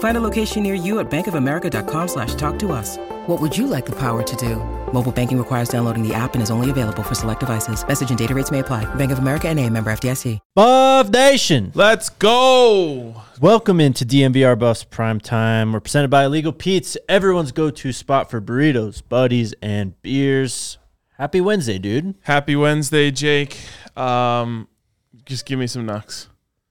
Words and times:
Find 0.00 0.16
a 0.16 0.20
location 0.20 0.62
near 0.62 0.74
you 0.74 0.98
at 0.98 1.10
bankofamerica.com 1.10 2.08
slash 2.08 2.34
talk 2.34 2.58
to 2.60 2.72
us. 2.72 2.96
What 3.26 3.38
would 3.40 3.56
you 3.56 3.66
like 3.66 3.86
the 3.86 3.96
power 3.96 4.22
to 4.22 4.36
do? 4.36 4.56
Mobile 4.92 5.12
banking 5.12 5.38
requires 5.38 5.68
downloading 5.68 6.06
the 6.06 6.14
app 6.14 6.34
and 6.34 6.42
is 6.42 6.50
only 6.50 6.70
available 6.70 7.02
for 7.02 7.14
select 7.14 7.40
devices. 7.40 7.86
Message 7.86 8.08
and 8.08 8.18
data 8.18 8.34
rates 8.34 8.50
may 8.50 8.58
apply. 8.60 8.92
Bank 8.96 9.12
of 9.12 9.18
America 9.18 9.48
and 9.48 9.60
a 9.60 9.68
member 9.68 9.92
FDIC. 9.92 10.38
Buff 10.54 11.10
Nation. 11.10 11.70
Let's 11.74 12.08
go. 12.08 13.22
Welcome 13.40 13.78
into 13.78 14.06
DNVR 14.06 14.58
Buffs 14.58 14.84
Prime 14.84 15.20
Time. 15.20 15.72
We're 15.72 15.80
presented 15.80 16.08
by 16.08 16.24
Illegal 16.24 16.52
Pete's, 16.52 16.96
everyone's 17.08 17.52
go-to 17.52 17.92
spot 17.92 18.30
for 18.30 18.40
burritos, 18.40 19.02
buddies, 19.06 19.54
and 19.60 20.00
beers. 20.00 20.78
Happy 21.18 21.42
Wednesday, 21.42 21.78
dude. 21.78 22.14
Happy 22.22 22.56
Wednesday, 22.56 23.10
Jake. 23.10 23.58
Um, 23.98 24.66
just 25.26 25.44
give 25.44 25.58
me 25.58 25.66
some 25.66 25.84
knucks. 25.84 26.28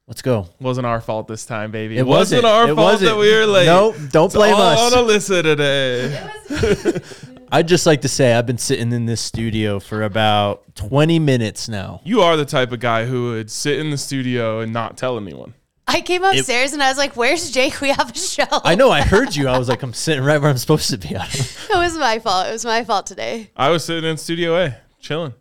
Let's 0.09 0.23
go. 0.23 0.47
Wasn't 0.59 0.87
our 0.87 1.01
fault 1.01 1.27
this 1.27 1.45
time, 1.45 1.69
baby. 1.69 1.95
It 1.95 2.05
wasn't. 2.05 2.43
our 2.43 2.63
It 2.63 2.75
fault 2.75 2.93
wasn't. 2.93 3.11
that 3.11 3.17
we 3.17 3.31
were 3.31 3.45
late. 3.45 3.67
Nope, 3.67 3.95
don't 4.09 4.25
It's 4.25 4.33
blame 4.35 4.55
all 4.55 4.61
us. 4.61 4.91
on 4.93 5.05
Alyssa 5.05 5.43
today. 5.43 6.99
I'd 7.51 7.67
just 7.67 7.85
like 7.85 8.01
to 8.01 8.07
say 8.07 8.33
I've 8.33 8.47
been 8.47 8.57
sitting 8.57 8.91
in 8.91 9.05
this 9.05 9.21
studio 9.21 9.79
for 9.79 10.01
about 10.01 10.75
20 10.75 11.19
minutes 11.19 11.69
now. 11.69 12.01
You 12.03 12.21
are 12.21 12.35
the 12.37 12.45
type 12.45 12.71
of 12.71 12.79
guy 12.79 13.05
who 13.05 13.33
would 13.33 13.51
sit 13.51 13.77
in 13.79 13.91
the 13.91 13.97
studio 13.99 14.61
and 14.61 14.73
not 14.73 14.97
tell 14.97 15.15
anyone. 15.17 15.53
I 15.87 16.01
came 16.01 16.23
upstairs 16.23 16.73
and 16.73 16.81
I 16.83 16.89
was 16.89 16.97
like, 16.99 17.15
"Where's 17.15 17.49
Jake? 17.51 17.79
We 17.81 17.89
have 17.89 18.11
a 18.11 18.15
show." 18.17 18.45
I 18.63 18.73
know 18.75 18.89
I 18.91 19.01
heard 19.01 19.35
you. 19.35 19.47
I 19.47 19.57
was 19.59 19.69
like, 19.69 19.81
I'm 19.83 19.93
sitting 19.93 20.23
right 20.23 20.39
where 20.39 20.49
I'm 20.49 20.57
supposed 20.57 20.89
to 20.91 20.97
be. 20.97 21.09
it 21.15 21.75
was 21.75 21.95
my 21.97 22.17
fault. 22.19 22.47
It 22.47 22.51
was 22.51 22.65
my 22.65 22.83
fault 22.83 23.05
today. 23.07 23.49
I 23.55 23.69
was 23.69 23.85
sitting 23.85 24.07
in 24.09 24.17
Studio 24.17 24.55
A, 24.55 24.75
chilling. 24.99 25.33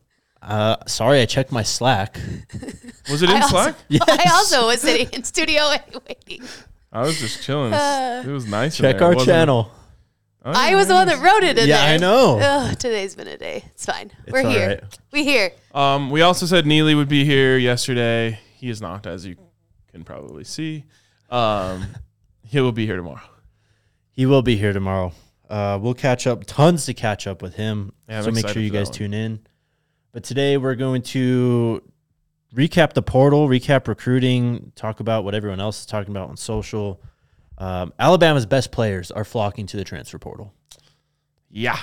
Uh, 0.43 0.77
sorry, 0.87 1.21
I 1.21 1.27
checked 1.27 1.51
my 1.53 1.63
Slack. 1.63 2.19
Was 3.11 3.23
it 3.23 3.31
in 3.31 3.37
I 3.37 3.41
also, 3.41 3.49
Slack? 3.49 3.75
I 4.09 4.31
also 4.33 4.67
was 4.67 4.81
sitting 4.81 5.09
in 5.13 5.25
studio 5.25 5.63
A 5.65 5.81
waiting. 6.09 6.43
I 6.93 7.03
was 7.03 7.19
just 7.19 7.43
chilling. 7.43 7.73
it 7.73 8.27
was 8.27 8.47
nice. 8.47 8.79
in 8.79 8.85
Check 8.85 8.99
there. 8.99 9.09
It 9.09 9.11
our 9.11 9.15
wasn't- 9.17 9.27
channel. 9.35 9.71
Oh, 10.45 10.53
I 10.55 10.75
was 10.77 10.87
the 10.87 10.95
one 10.95 11.09
that 11.09 11.21
wrote 11.21 11.43
it 11.43 11.59
in 11.59 11.67
Yeah, 11.69 11.85
there. 11.85 11.95
I 11.95 11.97
know. 11.97 12.39
Ugh, 12.41 12.79
today's 12.79 13.15
been 13.17 13.27
a 13.27 13.37
day. 13.37 13.65
It's 13.75 13.85
fine. 13.85 14.11
We're 14.31 14.45
all 14.45 14.51
here. 14.51 14.69
right. 14.69 14.99
We 15.11 15.25
here. 15.25 15.51
Um, 15.75 16.11
we 16.11 16.23
also 16.23 16.47
said 16.47 16.65
Neely 16.65 16.95
would 16.95 17.09
be 17.09 17.25
here 17.25 17.59
yesterday. 17.59 18.39
He 18.55 18.71
is 18.71 18.81
not, 18.81 19.07
as 19.07 19.27
you 19.27 19.37
can 19.91 20.05
probably 20.05 20.45
see. 20.45 20.85
Um, 21.29 21.87
he 22.45 22.61
will 22.61 22.73
be 22.73 22.87
here 22.87 22.97
tomorrow. 22.97 23.21
He 24.13 24.27
will 24.27 24.43
be 24.43 24.57
here 24.57 24.73
tomorrow. 24.73 25.13
Uh, 25.51 25.79
we'll 25.83 25.95
catch 25.95 26.27
up, 26.27 26.45
tons 26.47 26.87
to 26.87 26.95
catch 26.95 27.27
up 27.27 27.43
with 27.43 27.55
him. 27.57 27.93
Yeah, 28.09 28.19
I'm 28.19 28.25
so 28.25 28.31
make 28.31 28.39
excited 28.45 28.55
sure 28.55 28.63
you 28.63 28.69
for 28.69 28.73
that 28.75 28.79
guys 28.79 28.87
one. 28.89 28.95
tune 28.95 29.15
in. 29.15 29.41
But 30.13 30.25
today 30.25 30.57
we're 30.57 30.75
going 30.75 31.03
to 31.03 31.83
recap 32.55 32.95
the 32.95 33.03
portal, 33.03 33.49
recap 33.49 33.89
recruiting, 33.89 34.73
talk 34.75 35.01
about 35.01 35.25
what 35.25 35.35
everyone 35.35 35.61
else 35.61 35.81
is 35.81 35.87
talking 35.87 36.11
about 36.11 36.31
on 36.31 36.37
social. 36.37 37.01
Um, 37.59 37.93
Alabama's 37.99 38.47
best 38.47 38.71
players 38.71 39.11
are 39.11 39.25
flocking 39.25 39.67
to 39.67 39.77
the 39.77 39.85
transfer 39.85 40.19
portal. 40.19 40.55
Yeah. 41.51 41.79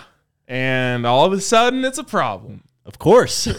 And 0.47 1.05
all 1.05 1.25
of 1.25 1.33
a 1.33 1.41
sudden, 1.41 1.83
it's 1.85 1.97
a 1.97 2.03
problem. 2.03 2.63
Of 2.85 2.99
course. 2.99 3.47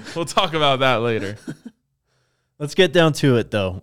We'll 0.14 0.26
talk 0.26 0.54
about 0.54 0.80
that 0.80 0.96
later. 0.96 1.36
Let's 2.58 2.74
get 2.74 2.92
down 2.92 3.12
to 3.14 3.36
it, 3.36 3.50
though. 3.50 3.82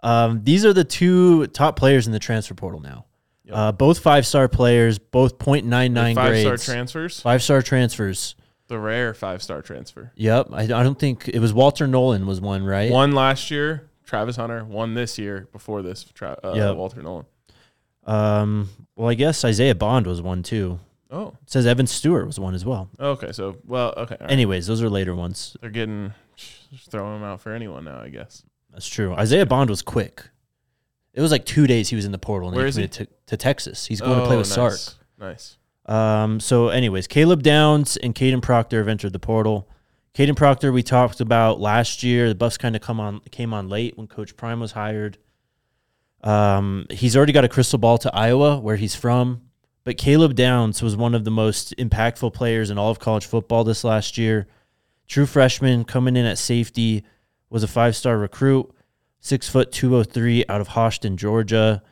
Um, 0.00 0.42
these 0.44 0.64
are 0.64 0.72
the 0.72 0.84
two 0.84 1.48
top 1.48 1.76
players 1.76 2.06
in 2.06 2.12
the 2.12 2.18
transfer 2.18 2.54
portal 2.54 2.80
now. 2.80 3.06
Uh, 3.50 3.72
both 3.72 3.98
five 3.98 4.26
star 4.26 4.48
players, 4.48 4.98
both 4.98 5.38
.99 5.38 6.14
Five 6.14 6.30
grades. 6.30 6.62
star 6.62 6.74
transfers, 6.74 7.20
Five 7.20 7.42
star 7.42 7.62
transfers. 7.62 8.34
The 8.68 8.78
rare 8.78 9.14
five 9.14 9.42
star 9.42 9.62
transfer. 9.62 10.12
Yep. 10.16 10.48
I, 10.52 10.62
I 10.62 10.66
don't 10.66 10.98
think 10.98 11.28
it 11.28 11.38
was 11.40 11.52
Walter 11.52 11.86
Nolan 11.86 12.26
was 12.26 12.40
one, 12.40 12.64
right? 12.64 12.90
One 12.90 13.12
last 13.12 13.50
year, 13.50 13.88
Travis 14.04 14.36
Hunter. 14.36 14.64
One 14.64 14.94
this 14.94 15.18
year, 15.18 15.48
before 15.52 15.82
this, 15.82 16.04
Tra- 16.04 16.38
uh, 16.42 16.52
Yep. 16.54 16.76
Walter 16.76 17.02
Nolan. 17.02 17.26
Um, 18.04 18.68
well, 18.94 19.08
I 19.08 19.14
guess 19.14 19.44
Isaiah 19.44 19.74
Bond 19.74 20.06
was 20.06 20.22
one 20.22 20.42
too. 20.42 20.78
Oh, 21.10 21.28
It 21.42 21.50
says 21.50 21.66
Evan 21.66 21.86
Stewart 21.86 22.26
was 22.26 22.38
one 22.38 22.54
as 22.54 22.64
well. 22.64 22.90
okay. 22.98 23.32
So, 23.32 23.56
well, 23.64 23.94
okay. 23.96 24.16
right. 24.20 24.30
Anyways, 24.30 24.66
those 24.66 24.82
are 24.82 24.90
later 24.90 25.14
ones. 25.14 25.56
They're 25.60 25.70
getting, 25.70 26.12
just 26.36 26.90
throwing 26.90 27.20
them 27.20 27.22
out 27.28 27.40
for 27.40 27.52
anyone 27.52 27.84
now, 27.84 28.00
I 28.00 28.08
guess. 28.08 28.42
That's 28.72 28.88
true. 28.88 29.14
Isaiah 29.14 29.46
Bond 29.46 29.70
was 29.70 29.82
quick. 29.82 30.22
It 31.14 31.20
was 31.20 31.30
like 31.30 31.44
two 31.46 31.66
days 31.66 31.88
he 31.88 31.96
was 31.96 32.04
in 32.04 32.12
the 32.12 32.18
portal 32.18 32.48
and 32.48 32.56
Where 32.56 32.66
he 32.66 32.70
is 32.70 32.76
he? 32.76 32.88
to, 32.88 33.06
to 33.26 33.36
Texas. 33.36 33.86
He's 33.86 34.00
going 34.00 34.18
to 34.18 34.26
play 34.26 34.34
Oh, 34.34 34.38
with 34.38 34.48
Sark. 34.48 34.78
nice. 35.18 35.56
Um, 35.86 36.40
so, 36.40 36.68
anyways, 36.68 37.06
Caleb 37.06 37.42
Downs 37.42 37.96
and 37.96 38.14
Kadyn 38.14 38.42
Proctor 38.42 38.78
have 38.78 38.88
entered 38.88 39.12
the 39.12 39.18
portal. 39.18 39.68
Kadyn 40.14 40.36
Proctor, 40.36 40.72
we 40.72 40.82
talked 40.82 41.20
about 41.20 41.60
last 41.60 42.02
year. 42.02 42.28
The 42.28 42.34
Buffs 42.34 42.58
kind 42.58 42.74
of 42.74 42.82
come 42.82 42.98
on 42.98 43.20
came 43.30 43.52
on 43.54 43.68
late 43.68 43.96
when 43.96 44.06
Coach 44.06 44.36
Prime 44.36 44.60
was 44.60 44.72
hired. 44.72 45.18
Um, 46.24 46.86
he's 46.90 47.16
already 47.16 47.32
got 47.32 47.44
a 47.44 47.48
crystal 47.48 47.78
ball 47.78 47.98
to 47.98 48.14
Iowa, 48.14 48.58
where 48.58 48.76
he's 48.76 48.94
from. 48.94 49.42
But 49.84 49.98
Caleb 49.98 50.34
Downs 50.34 50.82
was 50.82 50.96
one 50.96 51.14
of 51.14 51.24
the 51.24 51.30
most 51.30 51.76
impactful 51.76 52.34
players 52.34 52.70
in 52.70 52.78
all 52.78 52.90
of 52.90 52.98
college 52.98 53.26
football 53.26 53.62
this 53.62 53.84
last 53.84 54.18
year. 54.18 54.48
True 55.06 55.26
freshman 55.26 55.84
coming 55.84 56.16
in 56.16 56.26
at 56.26 56.38
safety, 56.38 57.04
was 57.50 57.62
a 57.62 57.68
five 57.68 57.94
star 57.94 58.18
recruit, 58.18 58.74
six 59.20 59.48
foot 59.48 59.70
two 59.70 59.94
oh 59.96 60.02
three 60.02 60.44
out 60.48 60.60
of 60.60 60.68
Hoschton, 60.68 61.16
Georgia. 61.16 61.82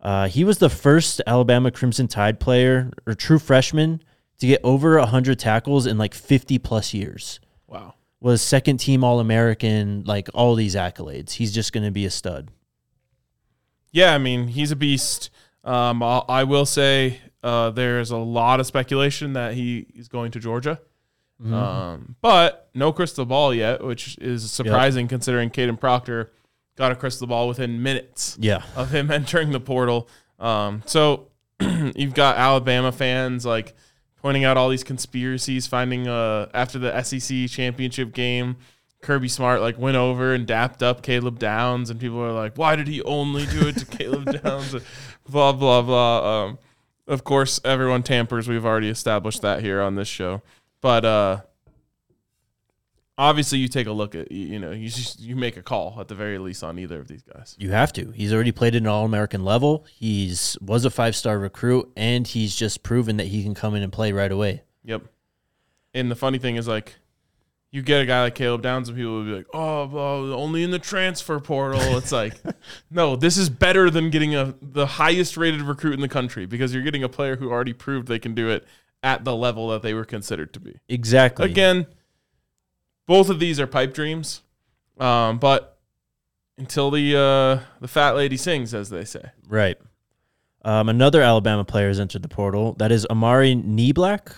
Uh, 0.00 0.28
he 0.28 0.44
was 0.44 0.58
the 0.58 0.70
first 0.70 1.20
Alabama 1.26 1.70
Crimson 1.70 2.08
Tide 2.08 2.40
player 2.40 2.90
or 3.06 3.14
true 3.14 3.38
freshman 3.38 4.02
to 4.38 4.46
get 4.46 4.60
over 4.64 4.98
100 4.98 5.38
tackles 5.38 5.86
in 5.86 5.98
like 5.98 6.14
50 6.14 6.58
plus 6.58 6.94
years. 6.94 7.40
Wow. 7.66 7.94
Was 8.20 8.40
second 8.42 8.78
team 8.78 9.04
All 9.04 9.20
American, 9.20 10.04
like 10.04 10.28
all 10.34 10.54
these 10.54 10.74
accolades. 10.74 11.32
He's 11.32 11.52
just 11.52 11.72
going 11.72 11.84
to 11.84 11.90
be 11.90 12.04
a 12.06 12.10
stud. 12.10 12.50
Yeah, 13.92 14.14
I 14.14 14.18
mean, 14.18 14.48
he's 14.48 14.70
a 14.70 14.76
beast. 14.76 15.30
Um, 15.64 16.02
I'll, 16.02 16.66
say 16.66 17.20
uh, 17.42 17.70
there's 17.70 18.10
a 18.10 18.16
lot 18.16 18.60
of 18.60 18.66
speculation 18.66 19.34
that 19.34 19.54
he 19.54 19.86
is 19.94 20.08
going 20.08 20.30
to 20.32 20.40
Georgia. 20.40 20.80
Mm-hmm. 21.42 21.54
Um, 21.54 22.16
but 22.20 22.70
no 22.74 22.92
crystal 22.92 23.24
ball 23.24 23.54
yet, 23.54 23.82
which 23.82 24.16
is 24.18 24.50
surprising 24.50 25.08
considering 25.08 25.50
Kadyn 25.50 25.78
Proctor 25.80 26.30
got 26.76 26.92
a 26.92 26.94
crystal 26.96 27.26
ball 27.26 27.48
within 27.48 27.82
minutes 27.82 28.36
Yeah. 28.40 28.62
of 28.76 28.90
him 28.90 29.10
entering 29.12 29.50
the 29.52 29.60
portal. 29.60 30.08
Um, 30.38 30.82
so 30.86 31.28
you've 31.60 32.14
got 32.14 32.36
Alabama 32.36 32.92
fans 32.92 33.44
like 33.44 33.74
pointing 34.22 34.44
out 34.44 34.56
all 34.56 34.68
these 34.68 34.84
conspiracies, 34.84 35.66
finding 35.66 36.06
uh, 36.08 36.48
after 36.54 36.78
the 36.78 37.02
SEC 37.02 37.48
championship 37.48 38.12
game, 38.12 38.56
Kirby 39.02 39.28
Smart 39.28 39.60
like 39.62 39.78
went 39.78 39.96
over 39.96 40.34
and 40.34 40.46
dapped 40.46 40.82
up 40.82 41.02
Caleb 41.02 41.38
Downs, 41.38 41.88
and 41.88 41.98
people 41.98 42.20
are 42.20 42.32
like, 42.32 42.56
"Why 42.58 42.76
did 42.76 42.86
he 42.86 43.02
only 43.04 43.46
do 43.46 43.66
it 43.68 43.78
to 43.78 43.86
Caleb 43.98 44.42
Downs?" 44.42 44.74
blah 45.26 45.52
blah 45.52 45.80
blah. 45.80 46.44
Um, 46.44 46.58
of 47.06 47.24
course, 47.24 47.60
everyone 47.64 48.02
tampers. 48.02 48.46
We've 48.46 48.66
already 48.66 48.90
established 48.90 49.40
that 49.40 49.62
here 49.62 49.80
on 49.80 49.94
this 49.94 50.06
show, 50.06 50.42
but 50.82 51.06
uh, 51.06 51.40
obviously, 53.20 53.58
you 53.58 53.68
take 53.68 53.86
a 53.86 53.92
look 53.92 54.14
at 54.14 54.32
you 54.32 54.58
know 54.58 54.72
you 54.72 54.88
just 54.88 55.20
you 55.20 55.36
make 55.36 55.56
a 55.56 55.62
call 55.62 55.96
at 56.00 56.08
the 56.08 56.14
very 56.14 56.38
least 56.38 56.64
on 56.64 56.78
either 56.78 56.98
of 56.98 57.06
these 57.06 57.22
guys. 57.22 57.54
You 57.58 57.70
have 57.70 57.92
to. 57.92 58.10
He's 58.10 58.32
already 58.32 58.52
played 58.52 58.74
at 58.74 58.82
an 58.82 58.88
All 58.88 59.04
American 59.04 59.44
level. 59.44 59.84
He's 59.92 60.56
was 60.60 60.84
a 60.84 60.90
five 60.90 61.14
star 61.14 61.38
recruit, 61.38 61.92
and 61.96 62.26
he's 62.26 62.56
just 62.56 62.82
proven 62.82 63.18
that 63.18 63.28
he 63.28 63.44
can 63.44 63.54
come 63.54 63.74
in 63.74 63.82
and 63.82 63.92
play 63.92 64.12
right 64.12 64.32
away. 64.32 64.62
Yep. 64.84 65.02
And 65.92 66.10
the 66.10 66.16
funny 66.16 66.38
thing 66.38 66.56
is, 66.56 66.68
like, 66.68 66.94
you 67.72 67.82
get 67.82 68.00
a 68.00 68.06
guy 68.06 68.22
like 68.22 68.34
Caleb 68.34 68.62
Downs, 68.62 68.88
and 68.88 68.96
people 68.96 69.12
will 69.12 69.24
be 69.24 69.32
like, 69.32 69.46
"Oh, 69.52 69.86
well, 69.86 70.34
only 70.34 70.62
in 70.62 70.70
the 70.70 70.78
transfer 70.78 71.38
portal." 71.38 71.80
It's 71.98 72.12
like, 72.12 72.34
no, 72.90 73.16
this 73.16 73.36
is 73.36 73.50
better 73.50 73.90
than 73.90 74.10
getting 74.10 74.34
a 74.34 74.54
the 74.62 74.86
highest 74.86 75.36
rated 75.36 75.62
recruit 75.62 75.94
in 75.94 76.00
the 76.00 76.08
country 76.08 76.46
because 76.46 76.72
you're 76.72 76.82
getting 76.82 77.04
a 77.04 77.08
player 77.08 77.36
who 77.36 77.50
already 77.50 77.74
proved 77.74 78.08
they 78.08 78.18
can 78.18 78.34
do 78.34 78.48
it 78.48 78.66
at 79.02 79.24
the 79.24 79.34
level 79.34 79.68
that 79.68 79.82
they 79.82 79.94
were 79.94 80.04
considered 80.04 80.52
to 80.54 80.60
be. 80.60 80.78
Exactly. 80.88 81.46
Again, 81.46 81.86
both 83.10 83.28
of 83.28 83.40
these 83.40 83.58
are 83.58 83.66
pipe 83.66 83.92
dreams, 83.92 84.42
um, 85.00 85.40
but 85.40 85.76
until 86.56 86.92
the 86.92 87.16
uh, 87.16 87.64
the 87.80 87.88
fat 87.88 88.14
lady 88.14 88.36
sings, 88.36 88.72
as 88.72 88.88
they 88.88 89.04
say. 89.04 89.32
Right. 89.48 89.76
Um, 90.64 90.88
another 90.88 91.20
Alabama 91.20 91.64
player 91.64 91.88
has 91.88 91.98
entered 91.98 92.22
the 92.22 92.28
portal. 92.28 92.74
That 92.74 92.92
is 92.92 93.06
Amari? 93.10 93.56
Nieblack? 93.56 94.32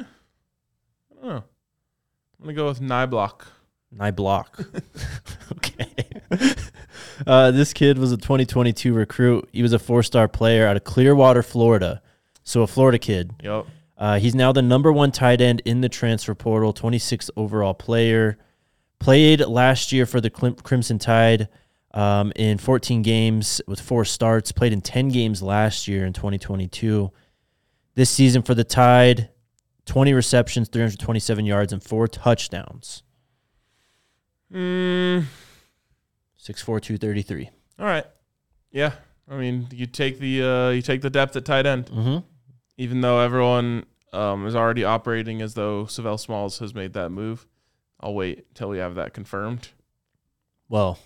I 0.00 1.14
don't 1.14 1.28
know. 1.28 1.44
I'm 2.38 2.44
gonna 2.44 2.54
go 2.54 2.68
with 2.68 2.80
Nyblock. 2.80 3.42
Nyblock. 3.94 4.82
okay. 5.52 6.54
Uh, 7.26 7.50
this 7.50 7.74
kid 7.74 7.98
was 7.98 8.12
a 8.12 8.16
2022 8.16 8.94
recruit. 8.94 9.46
He 9.52 9.60
was 9.60 9.74
a 9.74 9.78
four-star 9.78 10.26
player 10.26 10.66
out 10.66 10.76
of 10.76 10.84
Clearwater, 10.84 11.42
Florida. 11.42 12.00
So 12.44 12.62
a 12.62 12.66
Florida 12.66 12.98
kid. 12.98 13.32
Yep. 13.42 13.66
Uh, 14.00 14.18
he's 14.18 14.34
now 14.34 14.50
the 14.50 14.62
number 14.62 14.90
one 14.90 15.12
tight 15.12 15.40
end 15.42 15.60
in 15.66 15.82
the 15.82 15.88
transfer 15.88 16.34
portal, 16.34 16.72
26th 16.72 17.28
overall 17.36 17.74
player. 17.74 18.38
Played 18.98 19.40
last 19.40 19.92
year 19.92 20.06
for 20.06 20.20
the 20.22 20.30
Crimson 20.30 20.98
Tide 20.98 21.48
um, 21.92 22.32
in 22.34 22.56
14 22.58 23.02
games 23.02 23.60
with 23.66 23.78
four 23.80 24.04
starts. 24.06 24.52
Played 24.52 24.72
in 24.72 24.80
10 24.80 25.08
games 25.10 25.42
last 25.42 25.86
year 25.86 26.04
in 26.06 26.12
2022. 26.14 27.12
This 27.94 28.08
season 28.08 28.40
for 28.42 28.54
the 28.54 28.64
Tide, 28.64 29.28
20 29.84 30.14
receptions, 30.14 30.68
327 30.70 31.44
yards, 31.44 31.72
and 31.72 31.82
four 31.82 32.08
touchdowns. 32.08 33.02
Mm, 34.52 35.24
6'4", 36.42 36.80
233. 36.80 37.50
all 37.78 37.86
right. 37.86 38.06
Yeah. 38.72 38.92
I 39.28 39.36
mean, 39.36 39.68
you 39.70 39.86
take 39.86 40.18
the 40.18 40.42
uh, 40.42 40.70
you 40.70 40.82
take 40.82 41.02
the 41.02 41.10
depth 41.10 41.36
at 41.36 41.44
tight 41.44 41.64
end, 41.66 41.86
Mm-hmm. 41.86 42.18
even 42.78 43.00
though 43.00 43.20
everyone 43.20 43.84
um, 44.12 44.46
is 44.46 44.56
already 44.56 44.84
operating 44.84 45.40
as 45.42 45.54
though 45.54 45.84
Sav'ell 45.84 46.18
Smalls 46.18 46.58
has 46.58 46.74
made 46.74 46.92
that 46.94 47.10
move. 47.10 47.46
I'll 48.00 48.14
wait 48.14 48.46
until 48.50 48.70
we 48.70 48.78
have 48.78 48.94
that 48.96 49.14
confirmed. 49.14 49.68
Well, 50.68 50.98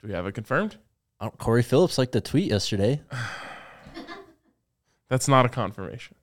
Do 0.00 0.08
we 0.08 0.14
have 0.14 0.26
it 0.26 0.32
confirmed? 0.32 0.76
uh, 1.20 1.30
Corey 1.30 1.62
Phillips 1.62 1.98
liked 1.98 2.12
the 2.12 2.20
tweet 2.20 2.50
yesterday. 2.50 3.00
That's 5.08 5.28
not 5.28 5.46
a 5.46 5.48
confirmation. 5.48 6.16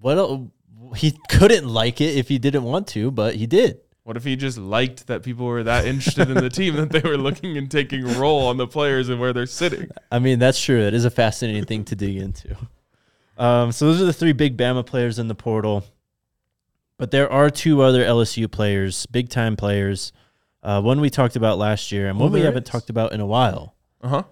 What 0.00 0.18
el- 0.18 0.52
he 0.96 1.18
couldn't 1.28 1.66
like 1.68 2.00
it 2.00 2.16
if 2.16 2.28
he 2.28 2.38
didn't 2.38 2.62
want 2.62 2.86
to, 2.88 3.10
but 3.10 3.34
he 3.36 3.46
did. 3.46 3.80
What 4.04 4.16
if 4.16 4.24
he 4.24 4.36
just 4.36 4.56
liked 4.58 5.06
that 5.08 5.22
people 5.22 5.46
were 5.46 5.64
that 5.64 5.84
interested 5.84 6.30
in 6.30 6.36
the 6.36 6.48
team 6.48 6.76
that 6.76 6.90
they 6.90 7.00
were 7.00 7.18
looking 7.18 7.56
and 7.58 7.70
taking 7.70 8.08
a 8.08 8.18
role 8.18 8.46
on 8.46 8.56
the 8.56 8.66
players 8.66 9.08
and 9.08 9.20
where 9.20 9.32
they're 9.32 9.46
sitting? 9.46 9.88
I 10.10 10.18
mean, 10.18 10.38
that's 10.38 10.62
true. 10.62 10.80
It 10.80 10.94
is 10.94 11.04
a 11.04 11.10
fascinating 11.10 11.64
thing 11.64 11.84
to 11.86 11.96
dig 11.96 12.16
into. 12.16 12.56
Um, 13.38 13.72
so 13.72 13.86
those 13.86 14.02
are 14.02 14.04
the 14.04 14.12
three 14.12 14.32
big 14.32 14.56
Bama 14.56 14.84
players 14.84 15.18
in 15.18 15.28
the 15.28 15.34
portal. 15.34 15.84
But 16.98 17.12
there 17.12 17.30
are 17.30 17.48
two 17.48 17.82
other 17.82 18.04
LSU 18.04 18.50
players, 18.50 19.06
big 19.06 19.28
time 19.28 19.54
players. 19.56 20.12
Uh, 20.62 20.82
one 20.82 21.00
we 21.00 21.08
talked 21.10 21.36
about 21.36 21.56
last 21.56 21.92
year, 21.92 22.08
and 22.08 22.18
Oh, 22.18 22.24
one 22.24 22.32
we 22.32 22.40
haven't 22.40 22.64
is? 22.64 22.68
talked 22.70 22.90
about 22.90 23.12
in 23.12 23.20
a 23.20 23.26
while, 23.26 23.76
Uh 24.02 24.08
huh. 24.08 24.22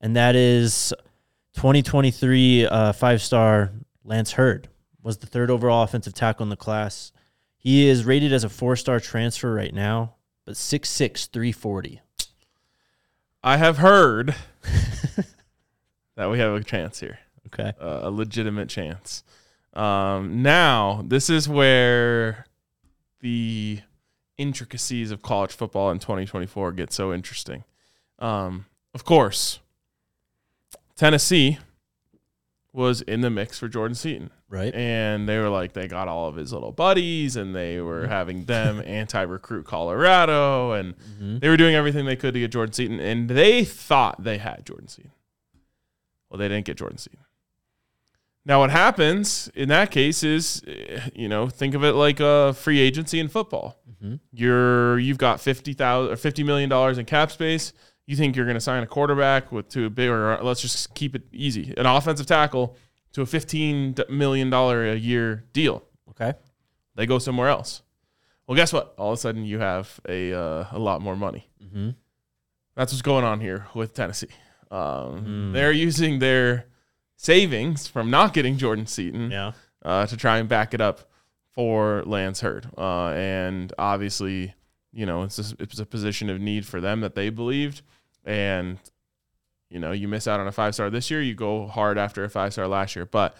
and 0.00 0.16
that 0.16 0.34
is 0.34 0.92
2023 1.54 2.66
uh, 2.66 2.92
five 2.92 3.22
star 3.22 3.70
Lance 4.04 4.32
Heard 4.32 4.68
was 5.02 5.18
the 5.18 5.26
third 5.28 5.50
overall 5.52 5.84
offensive 5.84 6.12
tackle 6.14 6.42
in 6.42 6.50
the 6.50 6.56
class. 6.56 7.12
He 7.56 7.86
is 7.88 8.04
rated 8.04 8.32
as 8.32 8.42
a 8.42 8.48
four 8.48 8.74
star 8.74 8.98
transfer 8.98 9.54
right 9.54 9.72
now, 9.72 10.14
but 10.44 10.54
6'6", 10.54 11.30
340. 11.30 12.00
I 13.44 13.56
have 13.56 13.78
heard 13.78 14.34
that 16.16 16.28
we 16.30 16.38
have 16.40 16.52
a 16.54 16.64
chance 16.64 16.98
here, 16.98 17.20
Okay. 17.46 17.72
uh, 17.80 18.00
a 18.02 18.10
legitimate 18.10 18.68
chance. 18.68 19.22
Um, 19.74 20.42
now, 20.42 21.02
this 21.06 21.28
is 21.30 21.48
where 21.48 22.46
the 23.20 23.80
intricacies 24.38 25.10
of 25.10 25.22
college 25.22 25.52
football 25.52 25.90
in 25.90 25.98
2024 25.98 26.72
get 26.72 26.92
so 26.92 27.12
interesting. 27.12 27.64
Um, 28.18 28.66
of 28.94 29.04
course, 29.04 29.60
Tennessee 30.96 31.58
was 32.72 33.00
in 33.02 33.20
the 33.22 33.30
mix 33.30 33.58
for 33.58 33.68
Jordan 33.68 33.94
Seaton. 33.94 34.30
Right. 34.48 34.72
and 34.76 35.28
they 35.28 35.38
were 35.40 35.48
like 35.48 35.72
they 35.72 35.88
got 35.88 36.06
all 36.06 36.28
of 36.28 36.36
his 36.36 36.52
little 36.52 36.70
buddies 36.70 37.34
and 37.34 37.52
they 37.52 37.80
were 37.80 38.06
having 38.06 38.44
them 38.46 38.80
anti-recruit 38.86 39.66
Colorado 39.66 40.70
and 40.70 40.94
Mhm. 41.20 41.40
they 41.40 41.48
were 41.48 41.56
doing 41.56 41.74
everything 41.74 42.04
they 42.04 42.14
could 42.14 42.32
to 42.34 42.38
get 42.38 42.52
Jordan 42.52 42.72
Seaton 42.72 43.00
and 43.00 43.28
they 43.28 43.64
thought 43.64 44.22
they 44.22 44.38
had 44.38 44.64
Jordan 44.64 44.86
Seaton. 44.86 45.10
Well, 46.30 46.38
they 46.38 46.46
didn't 46.46 46.64
get 46.64 46.76
Jordan 46.78 46.96
Seaton. 46.98 47.18
Now 48.46 48.60
what 48.60 48.70
happens 48.70 49.50
in 49.54 49.68
that 49.70 49.90
case 49.90 50.22
is 50.22 50.62
eh, 50.66 51.00
you 51.14 51.28
know, 51.28 51.48
think 51.48 51.74
of 51.74 51.82
it 51.84 51.92
like 51.92 52.20
a 52.20 52.54
free 52.54 52.78
agency 52.78 53.18
in 53.20 53.28
football. 53.28 53.76
Mhm. 54.02 54.20
You're 54.32 54.98
you've 54.98 55.18
got 55.18 55.40
50,000 55.40 56.12
or 56.12 56.16
50 56.16 56.42
million 56.44 56.70
dollars 56.70 56.96
in 56.96 57.04
cap 57.06 57.30
space. 57.32 57.72
You 58.06 58.14
think 58.16 58.36
you're 58.36 58.44
going 58.46 58.54
to 58.56 58.60
sign 58.60 58.82
a 58.84 58.86
quarterback 58.86 59.50
with 59.50 59.68
to 59.70 59.86
a 59.86 59.90
big 59.90 60.08
or 60.08 60.38
let's 60.42 60.62
just 60.62 60.94
keep 60.94 61.16
it 61.16 61.22
easy. 61.32 61.74
An 61.76 61.86
offensive 61.86 62.26
tackle 62.26 62.76
to 63.14 63.22
a 63.22 63.24
$15 63.24 64.08
million 64.08 64.52
a 64.52 64.94
year 64.94 65.44
deal. 65.52 65.82
Okay. 66.10 66.34
They 66.94 67.04
go 67.06 67.18
somewhere 67.18 67.48
else. 67.48 67.82
Well, 68.46 68.54
guess 68.54 68.72
what? 68.72 68.94
All 68.96 69.10
of 69.12 69.18
a 69.18 69.20
sudden, 69.20 69.44
you 69.44 69.58
have 69.58 69.98
a 70.08 70.32
uh, 70.32 70.66
a 70.70 70.78
lot 70.78 71.02
more 71.02 71.16
money. 71.16 71.50
Mm-hmm. 71.60 71.90
That's 72.76 72.92
what's 72.92 73.02
going 73.02 73.24
on 73.24 73.40
here 73.40 73.66
with 73.74 73.92
Tennessee. 73.94 74.28
Um, 74.70 75.24
Mm. 75.26 75.52
They're 75.52 75.72
using 75.72 76.20
their 76.20 76.66
savings 77.16 77.86
from 77.88 78.10
not 78.10 78.32
getting 78.32 78.56
Jordan 78.58 78.86
Seaton 78.86 79.30
Yeah. 79.30 79.52
uh, 79.84 80.06
to 80.06 80.16
try 80.16 80.38
and 80.38 80.48
back 80.48 80.74
it 80.74 80.80
up 80.80 81.10
for 81.52 82.02
Lance 82.06 82.40
Heard. 82.40 82.66
Uh, 82.76 83.08
and 83.08 83.72
obviously, 83.78 84.54
you 84.92 85.06
know, 85.06 85.22
it's 85.22 85.38
a, 85.38 85.56
it's 85.58 85.78
a 85.78 85.86
position 85.86 86.28
of 86.30 86.40
need 86.40 86.66
for 86.66 86.80
them 86.80 87.00
that 87.00 87.14
they 87.14 87.30
believed. 87.30 87.82
And, 88.24 88.78
you 89.70 89.78
know, 89.78 89.92
you 89.92 90.08
miss 90.08 90.26
out 90.28 90.40
on 90.40 90.46
a 90.46 90.52
five 90.52 90.74
star 90.74 90.90
this 90.90 91.10
year, 91.10 91.22
you 91.22 91.34
go 91.34 91.66
hard 91.66 91.98
after 91.98 92.24
a 92.24 92.30
five 92.30 92.52
star 92.52 92.68
last 92.68 92.94
year. 92.96 93.06
But 93.06 93.36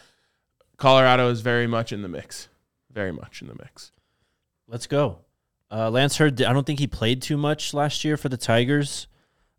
Colorado 0.76 1.30
is 1.30 1.40
very 1.40 1.66
much 1.66 1.92
in 1.92 2.02
the 2.02 2.08
mix. 2.08 2.48
Very 2.92 3.12
much 3.12 3.42
in 3.42 3.48
the 3.48 3.54
mix. 3.54 3.92
Let's 4.68 4.86
go. 4.86 5.18
Uh, 5.70 5.90
Lance 5.90 6.16
Heard, 6.16 6.40
I 6.42 6.52
don't 6.52 6.64
think 6.66 6.78
he 6.78 6.86
played 6.86 7.20
too 7.20 7.36
much 7.36 7.74
last 7.74 8.04
year 8.04 8.16
for 8.16 8.28
the 8.28 8.36
Tigers, 8.36 9.08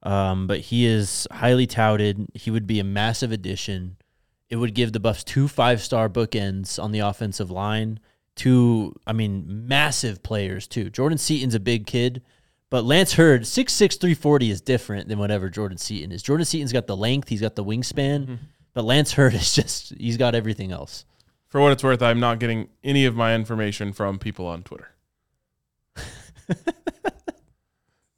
um, 0.04 0.48
but 0.48 0.60
he 0.62 0.86
is 0.86 1.28
highly 1.32 1.68
touted. 1.68 2.28
He 2.34 2.50
would 2.50 2.66
be 2.66 2.80
a 2.80 2.84
massive 2.84 3.32
addition. 3.32 3.98
It 4.50 4.56
would 4.56 4.74
give 4.74 4.94
the 4.94 5.00
Buffs 5.00 5.24
two 5.24 5.48
five 5.48 5.82
star 5.82 6.10
bookends 6.10 6.82
on 6.82 6.92
the 6.92 7.00
offensive 7.00 7.52
line. 7.52 8.00
Two, 8.36 8.94
I 9.06 9.14
mean, 9.14 9.68
massive 9.68 10.22
players 10.22 10.68
too. 10.68 10.90
Jordan 10.90 11.18
Seaton's 11.18 11.56
a 11.56 11.60
big 11.60 11.88
kid, 11.88 12.22
but 12.70 12.84
Lance 12.86 13.14
Heard, 13.14 13.42
6'6", 13.44 14.00
340 14.00 14.52
is 14.52 14.62
different 14.62 15.08
than 15.08 15.18
whatever 15.18 15.50
Jordan 15.50 15.80
Seaton 15.80 16.12
is. 16.12 16.22
Jordan 16.22 16.46
Seaton's 16.46 16.72
got 16.72 16.86
the 16.86 16.96
length, 16.96 17.30
he's 17.30 17.42
got 17.42 17.56
the 17.56 17.66
wingspan, 17.66 18.38
but 18.74 18.86
Lance 18.86 19.14
Heard 19.14 19.34
is 19.36 19.56
just, 19.56 19.94
he's 19.98 20.18
got 20.18 20.36
everything 20.36 20.72
else. 20.72 21.04
For 21.48 21.60
what 21.62 21.72
it's 21.72 21.84
worth, 21.84 22.02
I'm 22.04 22.20
not 22.20 22.40
getting 22.40 22.70
any 22.84 23.06
of 23.06 23.16
my 23.16 23.34
information 23.34 23.92
from 23.92 24.20
people 24.20 24.46
on 24.46 24.64
Twitter. 24.64 24.90
it's 26.50 26.64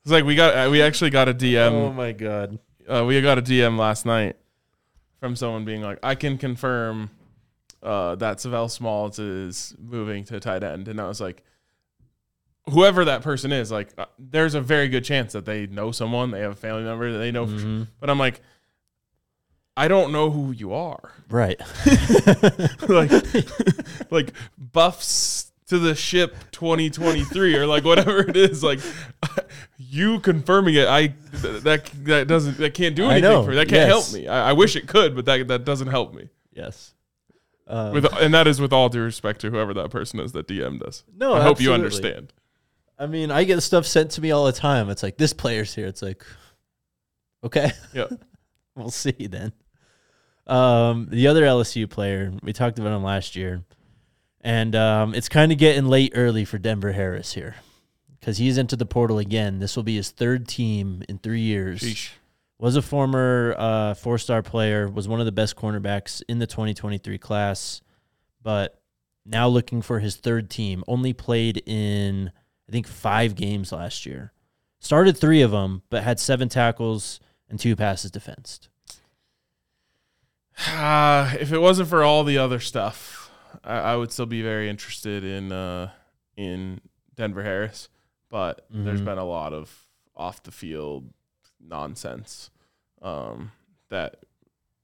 like 0.05 0.25
we 0.25 0.35
got 0.35 0.67
uh, 0.67 0.69
we 0.69 0.81
actually 0.81 1.11
got 1.11 1.29
a 1.29 1.33
DM. 1.33 1.71
Oh 1.71 1.93
my 1.93 2.11
God. 2.11 2.59
uh, 2.87 3.05
we 3.05 3.21
got 3.21 3.37
a 3.37 3.41
DM 3.41 3.77
last 3.77 4.05
night 4.05 4.35
from 5.19 5.35
someone 5.35 5.65
being 5.65 5.81
like, 5.81 5.99
I 6.01 6.15
can 6.15 6.37
confirm 6.37 7.09
uh, 7.83 8.15
that 8.15 8.37
Sav'ell 8.37 8.69
Smalls 8.69 9.19
is 9.19 9.75
moving 9.79 10.23
to 10.25 10.39
tight 10.39 10.63
end. 10.63 10.87
And 10.87 10.99
I 10.99 11.07
was 11.07 11.21
like, 11.21 11.43
whoever 12.69 13.05
that 13.05 13.21
person 13.21 13.51
is, 13.51 13.71
like, 13.71 13.89
uh, 13.97 14.05
there's 14.17 14.55
a 14.55 14.61
very 14.61 14.87
good 14.87 15.03
chance 15.03 15.33
that 15.33 15.45
they 15.45 15.67
know 15.67 15.91
someone, 15.91 16.31
they 16.31 16.41
have 16.41 16.51
a 16.51 16.55
family 16.55 16.83
member 16.83 17.11
that 17.11 17.17
they 17.17 17.31
know. 17.31 17.47
for 17.47 17.59
sure. 17.59 17.87
But 17.99 18.09
I'm 18.09 18.19
like, 18.19 18.41
I 19.75 19.87
don't 19.87 20.11
know 20.11 20.29
who 20.29 20.51
you 20.51 20.73
are. 20.73 21.11
Right. 21.29 21.59
like, 22.89 23.11
like 24.11 24.33
buffs 24.57 25.48
to 25.69 25.79
the 25.79 25.95
ship 25.95 26.35
2023 26.51 27.55
or 27.55 27.65
like 27.65 27.83
whatever 27.83 28.19
it 28.19 28.35
is. 28.35 28.63
Like, 28.63 28.79
you 29.77 30.19
confirming 30.19 30.75
it, 30.75 30.87
I 30.87 31.13
that 31.31 31.89
that 32.05 32.27
doesn't 32.27 32.57
that 32.57 32.73
can't 32.73 32.95
do 32.95 33.09
anything 33.09 33.43
for 33.43 33.51
me. 33.51 33.55
That 33.55 33.69
can't 33.69 33.87
yes. 33.87 34.11
help 34.11 34.13
me. 34.13 34.27
I, 34.27 34.49
I 34.49 34.53
wish 34.53 34.75
it 34.75 34.87
could, 34.87 35.15
but 35.15 35.25
that 35.25 35.47
that 35.47 35.65
doesn't 35.65 35.87
help 35.87 36.13
me. 36.13 36.29
yes. 36.53 36.93
Um, 37.67 37.93
With 37.93 38.11
and 38.19 38.33
that 38.33 38.47
is 38.47 38.59
with 38.59 38.73
all 38.73 38.89
due 38.89 39.03
respect 39.03 39.41
to 39.41 39.51
whoever 39.51 39.75
that 39.75 39.91
person 39.91 40.19
is 40.19 40.31
that 40.31 40.47
DM'd 40.47 40.81
us. 40.81 41.03
No, 41.15 41.35
I 41.35 41.41
hope 41.41 41.61
you 41.61 41.71
understand. 41.71 42.33
I 42.97 43.05
mean, 43.05 43.29
I 43.29 43.43
get 43.43 43.61
stuff 43.61 43.85
sent 43.85 44.11
to 44.11 44.21
me 44.21 44.31
all 44.31 44.45
the 44.45 44.51
time. 44.51 44.89
It's 44.89 45.03
like 45.03 45.17
this 45.17 45.33
player's 45.33 45.75
here. 45.75 45.85
It's 45.85 46.01
like, 46.01 46.25
okay, 47.43 47.71
Yeah. 47.93 48.07
we'll 48.75 48.89
see 48.89 49.27
then. 49.27 49.53
Um, 50.47 51.09
the 51.11 51.27
other 51.27 51.43
LSU 51.43 51.87
player 51.87 52.33
we 52.41 52.53
talked 52.53 52.79
about 52.79 52.95
him 52.95 53.03
last 53.03 53.35
year, 53.35 53.63
and 54.41 54.75
um, 54.75 55.13
it's 55.13 55.29
kind 55.29 55.51
of 55.51 55.57
getting 55.57 55.85
late 55.85 56.13
early 56.15 56.45
for 56.45 56.57
Denver 56.57 56.91
Harris 56.91 57.33
here 57.33 57.55
because 58.19 58.37
he's 58.37 58.57
into 58.57 58.75
the 58.75 58.85
portal 58.85 59.19
again. 59.19 59.59
This 59.59 59.75
will 59.75 59.83
be 59.83 59.95
his 59.95 60.11
third 60.11 60.47
team 60.47 61.03
in 61.09 61.17
three 61.17 61.41
years. 61.41 61.81
Sheesh. 61.81 62.09
Was 62.57 62.75
a 62.75 62.81
former 62.81 63.55
uh, 63.57 63.93
four-star 63.93 64.43
player. 64.43 64.89
Was 64.89 65.07
one 65.07 65.21
of 65.21 65.25
the 65.25 65.31
best 65.31 65.55
cornerbacks 65.55 66.21
in 66.27 66.39
the 66.39 66.47
2023 66.47 67.17
class, 67.17 67.81
but 68.43 68.81
now 69.25 69.47
looking 69.47 69.81
for 69.81 69.99
his 69.99 70.17
third 70.17 70.49
team. 70.49 70.83
Only 70.85 71.13
played 71.13 71.63
in 71.65 72.31
I 72.67 72.71
think 72.71 72.85
five 72.87 73.35
games 73.35 73.71
last 73.71 74.05
year. 74.05 74.31
Started 74.79 75.17
three 75.17 75.41
of 75.41 75.51
them, 75.51 75.81
but 75.89 76.03
had 76.03 76.19
seven 76.19 76.49
tackles 76.49 77.19
and 77.49 77.59
two 77.59 77.75
passes 77.75 78.11
defensed. 78.11 78.69
Uh, 80.67 81.33
if 81.39 81.51
it 81.51 81.59
wasn't 81.59 81.89
for 81.89 82.03
all 82.03 82.23
the 82.23 82.37
other 82.37 82.59
stuff, 82.59 83.18
I, 83.63 83.77
I 83.77 83.95
would 83.95 84.11
still 84.11 84.25
be 84.25 84.41
very 84.41 84.69
interested 84.69 85.23
in 85.23 85.51
uh, 85.51 85.91
in 86.37 86.81
Denver 87.15 87.43
Harris. 87.43 87.89
But 88.29 88.65
there's 88.69 89.01
Mhm. 89.01 89.05
been 89.05 89.17
a 89.17 89.25
lot 89.25 89.53
of 89.53 89.87
off 90.15 90.43
the 90.43 90.51
field 90.51 91.11
nonsense 91.59 92.49
um, 93.01 93.51
that 93.89 94.17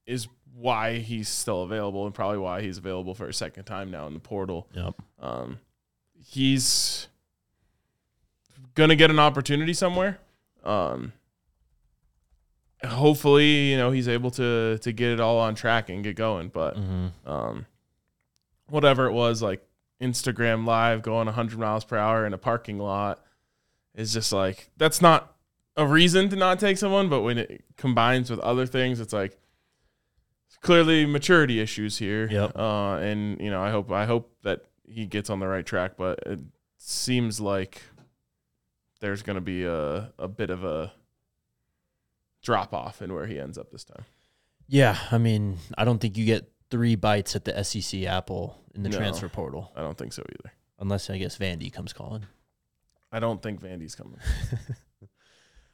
is 0.06 0.26
why 0.54 0.98
he's 0.98 1.28
still 1.28 1.62
available 1.62 2.06
and 2.06 2.14
probably 2.14 2.38
why 2.38 2.60
he's 2.62 2.78
available 2.78 3.14
for 3.14 3.28
a 3.28 3.32
second 3.34 3.64
time 3.64 3.90
now 3.90 4.06
in 4.06 4.14
the 4.14 4.20
portal. 4.20 4.66
Yep. 4.72 4.94
Um, 5.20 5.58
he's 6.18 7.06
gonna 8.74 8.96
get 8.96 9.10
an 9.10 9.18
opportunity 9.18 9.74
somewhere. 9.74 10.18
Um, 10.64 11.12
hopefully, 12.84 13.70
you 13.70 13.76
know 13.76 13.90
he's 13.90 14.08
able 14.08 14.30
to 14.32 14.78
to 14.78 14.92
get 14.92 15.10
it 15.12 15.20
all 15.20 15.38
on 15.38 15.54
track 15.54 15.88
and 15.88 16.02
get 16.02 16.16
going. 16.16 16.48
But 16.48 16.76
hmm 16.76 17.06
um, 17.24 17.66
whatever 18.68 19.06
it 19.06 19.12
was, 19.12 19.42
like 19.42 19.66
Instagram 20.00 20.66
live 20.66 21.02
going 21.02 21.26
100 21.26 21.58
miles 21.58 21.84
per 21.84 21.96
hour 21.96 22.26
in 22.26 22.34
a 22.34 22.38
parking 22.38 22.78
lot, 22.78 23.22
is 23.94 24.12
just 24.12 24.32
like 24.32 24.70
that's 24.76 25.00
not 25.00 25.34
a 25.76 25.86
reason 25.86 26.28
to 26.30 26.36
not 26.36 26.58
take 26.58 26.78
someone. 26.78 27.08
But 27.08 27.22
when 27.22 27.38
it 27.38 27.64
combines 27.76 28.30
with 28.30 28.40
other 28.40 28.66
things, 28.66 29.00
it's 29.00 29.12
like 29.12 29.38
clearly 30.60 31.06
maturity 31.06 31.60
issues 31.60 31.98
here. 31.98 32.28
Yep. 32.30 32.56
Uh, 32.56 32.96
and 32.96 33.40
you 33.40 33.50
know, 33.50 33.62
I 33.62 33.70
hope 33.70 33.90
I 33.90 34.04
hope 34.04 34.32
that 34.42 34.64
he 34.88 35.06
gets 35.06 35.30
on 35.30 35.40
the 35.40 35.48
right 35.48 35.64
track, 35.64 35.92
but 35.96 36.20
it 36.26 36.40
seems 36.78 37.40
like 37.40 37.82
there's 39.00 39.22
going 39.22 39.36
to 39.36 39.40
be 39.40 39.64
a 39.64 40.12
a 40.18 40.28
bit 40.28 40.50
of 40.50 40.64
a 40.64 40.92
drop 42.42 42.72
off 42.72 43.02
in 43.02 43.12
where 43.12 43.26
he 43.26 43.38
ends 43.38 43.58
up 43.58 43.70
this 43.70 43.84
time. 43.84 44.04
Yeah, 44.68 44.98
I 45.10 45.18
mean, 45.18 45.58
I 45.78 45.84
don't 45.84 45.98
think 45.98 46.16
you 46.16 46.24
get 46.24 46.50
three 46.70 46.94
bites 46.96 47.36
at 47.36 47.44
the 47.44 47.62
SEC 47.64 48.02
apple 48.04 48.58
in 48.74 48.82
the 48.82 48.88
No. 48.88 48.98
transfer 48.98 49.28
portal, 49.28 49.72
I 49.76 49.80
don't 49.80 49.96
think 49.96 50.12
so 50.12 50.22
either. 50.22 50.52
unless 50.78 51.08
I 51.10 51.18
guess 51.18 51.38
Vandy 51.38 51.72
comes 51.72 51.92
calling. 51.92 52.26
I 53.12 53.20
don't 53.20 53.40
think 53.42 53.60
Vandy's 53.60 53.94
coming. 53.94 54.18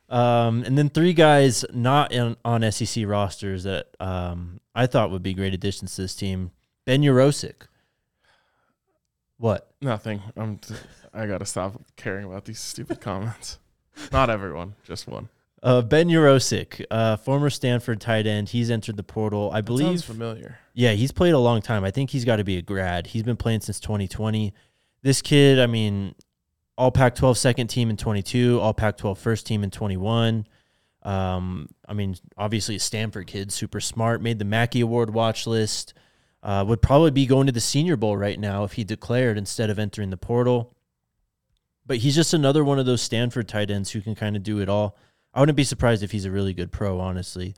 Um, 0.09 0.63
and 0.65 0.77
then 0.77 0.91
three 0.91 1.15
guys 1.15 1.65
not 1.73 2.13
in, 2.13 2.37
on 2.45 2.71
SEC 2.71 3.07
rosters 3.07 3.63
that 3.65 3.87
um, 3.99 4.61
I 4.75 4.87
thought 4.87 5.11
would 5.11 5.23
be 5.23 5.33
great 5.33 5.55
additions 5.55 5.97
to 5.97 6.03
this 6.03 6.15
team. 6.15 6.51
Ben 6.85 7.01
Yurosek. 7.01 7.63
What? 9.39 9.71
Nothing. 9.81 10.23
I'm. 10.37 10.59
T- 10.59 10.75
I 11.15 11.27
gotta 11.27 11.47
stop 11.47 11.81
caring 11.97 12.27
about 12.27 12.45
these 12.45 12.61
stupid 12.61 13.01
comments. 13.01 13.59
Not 14.13 14.29
everyone, 14.29 14.75
just 14.85 15.09
one. 15.09 15.31
Uh, 15.63 15.81
ben 15.81 16.09
Yurosek, 16.09 16.85
uh, 16.91 17.17
former 17.17 17.49
Stanford 17.49 18.01
tight 18.01 18.27
end. 18.27 18.49
He's 18.49 18.71
entered 18.71 18.97
the 18.97 19.05
portal. 19.05 19.51
I 19.53 19.59
Sounds 19.59 19.67
believe. 19.67 20.05
familiar. 20.05 20.59
Yeah, 20.75 20.93
he's 20.93 21.13
played 21.13 21.35
a 21.35 21.39
long 21.39 21.63
time. 21.63 21.85
I 21.85 21.93
think 21.93 22.11
he's 22.11 22.25
got 22.25 22.37
to 22.37 22.45
be 22.45 22.57
a 22.57 22.63
grad. 22.63 23.07
He's 23.07 23.23
been 23.23 23.37
playing 23.37 23.61
since 23.61 23.79
2020. 23.79 24.53
This 25.03 25.23
kid, 25.23 25.61
I 25.61 25.67
mean, 25.67 26.17
all 26.77 26.91
Pac 26.91 27.15
12 27.15 27.39
second 27.39 27.69
team 27.69 27.91
in 27.91 27.97
22, 27.97 28.59
all 28.61 28.75
Pac 28.75 28.97
12 28.97 29.19
first 29.19 29.47
team 29.47 29.63
in 29.63 29.71
21. 29.71 30.47
Um, 31.05 31.69
I 31.89 31.93
mean, 31.95 32.17
obviously 32.37 32.77
a 32.77 32.81
Stanford 32.81 33.27
kid, 33.29 33.53
super 33.53 33.81
smart, 33.81 34.21
made 34.21 34.39
the 34.39 34.45
Mackey 34.45 34.81
Award 34.81 35.13
watch 35.13 35.47
list. 35.47 35.95
Uh, 36.43 36.65
would 36.67 36.83
probably 36.83 37.13
be 37.13 37.25
going 37.25 37.47
to 37.47 37.53
the 37.53 37.61
Senior 37.61 37.97
Bowl 37.97 38.17
right 38.17 38.39
now 38.39 38.65
if 38.65 38.73
he 38.73 38.83
declared 38.83 39.39
instead 39.39 39.71
of 39.71 39.79
entering 39.79 40.11
the 40.11 40.17
portal. 40.17 40.75
But 41.87 41.99
he's 41.99 42.17
just 42.17 42.35
another 42.35 42.65
one 42.65 42.81
of 42.81 42.87
those 42.87 43.01
Stanford 43.01 43.47
tight 43.49 43.71
ends 43.71 43.93
who 43.93 44.01
can 44.01 44.17
kind 44.17 44.35
of 44.35 44.43
do 44.43 44.59
it 44.59 44.69
all. 44.69 44.97
I 45.35 45.41
wouldn't 45.41 45.57
be 45.57 45.65
surprised 45.65 46.03
if 46.03 46.13
he's 46.13 46.25
a 46.25 46.31
really 46.31 46.53
good 46.53 46.71
pro, 46.71 47.01
honestly. 47.01 47.55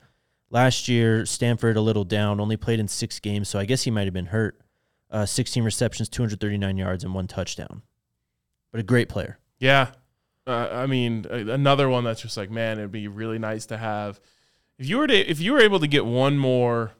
Last 0.49 0.87
year, 0.87 1.25
Stanford 1.25 1.75
a 1.75 1.81
little 1.81 2.05
down, 2.05 2.39
only 2.39 2.55
played 2.55 2.79
in 2.79 2.87
six 2.87 3.19
games, 3.19 3.49
so 3.49 3.59
I 3.59 3.65
guess 3.65 3.83
he 3.83 3.91
might 3.91 4.05
have 4.05 4.13
been 4.13 4.27
hurt. 4.27 4.59
Uh, 5.11 5.25
16 5.25 5.63
receptions, 5.63 6.09
239 6.09 6.77
yards, 6.77 7.03
and 7.03 7.13
one 7.13 7.27
touchdown. 7.27 7.81
But 8.71 8.79
a 8.79 8.83
great 8.83 9.09
player. 9.09 9.39
Yeah. 9.59 9.91
Uh, 10.47 10.69
I 10.71 10.85
mean, 10.85 11.25
another 11.29 11.89
one 11.89 12.03
that's 12.03 12.21
just 12.21 12.37
like, 12.37 12.51
man, 12.51 12.77
it'd 12.77 12.91
be 12.91 13.07
really 13.07 13.39
nice 13.39 13.65
to 13.67 13.77
have. 13.77 14.19
If 14.77 14.87
you 14.87 14.97
were 14.97 15.07
to, 15.07 15.15
if 15.15 15.39
you 15.39 15.53
were 15.53 15.61
able 15.61 15.79
to 15.79 15.87
get 15.87 16.05
one 16.05 16.37
more 16.37 16.91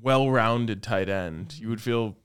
well-rounded 0.00 0.82
tight 0.82 1.08
end, 1.08 1.58
you 1.58 1.68
would 1.68 1.82
feel 1.82 2.16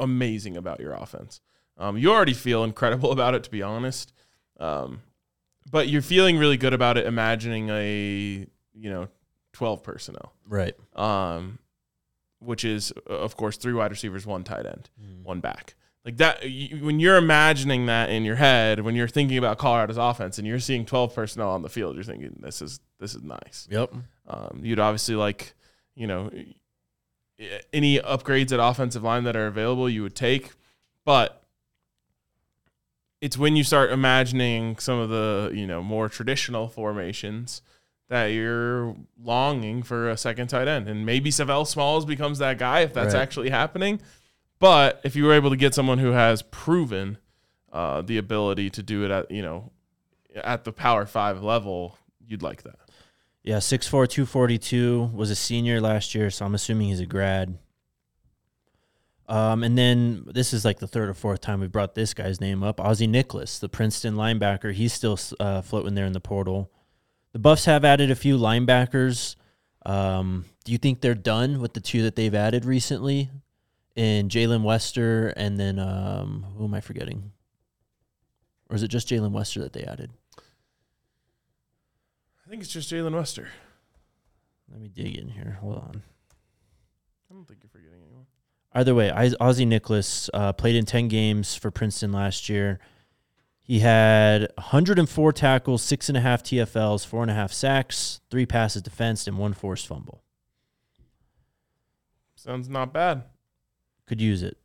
amazing 0.00 0.56
about 0.56 0.80
your 0.80 0.92
offense. 0.92 1.40
Um, 1.78 1.96
you 1.96 2.12
already 2.12 2.34
feel 2.34 2.64
incredible 2.64 3.12
about 3.12 3.34
it, 3.34 3.44
to 3.44 3.50
be 3.50 3.62
honest. 3.62 4.12
Um, 4.58 5.02
but 5.70 5.88
you're 5.88 6.02
feeling 6.02 6.38
really 6.38 6.56
good 6.56 6.74
about 6.74 6.96
it, 6.98 7.06
imagining 7.06 7.68
a 7.70 8.46
you 8.74 8.90
know 8.90 9.08
twelve 9.52 9.82
personnel. 9.82 10.32
Right. 10.46 10.74
um, 10.94 11.58
which 12.40 12.64
is 12.64 12.92
uh, 13.08 13.14
of 13.14 13.36
course 13.36 13.56
three 13.56 13.72
wide 13.72 13.90
receivers, 13.90 14.26
one 14.26 14.44
tight 14.44 14.66
end, 14.66 14.90
one 15.22 15.40
back. 15.40 15.74
Like 16.04 16.18
that, 16.18 16.48
you, 16.48 16.84
when 16.84 17.00
you're 17.00 17.16
imagining 17.16 17.86
that 17.86 18.10
in 18.10 18.24
your 18.24 18.36
head, 18.36 18.80
when 18.80 18.94
you're 18.94 19.08
thinking 19.08 19.38
about 19.38 19.56
Colorado's 19.56 19.96
offense, 19.96 20.36
and 20.36 20.46
you're 20.46 20.58
seeing 20.58 20.84
12 20.84 21.14
personnel 21.14 21.48
on 21.48 21.62
the 21.62 21.70
field, 21.70 21.94
you're 21.94 22.04
thinking 22.04 22.36
this 22.40 22.60
is 22.60 22.80
this 23.00 23.14
is 23.14 23.22
nice. 23.22 23.66
Yep. 23.70 23.94
Um, 24.26 24.60
you'd 24.62 24.78
obviously 24.78 25.14
like, 25.14 25.54
you 25.94 26.06
know, 26.06 26.30
any 27.72 27.98
upgrades 28.00 28.52
at 28.52 28.60
offensive 28.60 29.02
line 29.02 29.24
that 29.24 29.34
are 29.34 29.46
available, 29.46 29.88
you 29.88 30.02
would 30.02 30.14
take, 30.14 30.50
but 31.06 31.42
it's 33.24 33.38
when 33.38 33.56
you 33.56 33.64
start 33.64 33.90
imagining 33.90 34.76
some 34.78 34.98
of 34.98 35.08
the 35.08 35.50
you 35.54 35.66
know 35.66 35.82
more 35.82 36.08
traditional 36.08 36.68
formations 36.68 37.62
that 38.08 38.26
you're 38.26 38.94
longing 39.22 39.82
for 39.82 40.10
a 40.10 40.16
second 40.16 40.48
tight 40.48 40.68
end, 40.68 40.88
and 40.88 41.06
maybe 41.06 41.30
Sav'ell 41.30 41.66
Smalls 41.66 42.04
becomes 42.04 42.38
that 42.38 42.58
guy 42.58 42.80
if 42.80 42.92
that's 42.92 43.14
Right. 43.14 43.22
actually 43.22 43.50
happening. 43.50 44.00
But 44.58 45.00
if 45.04 45.16
you 45.16 45.24
were 45.24 45.32
able 45.32 45.50
to 45.50 45.56
get 45.56 45.74
someone 45.74 45.98
who 45.98 46.12
has 46.12 46.42
proven 46.42 47.16
uh, 47.72 48.02
the 48.02 48.18
ability 48.18 48.70
to 48.70 48.82
do 48.82 49.04
it 49.04 49.10
at 49.10 49.30
you 49.30 49.42
know 49.42 49.72
at 50.36 50.64
the 50.64 50.72
Power 50.72 51.06
Five 51.06 51.42
level, 51.42 51.96
you'd 52.26 52.42
like 52.42 52.62
that. 52.64 52.78
Yeah, 53.42 53.58
6'4", 53.58 54.08
242, 54.08 55.10
was 55.14 55.30
a 55.30 55.34
senior 55.36 55.78
last 55.80 56.14
year, 56.14 56.30
so 56.30 56.46
I'm 56.46 56.54
assuming 56.54 56.88
he's 56.88 57.00
a 57.00 57.06
grad. 57.06 57.58
Um, 59.26 59.62
and 59.62 59.76
then 59.78 60.24
this 60.26 60.52
is 60.52 60.64
like 60.64 60.78
the 60.80 60.86
third 60.86 61.08
or 61.08 61.14
fourth 61.14 61.40
time 61.40 61.60
we 61.60 61.66
brought 61.66 61.94
this 61.94 62.12
guy's 62.12 62.40
name 62.40 62.62
up. 62.62 62.78
Ozzie 62.80 63.06
Nicholas, 63.06 63.58
the 63.58 63.68
Princeton 63.68 64.14
linebacker, 64.14 64.72
he's 64.72 64.92
still 64.92 65.18
uh, 65.40 65.62
floating 65.62 65.94
there 65.94 66.04
in 66.04 66.12
the 66.12 66.20
portal. 66.20 66.70
The 67.32 67.38
Buffs 67.38 67.64
have 67.64 67.84
added 67.84 68.10
a 68.10 68.14
few 68.14 68.36
linebackers. 68.38 69.36
Um, 69.86 70.44
do 70.64 70.72
you 70.72 70.78
think 70.78 71.00
they're 71.00 71.14
done 71.14 71.60
with 71.60 71.72
the 71.72 71.80
two 71.80 72.02
that 72.02 72.16
they've 72.16 72.34
added 72.34 72.64
recently? 72.64 73.30
In 73.96 74.28
Jalen 74.28 74.62
Wester 74.62 75.28
and 75.36 75.58
then 75.58 75.78
um, 75.78 76.44
who 76.56 76.64
am 76.64 76.74
I 76.74 76.80
forgetting? 76.80 77.30
Or 78.68 78.74
is 78.74 78.82
it 78.82 78.88
just 78.88 79.08
Jalen 79.08 79.30
Wester 79.30 79.60
that 79.60 79.72
they 79.72 79.84
added? 79.84 80.10
I 82.44 82.50
think 82.50 82.60
it's 82.60 82.72
just 82.72 82.90
Jalen 82.90 83.14
Wester. 83.14 83.48
Let 84.70 84.80
me 84.80 84.88
dig 84.88 85.16
in 85.16 85.28
here. 85.28 85.58
Hold 85.60 85.76
on. 85.76 86.02
I 87.30 87.34
don't 87.34 87.46
think 87.46 87.60
you're 87.62 87.70
forgetting 87.70 88.00
anyone. 88.04 88.26
Either 88.74 88.94
way, 88.94 89.10
Ozzie 89.40 89.64
Nicholas 89.64 90.28
uh, 90.34 90.52
played 90.52 90.74
in 90.74 90.84
10 90.84 91.06
games 91.08 91.54
for 91.54 91.70
Princeton 91.70 92.12
last 92.12 92.48
year. 92.48 92.80
He 93.60 93.78
had 93.78 94.48
104 94.56 95.32
tackles, 95.32 95.82
six 95.82 96.08
and 96.08 96.18
a 96.18 96.20
half 96.20 96.42
TFLs, 96.42 97.06
four 97.06 97.22
and 97.22 97.30
a 97.30 97.34
half 97.34 97.52
sacks, 97.52 98.20
three 98.30 98.44
passes 98.44 98.82
defensed, 98.82 99.28
and 99.28 99.38
one 99.38 99.54
forced 99.54 99.86
fumble. 99.86 100.22
Sounds 102.34 102.68
not 102.68 102.92
bad. 102.92 103.22
Could 104.06 104.20
use 104.20 104.42
it. 104.42 104.58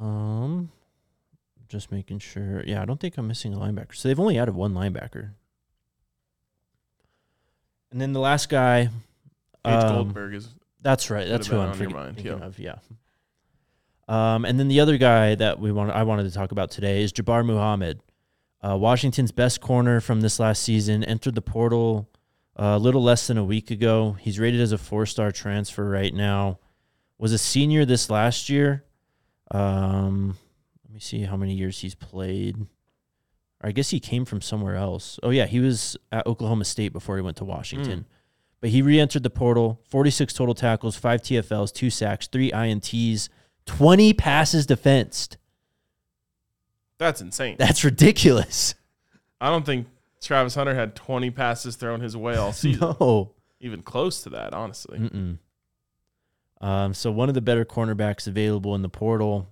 Um, 0.00 0.70
just 1.68 1.90
making 1.90 2.20
sure. 2.20 2.62
Yeah, 2.64 2.82
I 2.82 2.84
don't 2.84 3.00
think 3.00 3.16
I'm 3.16 3.26
missing 3.26 3.54
a 3.54 3.58
linebacker. 3.58 3.94
So 3.94 4.08
they've 4.08 4.20
only 4.20 4.38
added 4.38 4.54
one 4.54 4.72
linebacker. 4.72 5.30
And 7.90 8.00
then 8.00 8.12
the 8.12 8.20
last 8.20 8.48
guy. 8.48 8.90
Paige 9.64 9.84
um, 9.84 9.94
Goldberg 9.94 10.34
is 10.34 10.48
That's 10.84 11.10
right. 11.10 11.26
That's 11.26 11.48
who 11.48 11.54
been 11.54 11.60
I'm 11.62 11.70
on 11.72 11.78
your 11.78 11.88
forget- 11.88 11.96
mind, 11.96 12.16
thinking 12.16 12.38
yeah. 12.38 12.46
of. 12.46 12.58
Yeah. 12.60 12.74
Um, 14.06 14.44
and 14.44 14.60
then 14.60 14.68
the 14.68 14.80
other 14.80 14.98
guy 14.98 15.34
that 15.34 15.58
we 15.58 15.72
want, 15.72 15.90
I 15.90 16.02
wanted 16.02 16.24
to 16.24 16.30
talk 16.30 16.52
about 16.52 16.70
today 16.70 17.02
is 17.02 17.12
Jabbar 17.12 17.44
Muhammad, 17.44 18.00
uh, 18.62 18.76
Washington's 18.76 19.32
best 19.32 19.60
corner 19.62 20.00
from 20.00 20.20
this 20.20 20.38
last 20.38 20.62
season. 20.62 21.02
Entered 21.02 21.34
the 21.34 21.42
portal 21.42 22.10
uh, 22.56 22.74
a 22.76 22.78
little 22.78 23.02
less 23.02 23.26
than 23.26 23.38
a 23.38 23.44
week 23.44 23.70
ago. 23.70 24.16
He's 24.20 24.38
rated 24.38 24.60
as 24.60 24.72
a 24.72 24.78
four-star 24.78 25.32
transfer 25.32 25.88
right 25.88 26.12
now. 26.14 26.58
Was 27.16 27.32
a 27.32 27.38
senior 27.38 27.86
this 27.86 28.10
last 28.10 28.50
year. 28.50 28.84
Um, 29.50 30.36
let 30.84 30.92
me 30.92 31.00
see 31.00 31.22
how 31.22 31.36
many 31.38 31.54
years 31.54 31.78
he's 31.80 31.94
played. 31.94 32.56
I 33.62 33.72
guess 33.72 33.88
he 33.88 34.00
came 34.00 34.26
from 34.26 34.42
somewhere 34.42 34.76
else. 34.76 35.18
Oh 35.22 35.30
yeah, 35.30 35.46
he 35.46 35.60
was 35.60 35.96
at 36.12 36.26
Oklahoma 36.26 36.66
State 36.66 36.92
before 36.92 37.16
he 37.16 37.22
went 37.22 37.38
to 37.38 37.44
Washington. 37.46 38.04
But 38.64 38.70
he 38.70 38.80
re-entered 38.80 39.22
the 39.22 39.28
portal. 39.28 39.78
46 39.90 40.32
total 40.32 40.54
tackles, 40.54 40.96
five 40.96 41.20
TFLs, 41.20 41.70
two 41.70 41.90
sacks, 41.90 42.26
three 42.26 42.50
INTs, 42.50 43.28
20 43.66 44.14
passes 44.14 44.64
defensed. 44.64 45.36
That's 46.96 47.20
insane. 47.20 47.56
That's 47.58 47.84
ridiculous. 47.84 48.74
I 49.38 49.50
don't 49.50 49.66
think 49.66 49.88
Travis 50.22 50.54
Hunter 50.54 50.74
had 50.74 50.96
20 50.96 51.30
passes 51.32 51.76
thrown 51.76 52.00
his 52.00 52.16
way 52.16 52.36
all 52.36 52.52
season. 52.54 52.96
No. 52.98 53.32
Even 53.60 53.82
close 53.82 54.22
to 54.22 54.30
that, 54.30 54.54
honestly. 54.54 54.98
Mm-mm. 54.98 55.36
Um, 56.66 56.94
so 56.94 57.12
one 57.12 57.28
of 57.28 57.34
the 57.34 57.42
better 57.42 57.66
cornerbacks 57.66 58.26
available 58.26 58.74
in 58.74 58.80
the 58.80 58.88
portal. 58.88 59.46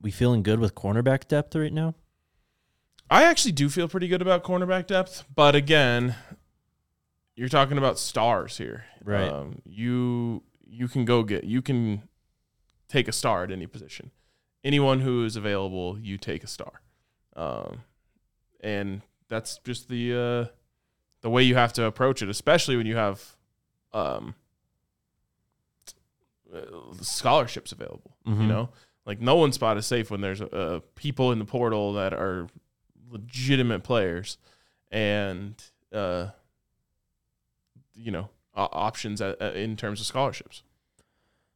We 0.00 0.10
feeling 0.10 0.42
good 0.42 0.60
with 0.60 0.74
cornerback 0.74 1.28
depth 1.28 1.54
right 1.54 1.70
now? 1.70 1.94
I 3.10 3.24
actually 3.24 3.52
do 3.52 3.68
feel 3.68 3.86
pretty 3.86 4.08
good 4.08 4.22
about 4.22 4.44
cornerback 4.44 4.86
depth, 4.86 5.24
but 5.34 5.54
again, 5.54 6.14
you're 7.36 7.48
talking 7.48 7.78
about 7.78 7.98
stars 7.98 8.58
here. 8.58 8.84
Right. 9.04 9.30
Um, 9.30 9.60
you 9.64 10.42
you 10.66 10.88
can 10.88 11.04
go 11.04 11.22
get 11.22 11.44
you 11.44 11.62
can 11.62 12.08
take 12.88 13.08
a 13.08 13.12
star 13.12 13.42
at 13.44 13.50
any 13.50 13.66
position. 13.66 14.10
Anyone 14.64 15.00
who 15.00 15.24
is 15.24 15.34
available, 15.36 15.98
you 15.98 16.18
take 16.18 16.44
a 16.44 16.46
star. 16.46 16.82
Um, 17.34 17.82
and 18.60 19.02
that's 19.28 19.58
just 19.64 19.88
the 19.88 20.14
uh, 20.14 20.52
the 21.22 21.30
way 21.30 21.42
you 21.42 21.54
have 21.54 21.72
to 21.74 21.84
approach 21.84 22.22
it, 22.22 22.28
especially 22.28 22.76
when 22.76 22.86
you 22.86 22.96
have 22.96 23.36
um, 23.92 24.34
uh, 26.52 26.60
scholarships 27.00 27.72
available. 27.72 28.16
You 28.26 28.34
Mhm. 28.34 28.46
know, 28.48 28.68
like 29.06 29.20
no 29.20 29.36
one 29.36 29.52
spot 29.52 29.76
is 29.78 29.86
safe 29.86 30.10
when 30.10 30.20
there's 30.20 30.40
uh, 30.40 30.80
people 30.94 31.32
in 31.32 31.38
the 31.38 31.44
portal 31.44 31.92
that 31.94 32.12
are 32.12 32.46
legitimate 33.10 33.82
players 33.82 34.38
and 34.90 35.54
uh, 35.92 36.28
you 37.94 38.10
know 38.10 38.28
options 38.54 39.20
in 39.20 39.76
terms 39.76 40.00
of 40.00 40.06
scholarships. 40.06 40.62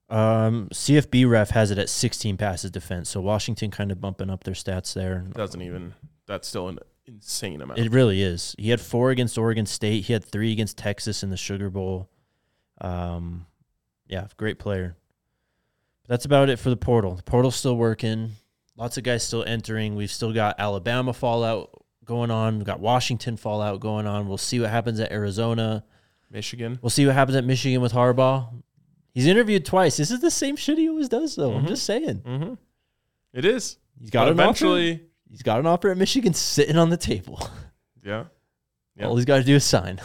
Um, 0.09 0.69
CFB 0.73 1.29
ref 1.29 1.51
has 1.51 1.71
it 1.71 1.79
at 1.79 1.89
16 1.89 2.37
passes 2.37 2.71
defense. 2.71 3.11
So 3.11 3.21
Washington 3.21 3.71
kind 3.71 3.91
of 3.91 4.01
bumping 4.01 4.31
up 4.31 4.45
their 4.45 4.55
stats 4.55 4.95
there. 4.95 5.25
Doesn't 5.33 5.63
even 5.63 5.95
that's 6.27 6.47
still 6.47 6.69
an 6.69 6.79
insane 7.07 7.61
amount. 7.61 7.79
It 7.81 7.93
really 7.93 8.23
is. 8.23 8.55
He 8.59 8.71
had 8.71 8.81
four 8.81 9.11
against 9.11 9.37
Oregon 9.37 9.67
State. 9.67 10.05
He 10.05 10.13
had 10.13 10.25
three 10.25 10.53
against 10.53 10.79
Texas 10.79 11.23
in 11.23 11.31
the 11.31 11.37
Sugar 11.37 11.71
Bowl. 11.71 12.09
Um, 12.81 13.47
yeah, 14.07 14.27
great 14.37 14.59
player. 14.59 14.97
But 16.03 16.11
that's 16.11 16.25
about 16.25 16.49
it 16.49 16.59
for 16.59 16.71
the 16.71 16.77
portal. 16.77 17.15
The 17.15 17.23
portal's 17.23 17.57
still 17.57 17.77
working. 17.77 18.33
Lots 18.77 18.97
of 18.99 19.05
guys 19.05 19.25
still 19.25 19.45
entering. 19.45 19.97
We've 19.97 20.11
still 20.11 20.33
got 20.33 20.57
Alabama 20.59 21.13
fallout 21.13 21.71
going 22.05 22.31
on. 22.31 22.59
We've 22.59 22.67
got 22.67 22.79
Washington 22.79 23.37
fallout 23.37 23.81
going 23.81 24.07
on. 24.07 24.29
We'll 24.29 24.39
see 24.39 24.61
what 24.61 24.71
happens 24.71 25.01
at 25.01 25.11
Arizona. 25.11 25.85
Michigan. 26.37 26.79
We'll 26.83 26.91
see 26.91 27.07
what 27.07 27.15
happens 27.15 27.35
at 27.37 27.45
Michigan 27.45 27.81
with 27.81 27.93
Harbaugh. 27.95 28.53
He's 29.15 29.27
interviewed 29.27 29.65
twice. 29.65 29.97
This 29.97 30.11
is 30.11 30.21
the 30.21 30.31
same 30.31 30.55
shit 30.57 30.77
he 30.77 30.89
always 30.89 31.09
does, 31.09 31.35
though. 31.35 31.55
I'm 31.55 31.65
Mhm. 31.65 31.69
just 31.69 31.85
saying. 31.85 32.21
Mm-hmm. 32.21 32.55
It 33.33 33.45
is. 33.47 33.79
He's 33.99 34.11
got 34.11 34.27
But 34.27 34.33
an 34.33 34.41
offer. 34.41 34.43
eventually. 34.45 35.03
He's 35.31 35.43
got 35.43 35.59
an 35.59 35.67
offer 35.67 35.89
at 35.91 35.97
Michigan 35.97 36.35
sitting 36.35 36.77
on 36.77 36.91
the 36.91 36.97
table. 36.99 37.41
Yeah. 38.05 38.25
Yeah. 38.99 39.09
All 39.09 39.17
he's 39.17 39.27
got 39.27 39.37
to 39.37 39.45
do 39.45 39.55
is 39.57 39.63
sign. 39.65 40.01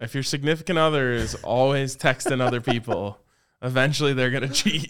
If 0.00 0.14
your 0.14 0.22
significant 0.22 0.78
other 0.78 1.10
is 1.12 1.34
always 1.42 1.96
texting 1.96 2.40
other 2.40 2.60
people, 2.60 3.18
eventually 3.62 4.12
they're 4.12 4.30
gonna 4.30 4.48
cheat. 4.48 4.88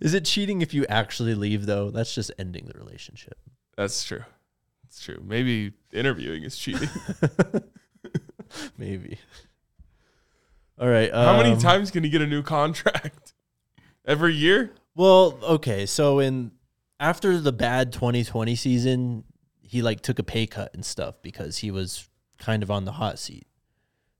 Is 0.00 0.14
it 0.14 0.24
cheating 0.24 0.62
if 0.62 0.72
you 0.72 0.86
actually 0.88 1.34
leave 1.34 1.66
though? 1.66 1.90
That's 1.90 2.14
just 2.14 2.30
ending 2.38 2.64
the 2.72 2.78
relationship. 2.78 3.36
That's 3.76 4.02
true. 4.02 4.24
That's 4.82 5.02
true. 5.04 5.22
Maybe 5.22 5.74
interviewing 5.92 6.42
is 6.42 6.56
cheating. 6.56 6.88
Maybe. 8.78 9.18
All 10.78 10.88
right. 10.88 11.12
How 11.12 11.36
many 11.36 11.52
um, 11.52 11.58
times 11.58 11.90
can 11.90 12.04
he 12.04 12.10
get 12.10 12.22
a 12.22 12.26
new 12.26 12.42
contract? 12.42 13.32
Every 14.06 14.34
year? 14.34 14.72
Well, 14.94 15.38
okay. 15.42 15.86
So 15.86 16.18
in 16.18 16.52
after 17.00 17.38
the 17.38 17.52
bad 17.52 17.92
2020 17.92 18.54
season, 18.56 19.24
he 19.62 19.82
like 19.82 20.00
took 20.00 20.18
a 20.18 20.22
pay 20.22 20.46
cut 20.46 20.74
and 20.74 20.84
stuff 20.84 21.20
because 21.22 21.58
he 21.58 21.70
was 21.70 22.08
kind 22.38 22.62
of 22.62 22.70
on 22.70 22.84
the 22.84 22.92
hot 22.92 23.18
seat. 23.18 23.46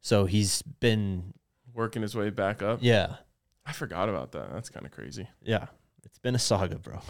So 0.01 0.27
he's 0.27 0.63
been 0.63 1.35
Working 1.73 2.03
his 2.03 2.15
way 2.15 2.31
back 2.31 2.63
up. 2.63 2.79
yeah. 2.83 3.17
I 3.67 3.73
forgot 3.73 4.09
about 4.11 4.33
that. 4.33 4.53
That's 4.53 4.69
kind 4.69 4.85
of 4.85 4.93
crazy. 4.93 5.27
Yeah. 5.43 5.67
It's 6.05 6.19
been 6.19 6.35
a 6.35 6.39
saga, 6.39 6.79
bro. 6.79 7.01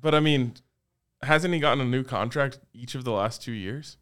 But 0.00 0.14
I 0.14 0.20
mean, 0.20 0.54
hasn't 1.22 1.52
he 1.52 1.60
gotten 1.60 1.80
a 1.80 1.84
new 1.88 2.04
contract 2.04 2.60
each 2.72 2.94
of 2.94 3.04
the 3.04 3.10
last 3.10 3.42
two 3.42 3.52
years? 3.52 3.96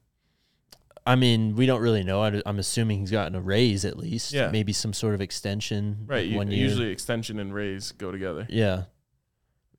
I 1.08 1.16
mean, 1.16 1.56
we 1.56 1.64
don't 1.64 1.80
really 1.80 2.04
know. 2.04 2.22
I, 2.22 2.42
am 2.44 2.58
assuming 2.58 3.00
he's 3.00 3.10
gotten 3.10 3.34
a 3.34 3.40
raise 3.40 3.86
at 3.86 3.96
least. 3.96 4.30
Yeah. 4.30 4.50
Maybe 4.50 4.74
some 4.74 4.92
sort 4.92 5.14
of 5.14 5.22
extension. 5.22 6.04
Right. 6.06 6.30
One 6.34 6.50
year. 6.50 6.60
Usually 6.60 6.90
extension 6.90 7.38
and 7.38 7.54
raise 7.54 7.92
go 7.92 8.12
together. 8.12 8.46
Yeah. 8.50 8.84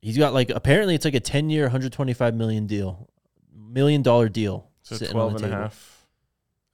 He's 0.02 0.18
got 0.18 0.34
like 0.34 0.50
apparently 0.50 0.96
it's 0.96 1.04
like 1.04 1.14
a 1.14 1.20
10 1.20 1.48
year, 1.48 1.62
125 1.66 2.34
million 2.34 2.66
deal. 2.66 3.08
Million 3.54 4.02
dollar 4.02 4.28
deal. 4.28 4.70
So 4.82 4.96
sitting 4.96 5.12
12 5.12 5.34
on 5.34 5.38
the 5.38 5.44
and 5.44 5.54
a 5.54 5.56
half. 5.56 6.06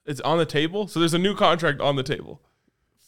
It's 0.07 0.23
on 0.23 0.39
the 0.39 0.47
table. 0.47 0.89
So 0.89 1.01
there's 1.01 1.13
a 1.13 1.19
new 1.19 1.35
contract 1.35 1.83
on 1.83 1.97
the 1.97 2.03
table. 2.03 2.41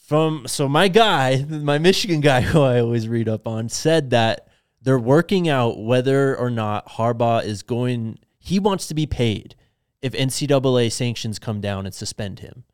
From 0.06 0.46
so 0.46 0.68
my 0.68 0.88
guy, 0.88 1.46
my 1.48 1.78
Michigan 1.78 2.20
guy 2.20 2.40
who 2.42 2.60
I 2.60 2.80
always 2.80 3.08
read 3.08 3.26
up 3.26 3.46
on 3.46 3.70
said 3.70 4.10
that 4.10 4.48
they're 4.82 4.98
working 4.98 5.48
out 5.48 5.78
whether 5.78 6.36
or 6.36 6.50
not 6.50 6.90
Harbaugh 6.90 7.42
is 7.42 7.62
going 7.62 8.18
he 8.38 8.58
wants 8.58 8.86
to 8.88 8.94
be 8.94 9.06
paid 9.06 9.54
if 10.02 10.12
NCAA 10.12 10.90
sanctions 10.92 11.38
come 11.38 11.60
down 11.60 11.86
and 11.86 11.94
suspend 11.94 12.40
him. 12.40 12.64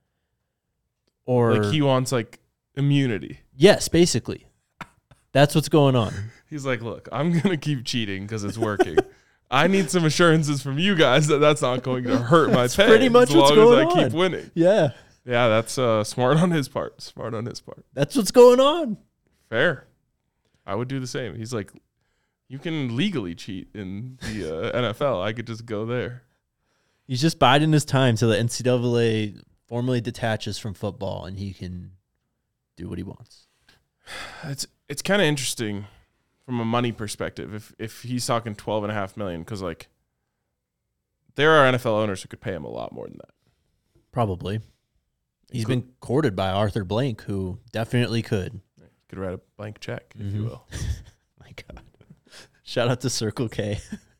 Or 1.26 1.54
like 1.56 1.72
he 1.72 1.80
wants 1.80 2.12
like 2.12 2.38
immunity. 2.74 3.40
yes, 3.56 3.88
basically. 3.88 4.46
That's 5.32 5.54
what's 5.54 5.68
going 5.68 5.96
on. 5.96 6.12
He's 6.50 6.64
like, 6.66 6.82
look, 6.82 7.08
I'm 7.10 7.38
gonna 7.38 7.56
keep 7.56 7.84
cheating 7.84 8.22
because 8.24 8.44
it's 8.44 8.58
working. 8.58 8.98
I 9.50 9.66
need 9.66 9.90
some 9.90 10.04
assurances 10.04 10.62
from 10.62 10.78
you 10.78 10.94
guys 10.94 11.26
that 11.28 11.38
that's 11.38 11.62
not 11.62 11.82
going 11.82 12.04
to 12.04 12.18
hurt 12.18 12.50
my 12.52 12.66
pay. 12.66 12.86
pretty 12.86 13.08
much 13.08 13.30
as 13.30 13.36
what's 13.36 13.50
long 13.50 13.56
going 13.56 13.86
as 13.88 13.94
I 13.94 14.00
on. 14.00 14.04
keep 14.10 14.18
winning. 14.18 14.50
Yeah. 14.54 14.90
Yeah, 15.24 15.48
that's 15.48 15.78
uh, 15.78 16.02
smart 16.04 16.38
on 16.38 16.50
his 16.50 16.68
part. 16.68 17.00
Smart 17.00 17.34
on 17.34 17.46
his 17.46 17.60
part. 17.60 17.84
That's 17.94 18.16
what's 18.16 18.30
going 18.30 18.60
on. 18.60 18.98
Fair. 19.48 19.86
I 20.66 20.74
would 20.74 20.88
do 20.88 20.98
the 21.00 21.06
same. 21.06 21.34
He's 21.36 21.54
like, 21.54 21.70
you 22.48 22.58
can 22.58 22.96
legally 22.96 23.34
cheat 23.34 23.68
in 23.74 24.18
the 24.22 24.72
uh, 24.72 24.92
NFL. 24.92 25.22
I 25.24 25.32
could 25.32 25.46
just 25.46 25.64
go 25.66 25.86
there. 25.86 26.23
He's 27.06 27.20
just 27.20 27.38
biding 27.38 27.72
his 27.72 27.84
time 27.84 28.16
till 28.16 28.30
the 28.30 28.36
NCAA 28.36 29.40
formally 29.66 30.00
detaches 30.00 30.58
from 30.58 30.74
football 30.74 31.24
and 31.26 31.38
he 31.38 31.52
can 31.52 31.92
do 32.76 32.88
what 32.88 32.98
he 32.98 33.04
wants. 33.04 33.46
It's 34.44 34.66
it's 34.88 35.02
kind 35.02 35.20
of 35.22 35.26
interesting 35.26 35.86
from 36.44 36.60
a 36.60 36.64
money 36.64 36.92
perspective 36.92 37.54
if 37.54 37.74
if 37.78 38.02
he's 38.02 38.26
talking 38.26 38.54
12 38.54 38.84
and 38.84 38.90
a 38.90 38.94
half 38.94 39.16
million 39.16 39.44
cuz 39.44 39.62
like 39.62 39.88
there 41.36 41.50
are 41.52 41.70
NFL 41.72 41.86
owners 42.02 42.22
who 42.22 42.28
could 42.28 42.40
pay 42.40 42.52
him 42.52 42.64
a 42.64 42.68
lot 42.70 42.92
more 42.92 43.06
than 43.06 43.18
that. 43.18 43.34
Probably. 44.12 44.60
He's 45.50 45.64
Inclu- 45.64 45.68
been 45.68 45.88
courted 46.00 46.36
by 46.36 46.50
Arthur 46.50 46.84
Blank, 46.84 47.22
who 47.22 47.58
definitely 47.72 48.22
could. 48.22 48.60
could 49.08 49.18
write 49.18 49.34
a 49.34 49.40
blank 49.56 49.80
check 49.80 50.14
if 50.18 50.26
Mhm. 50.26 50.34
you 50.34 50.44
will. 50.44 50.66
My 51.40 51.50
God. 51.68 51.82
Shout 52.62 52.88
out 52.88 53.00
to 53.02 53.10
Circle 53.10 53.48
K. 53.48 53.80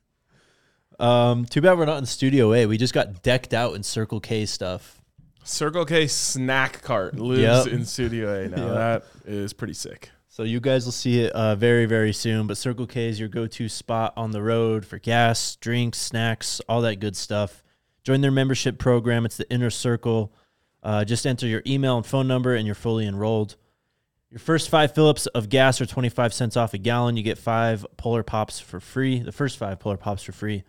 um, 0.98 1.44
too 1.46 1.61
bad 1.61 1.76
we're 1.78 1.85
not 1.87 1.98
in 1.98 2.07
Studio 2.07 2.52
A. 2.52 2.66
We 2.66 2.76
just 2.78 2.94
got 2.94 3.22
decked 3.22 3.54
out 3.54 3.74
in 3.74 3.83
Circle 3.83 4.20
K 4.20 4.46
stuff. 4.46 5.00
Circle 5.44 5.85
K 5.85 6.07
snack 6.07 6.83
cart 6.83 7.16
lives 7.18 7.66
Yep. 7.66 7.66
in 7.68 7.85
Studio 7.85 8.42
A 8.44 8.48
now. 8.48 8.68
That 8.74 9.04
is 9.26 9.52
pretty 9.52 9.74
sick. 9.74 10.11
So 10.28 10.42
you 10.42 10.59
guys 10.59 10.85
will 10.85 10.92
see 10.92 11.20
it 11.20 11.33
uh, 11.33 11.54
very, 11.54 11.87
very 11.87 12.12
soon. 12.12 12.46
But 12.46 12.57
Circle 12.57 12.87
K 12.87 13.09
is 13.09 13.20
your 13.20 13.28
go-to 13.28 13.68
spot 13.68 14.14
on 14.16 14.30
the 14.33 14.42
road 14.42 14.85
for 14.85 14.98
gas, 14.98 15.54
drinks, 15.57 15.98
snacks, 15.98 16.61
all 16.68 16.80
that 16.83 16.96
good 16.96 17.14
stuff. 17.16 17.62
Join 18.02 18.20
their 18.20 18.30
membership 18.33 18.78
program. 18.78 19.24
It's 19.24 19.37
the 19.37 19.48
Inner 19.50 19.70
Circle. 19.70 20.33
Uh, 20.83 21.04
just 21.04 21.24
enter 21.26 21.46
your 21.46 21.62
email 21.66 21.96
and 21.96 22.04
phone 22.04 22.26
number, 22.26 22.54
and 22.54 22.66
you're 22.66 22.74
fully 22.74 23.07
enrolled. 23.07 23.57
Your 24.30 24.40
first 24.40 24.68
five 24.68 24.92
Phillips 24.94 25.26
of 25.28 25.48
gas 25.48 25.80
are 25.80 25.87
25 25.87 26.35
cents 26.35 26.57
off 26.57 26.74
a 26.74 26.78
gallon. 26.78 27.16
You 27.16 27.22
get 27.22 27.38
five 27.38 27.87
Polar 27.96 28.22
Pops 28.24 28.59
for 28.59 28.80
free. 28.80 29.20
The 29.20 29.30
first 29.33 29.57
five 29.57 29.78
Polar 29.78 29.96
Pops 29.96 30.24
for 30.24 30.33
free. 30.33 30.64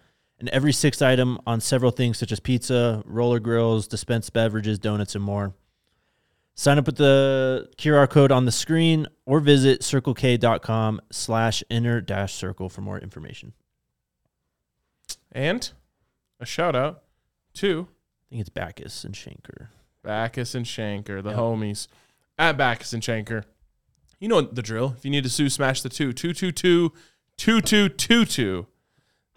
And 0.46 0.54
every 0.54 0.74
sixth 0.74 1.02
item 1.02 1.40
on 1.48 1.60
several 1.60 1.90
things 1.90 2.20
such 2.20 2.32
as 2.32 2.40
pizza, 2.40 3.02
roller 3.08 3.40
grills, 3.40 3.88
dispensed 3.88 4.32
beverages, 4.32 4.78
donuts, 4.78 5.16
and 5.16 5.24
more. 5.24 5.56
Sign 6.54 6.78
up 6.78 6.86
with 6.86 6.98
the 6.98 7.68
QR 7.80 8.08
code 8.08 8.32
on 8.32 8.46
the 8.46 8.52
screen 8.52 9.08
or 9.26 9.40
visit 9.40 9.82
circlek.com 9.82 11.02
slash 11.12 11.64
inner 11.72 12.00
dash 12.00 12.36
circle 12.36 12.70
for 12.70 12.82
more 12.82 13.00
information. 13.00 13.54
And 15.32 15.68
a 16.40 16.46
shout 16.46 16.76
out 16.76 17.02
to 17.56 17.88
I 17.90 18.36
think 18.36 18.42
it's 18.42 18.50
Bachus 18.52 19.04
and 19.04 19.16
Schanker. 19.16 19.70
Bachus 20.06 20.54
and 20.54 20.68
Schanker, 20.68 21.24
the 21.24 21.32
Yep. 21.32 21.40
homies 21.40 21.88
at 22.38 22.56
Bachus 22.56 22.94
and 22.94 23.02
Schanker. 23.02 23.46
You 24.20 24.28
know 24.28 24.42
the 24.42 24.62
drill. 24.62 24.94
If 24.96 25.06
you 25.06 25.10
need 25.10 25.24
to 25.24 25.30
sue, 25.32 25.50
smash 25.50 25.82
the 25.82 25.90
two. 25.90 26.14
222 26.14 26.94
2222. 27.36 28.68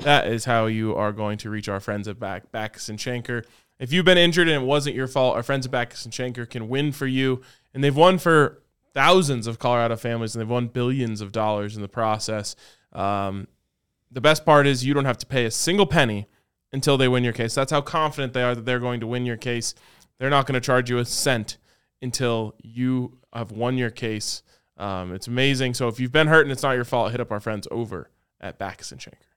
That 0.01 0.29
is 0.29 0.45
how 0.45 0.67
you 0.67 0.95
are 0.95 1.13
going 1.13 1.39
to 1.39 1.51
reach 1.51 1.69
our 1.69 1.81
friends 1.81 2.07
at 2.07 2.21
Back 2.21 2.53
Bachus 2.53 2.89
and 2.89 2.99
Schanker. 2.99 3.45
If 3.79 3.93
you've 3.93 4.05
been 4.05 4.19
injured 4.19 4.49
and 4.49 4.63
it 4.63 4.67
wasn't 4.67 4.97
your 4.97 5.09
fault, 5.09 5.37
our 5.37 5.43
friends 5.43 5.67
at 5.67 5.73
Bachus 5.73 6.05
and 6.05 6.13
Schanker 6.13 6.49
can 6.49 6.69
win 6.69 6.93
for 6.93 7.07
you. 7.07 7.43
And 7.75 7.83
they've 7.83 7.95
won 7.95 8.19
for 8.19 8.63
thousands 8.95 9.47
of 9.47 9.59
Colorado 9.59 9.97
families 9.97 10.35
and 10.35 10.41
they've 10.41 10.49
won 10.49 10.69
billions 10.69 11.21
of 11.21 11.33
dollars 11.33 11.77
in 11.77 11.83
the 11.83 11.89
process. 11.89 12.57
Um, 12.93 13.49
the 14.11 14.21
best 14.21 14.45
part 14.45 14.67
is 14.67 14.85
you 14.85 14.95
don't 14.95 15.05
have 15.05 15.19
to 15.19 15.27
pay 15.27 15.45
a 15.45 15.51
single 15.51 15.87
penny 15.87 16.27
until 16.73 16.97
they 16.97 17.09
win 17.09 17.25
your 17.25 17.33
case. 17.33 17.55
That's 17.55 17.73
how 17.73 17.81
confident 17.81 18.33
they 18.33 18.43
are 18.43 18.55
that 18.55 18.65
they're 18.65 18.81
going 18.81 19.01
to 19.01 19.07
win 19.07 19.27
your 19.27 19.37
case. 19.37 19.75
They're 20.19 20.31
not 20.31 20.47
going 20.47 20.55
to 20.55 20.65
charge 20.65 20.91
you 20.91 20.99
a 20.99 21.05
cent 21.05 21.59
until 22.03 22.55
you 22.63 23.19
have 23.33 23.53
won 23.53 23.77
your 23.77 23.91
case. 23.91 24.43
Um, 24.77 25.13
it's 25.13 25.27
amazing. 25.27 25.75
So 25.75 25.89
if 25.89 26.01
you've 26.01 26.13
been 26.13 26.29
hurt 26.29 26.43
and 26.43 26.53
it's 26.53 26.63
not 26.63 26.73
your 26.73 26.85
fault, 26.85 27.11
hit 27.11 27.21
up 27.21 27.33
our 27.33 27.41
friends 27.41 27.67
over 27.71 28.11
at 28.41 28.59
Bachus 28.59 28.93
and 28.93 29.01
Schanker. 29.01 29.28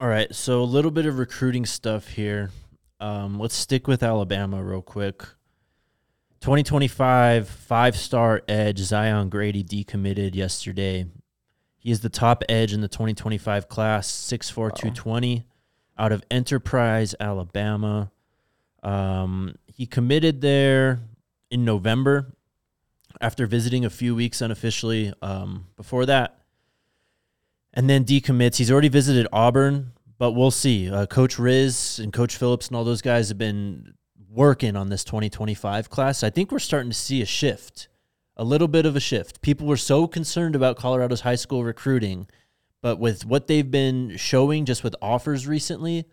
All 0.00 0.06
right, 0.06 0.32
so 0.32 0.60
a 0.60 0.62
little 0.62 0.92
bit 0.92 1.06
of 1.06 1.18
recruiting 1.18 1.66
stuff 1.66 2.06
here. 2.06 2.52
Um, 3.00 3.40
let's 3.40 3.56
stick 3.56 3.88
with 3.88 4.04
Alabama 4.04 4.62
real 4.62 4.80
quick. 4.80 5.22
2025 6.40 7.48
five 7.48 7.96
star 7.96 8.42
edge 8.46 8.78
Zion 8.78 9.28
Grady 9.28 9.64
decommitted 9.64 10.36
yesterday. 10.36 11.06
He 11.78 11.90
is 11.90 11.98
the 11.98 12.08
top 12.08 12.44
edge 12.48 12.72
in 12.72 12.80
the 12.80 12.86
2025 12.86 13.68
class, 13.68 14.08
6'4, 14.08 14.54
220, 14.54 15.44
out 15.98 16.12
of 16.12 16.22
Enterprise, 16.30 17.16
Alabama. 17.18 18.12
Um, 18.84 19.56
he 19.66 19.84
committed 19.84 20.42
there 20.42 21.00
in 21.50 21.64
November 21.64 22.34
after 23.20 23.48
visiting 23.48 23.84
a 23.84 23.90
few 23.90 24.14
weeks 24.14 24.40
unofficially 24.40 25.12
um, 25.22 25.66
before 25.76 26.06
that. 26.06 26.37
And 27.74 27.88
then 27.88 28.04
decommits. 28.04 28.56
He's 28.56 28.70
already 28.70 28.88
visited 28.88 29.26
Auburn, 29.32 29.92
but 30.18 30.32
we'll 30.32 30.50
see. 30.50 30.90
Uh, 30.90 31.06
Coach 31.06 31.38
Riz 31.38 31.98
and 31.98 32.12
Coach 32.12 32.36
Phillips 32.36 32.68
and 32.68 32.76
all 32.76 32.84
those 32.84 33.02
guys 33.02 33.28
have 33.28 33.38
been 33.38 33.94
working 34.30 34.76
on 34.76 34.88
this 34.88 35.04
2025 35.04 35.90
class. 35.90 36.22
I 36.22 36.30
think 36.30 36.50
we're 36.50 36.58
starting 36.58 36.90
to 36.90 36.96
see 36.96 37.22
a 37.22 37.26
shift, 37.26 37.88
a 38.36 38.44
little 38.44 38.68
bit 38.68 38.86
of 38.86 38.96
a 38.96 39.00
shift. 39.00 39.40
People 39.42 39.66
were 39.66 39.76
so 39.76 40.06
concerned 40.06 40.56
about 40.56 40.76
Colorado's 40.76 41.20
high 41.20 41.34
school 41.34 41.64
recruiting, 41.64 42.26
but 42.82 42.98
with 42.98 43.24
what 43.24 43.46
they've 43.46 43.70
been 43.70 44.16
showing 44.16 44.64
just 44.64 44.82
with 44.84 44.94
offers 45.00 45.46
recently, 45.46 46.06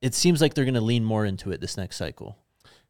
it 0.00 0.14
seems 0.14 0.40
like 0.40 0.54
they're 0.54 0.64
going 0.64 0.74
to 0.74 0.80
lean 0.80 1.04
more 1.04 1.24
into 1.24 1.50
it 1.52 1.60
this 1.60 1.76
next 1.76 1.96
cycle. 1.96 2.36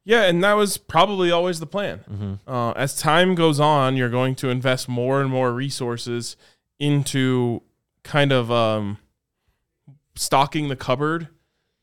Yeah, 0.04 0.24
and 0.24 0.42
that 0.42 0.54
was 0.54 0.78
probably 0.78 1.30
always 1.30 1.60
the 1.60 1.66
plan. 1.66 2.40
Uh, 2.46 2.72
as 2.72 2.98
time 2.98 3.34
goes 3.36 3.60
on, 3.60 3.96
you're 3.96 4.08
going 4.08 4.34
to 4.36 4.48
invest 4.48 4.88
more 4.88 5.20
and 5.20 5.30
more 5.30 5.52
resources 5.52 6.36
into 6.80 7.62
kind 8.04 8.32
of 8.32 8.50
um, 8.50 8.98
stocking 10.14 10.68
the 10.68 10.76
cupboard 10.76 11.28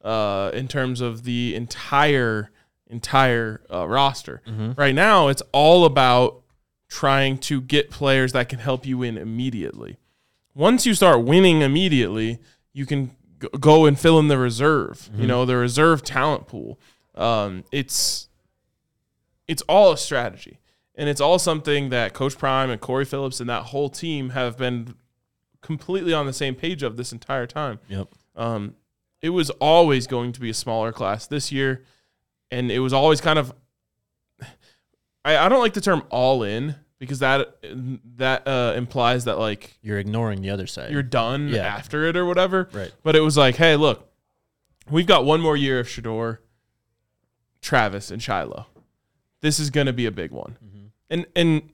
uh, 0.04 0.52
in 0.54 0.68
terms 0.68 1.02
of 1.02 1.24
the 1.24 1.56
entire 1.56 2.52
entire 2.88 3.62
uh, 3.72 3.88
roster. 3.88 4.42
Right 4.80 4.96
now, 4.96 5.28
it's 5.28 5.44
all 5.52 5.86
about 5.86 6.42
trying 6.88 7.38
to 7.38 7.62
get 7.62 7.92
players 7.92 8.34
that 8.34 8.50
can 8.50 8.58
help 8.60 8.86
you 8.86 8.98
win 8.98 9.18
immediately. 9.18 9.98
Once 10.56 10.86
you 10.88 10.94
start 10.96 11.24
winning 11.24 11.62
immediately, 11.62 12.40
you 12.74 12.86
can 12.86 13.12
go 13.60 13.86
and 13.86 13.98
fill 14.00 14.18
in 14.20 14.28
the 14.28 14.38
reserve. 14.38 15.10
You 15.16 15.28
know, 15.28 15.46
the 15.46 15.56
reserve 15.56 16.04
talent 16.04 16.48
pool. 16.48 16.80
Um, 17.16 17.64
it's 17.72 18.28
it's 19.48 19.62
all 19.64 19.92
a 19.92 19.98
strategy, 19.98 20.60
and 20.96 21.08
it's 21.10 21.22
all 21.22 21.40
something 21.40 21.90
that 21.90 22.14
Coach 22.14 22.38
Prime 22.38 22.70
and 22.70 22.82
Corey 22.82 23.06
Phillips 23.06 23.40
and 23.40 23.50
that 23.50 23.64
whole 23.64 23.90
team 23.90 24.32
have 24.32 24.58
been 24.58 24.96
completely 25.62 26.14
on 26.14 26.26
the 26.26 26.34
same 26.34 26.56
page 26.56 26.84
of 26.84 26.98
this 26.98 27.12
entire 27.12 27.46
time. 27.48 27.80
Yep. 27.90 28.08
Um, 28.36 28.76
it 29.22 29.30
was 29.30 29.50
always 29.52 30.08
going 30.08 30.32
to 30.34 30.40
be 30.40 30.50
a 30.50 30.54
smaller 30.54 30.92
class 30.92 31.28
this 31.28 31.52
year, 31.52 31.84
and 32.52 32.72
it 32.72 32.80
was 32.80 32.94
always 32.94 33.20
kind 33.22 33.38
of. 33.40 33.54
I, 35.26 35.38
I 35.38 35.50
don't 35.50 35.60
like 35.60 35.74
the 35.74 35.82
term 35.82 36.04
all 36.10 36.44
in 36.44 36.76
because 36.98 37.20
that 37.20 37.58
that 38.18 38.48
uh, 38.48 38.74
implies 38.78 39.26
that 39.26 39.38
like 39.38 39.78
You're 39.82 40.00
ignoring 40.00 40.42
the 40.42 40.50
other 40.50 40.66
side. 40.68 40.92
you're 40.92 41.04
done 41.04 41.50
Yeah. 41.50 41.66
after 41.66 42.06
it 42.06 42.16
or 42.16 42.26
whatever. 42.26 42.70
Right. 42.72 42.92
But 43.04 43.16
it 43.18 43.20
was 43.20 43.36
like, 43.38 43.56
hey, 43.58 43.76
look, 43.76 44.10
we've 44.90 45.06
got 45.08 45.26
one 45.26 45.42
more 45.42 45.58
year 45.58 45.80
of 45.82 45.88
Shedeur, 45.88 46.38
Travis, 47.62 48.12
and 48.12 48.22
Shilo. 48.22 48.66
This 49.42 49.60
is 49.60 49.70
going 49.70 49.88
to 49.88 49.94
be 49.94 50.06
a 50.06 50.12
big 50.12 50.32
one. 50.32 50.58
And 51.10 51.26
and 51.36 51.70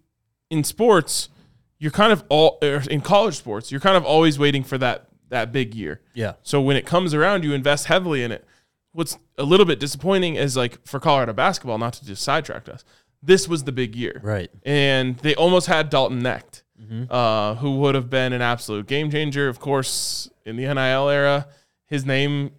in 0.49 0.63
sports, 0.63 1.29
you're 1.79 1.91
kind 1.91 2.11
of 2.13 2.23
all 2.29 2.57
or 2.61 2.81
in 2.89 3.01
college 3.01 3.35
sports, 3.35 3.71
you're 3.71 3.81
kind 3.81 3.97
of 3.97 4.05
always 4.05 4.39
waiting 4.39 4.63
for 4.63 4.77
that 4.77 5.07
that 5.29 5.51
big 5.51 5.73
year. 5.75 6.01
yeah. 6.13 6.33
So 6.43 6.61
when 6.61 6.77
it 6.77 6.85
comes 6.85 7.13
around, 7.13 7.43
you 7.43 7.53
invest 7.53 7.87
heavily 7.87 8.23
in 8.23 8.31
it. 8.31 8.45
What's 8.93 9.17
a 9.37 9.43
little 9.43 9.65
bit 9.65 9.79
disappointing 9.79 10.35
is 10.35 10.55
like 10.55 10.85
for 10.85 10.99
Colorado 10.99 11.33
basketball, 11.33 11.77
not 11.77 11.93
to 11.93 12.05
just 12.05 12.21
sidetrack 12.23 12.69
us, 12.69 12.85
this 13.21 13.47
was 13.47 13.63
the 13.63 13.71
big 13.71 13.95
year 13.95 14.21
Right. 14.23 14.49
and 14.63 15.17
they 15.17 15.33
almost 15.35 15.67
had 15.67 15.89
Dalton 15.89 16.21
Knecht, 16.21 16.61
uh, 17.09 17.55
who 17.55 17.77
would 17.79 17.95
have 17.95 18.09
been 18.09 18.33
an 18.33 18.41
absolute 18.41 18.85
game 18.87 19.09
changer. 19.11 19.47
Of 19.49 19.59
course, 19.59 20.29
in 20.45 20.55
the 20.57 20.63
NIL 20.71 21.09
era, 21.09 21.47
his 21.87 22.05
name 22.05 22.51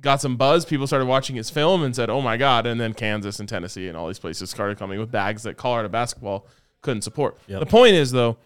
got 0.00 0.20
some 0.20 0.36
buzz. 0.36 0.64
People 0.64 0.86
started 0.86 1.06
watching 1.06 1.34
his 1.36 1.50
film 1.50 1.82
and 1.82 1.94
said, 1.96 2.08
"Oh 2.08 2.20
my 2.20 2.36
god!" 2.36 2.66
And 2.66 2.80
then 2.80 2.94
Kansas 2.94 3.40
and 3.40 3.48
Tennessee 3.48 3.88
and 3.88 3.96
all 3.96 4.06
these 4.06 4.18
places 4.20 4.48
started 4.50 4.78
coming 4.78 4.98
with 5.00 5.10
bags 5.10 5.42
that 5.42 5.56
Colorado 5.56 5.88
basketball 5.88 6.46
couldn't 6.86 7.02
support. 7.02 7.38
Yep. 7.48 7.60
The 7.60 7.66
point 7.66 7.94
is, 7.94 8.12
though, 8.12 8.38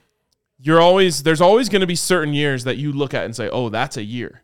you're 0.59 0.81
always 0.81 1.23
there's 1.23 1.41
always 1.41 1.69
going 1.69 1.81
to 1.81 1.87
be 1.87 1.95
certain 1.95 2.35
years 2.35 2.65
that 2.65 2.77
you 2.77 2.93
look 2.93 3.15
at 3.15 3.25
and 3.25 3.37
say, 3.37 3.49
"Oh, 3.49 3.69
that's 3.69 3.97
a 3.97 4.03
year." 4.03 4.43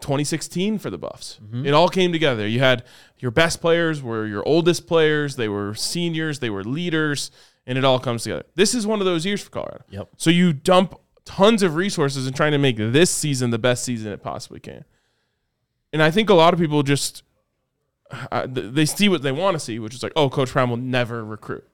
2016 0.00 0.78
for 0.78 0.90
the 0.90 0.98
Buffs. 0.98 1.40
It 1.66 1.74
all 1.74 1.88
came 1.88 2.12
together. 2.12 2.46
You 2.46 2.60
had 2.60 2.84
your 3.18 3.32
best 3.32 3.60
players 3.60 4.00
were 4.00 4.26
your 4.26 4.46
oldest 4.46 4.86
players, 4.86 5.34
they 5.34 5.48
were 5.48 5.74
seniors, 5.74 6.38
they 6.38 6.50
were 6.50 6.62
leaders, 6.62 7.32
and 7.66 7.76
it 7.76 7.84
all 7.84 7.98
comes 7.98 8.22
together. 8.22 8.44
This 8.54 8.74
is 8.74 8.86
one 8.86 9.00
of 9.00 9.06
those 9.06 9.26
years 9.26 9.42
for 9.42 9.50
Colorado. 9.50 9.82
Yep. 9.90 10.10
So 10.16 10.30
you 10.30 10.52
dump 10.52 11.00
tons 11.24 11.64
of 11.64 11.74
resources 11.74 12.28
in 12.28 12.32
trying 12.32 12.52
to 12.52 12.58
make 12.58 12.76
this 12.76 13.10
season 13.10 13.50
the 13.50 13.58
best 13.58 13.82
season 13.82 14.12
it 14.12 14.22
possibly 14.22 14.60
can. 14.60 14.84
And 15.92 16.00
I 16.00 16.12
think 16.12 16.30
a 16.30 16.34
lot 16.34 16.54
of 16.54 16.60
people 16.60 16.84
just 16.84 17.24
uh, 18.32 18.46
they 18.48 18.86
see 18.86 19.08
what 19.08 19.22
they 19.22 19.32
want 19.32 19.54
to 19.54 19.60
see, 19.60 19.78
which 19.78 19.94
is 19.94 20.02
like, 20.02 20.12
oh, 20.16 20.30
Coach 20.30 20.50
Prime 20.50 20.70
will 20.70 20.76
never 20.76 21.24
recruit. 21.24 21.64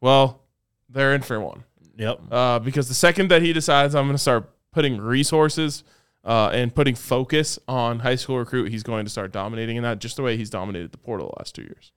Well, 0.00 0.42
they're 0.88 1.14
in 1.14 1.22
for 1.22 1.40
one 1.40 1.64
Yep. 1.96 2.20
uh, 2.30 2.58
because 2.60 2.88
the 2.88 2.94
second 2.94 3.30
that 3.30 3.42
he 3.42 3.52
decides 3.52 3.94
I'm 3.94 4.04
going 4.06 4.14
to 4.14 4.18
start 4.18 4.50
putting 4.72 5.00
resources 5.00 5.84
uh, 6.24 6.50
and 6.52 6.74
putting 6.74 6.94
focus 6.94 7.58
on 7.66 8.00
high 8.00 8.14
school 8.14 8.38
recruit, 8.38 8.70
he's 8.70 8.82
going 8.82 9.04
to 9.04 9.10
start 9.10 9.32
dominating 9.32 9.76
in 9.76 9.82
that 9.82 9.98
just 9.98 10.16
the 10.16 10.22
way 10.22 10.36
he's 10.36 10.50
dominated 10.50 10.92
the 10.92 10.98
portal 10.98 11.28
the 11.28 11.40
last 11.40 11.54
two 11.54 11.62
years. 11.62 11.92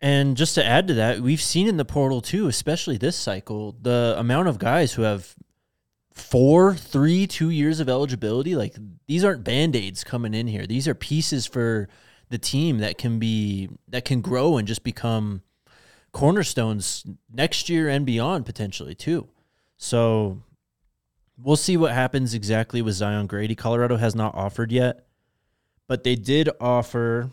And 0.00 0.36
just 0.36 0.54
to 0.56 0.64
add 0.64 0.88
to 0.88 0.94
that, 0.94 1.20
we've 1.20 1.40
seen 1.40 1.68
in 1.68 1.76
the 1.76 1.84
portal 1.84 2.20
too, 2.20 2.48
especially 2.48 2.96
this 2.98 3.16
cycle, 3.16 3.76
the 3.80 4.14
amount 4.18 4.48
of 4.48 4.58
guys 4.58 4.92
who 4.92 5.02
have 5.02 5.34
four, 6.12 6.74
three, 6.74 7.26
two 7.26 7.50
years 7.50 7.80
of 7.80 7.88
eligibility. 7.88 8.54
Like 8.54 8.76
these 9.06 9.24
aren't 9.24 9.44
band 9.44 9.76
aids 9.76 10.04
coming 10.04 10.34
in 10.34 10.46
here. 10.46 10.66
These 10.66 10.88
are 10.88 10.94
pieces 10.94 11.46
for 11.46 11.88
the 12.30 12.38
team 12.38 12.78
that 12.78 12.98
can 12.98 13.18
be 13.18 13.68
that 13.88 14.04
can 14.04 14.20
grow 14.20 14.56
and 14.56 14.66
just 14.66 14.82
become 14.84 15.42
cornerstones 16.14 17.04
next 17.30 17.68
year 17.68 17.88
and 17.88 18.06
beyond 18.06 18.46
potentially 18.46 18.94
too. 18.94 19.28
So 19.76 20.40
we'll 21.36 21.56
see 21.56 21.76
what 21.76 21.92
happens 21.92 22.32
exactly 22.32 22.80
with 22.80 22.94
Zion 22.94 23.26
Grady. 23.26 23.54
Colorado 23.54 23.96
has 23.96 24.14
not 24.14 24.34
offered 24.34 24.72
yet, 24.72 25.06
but 25.88 26.04
they 26.04 26.14
did 26.14 26.48
offer 26.60 27.30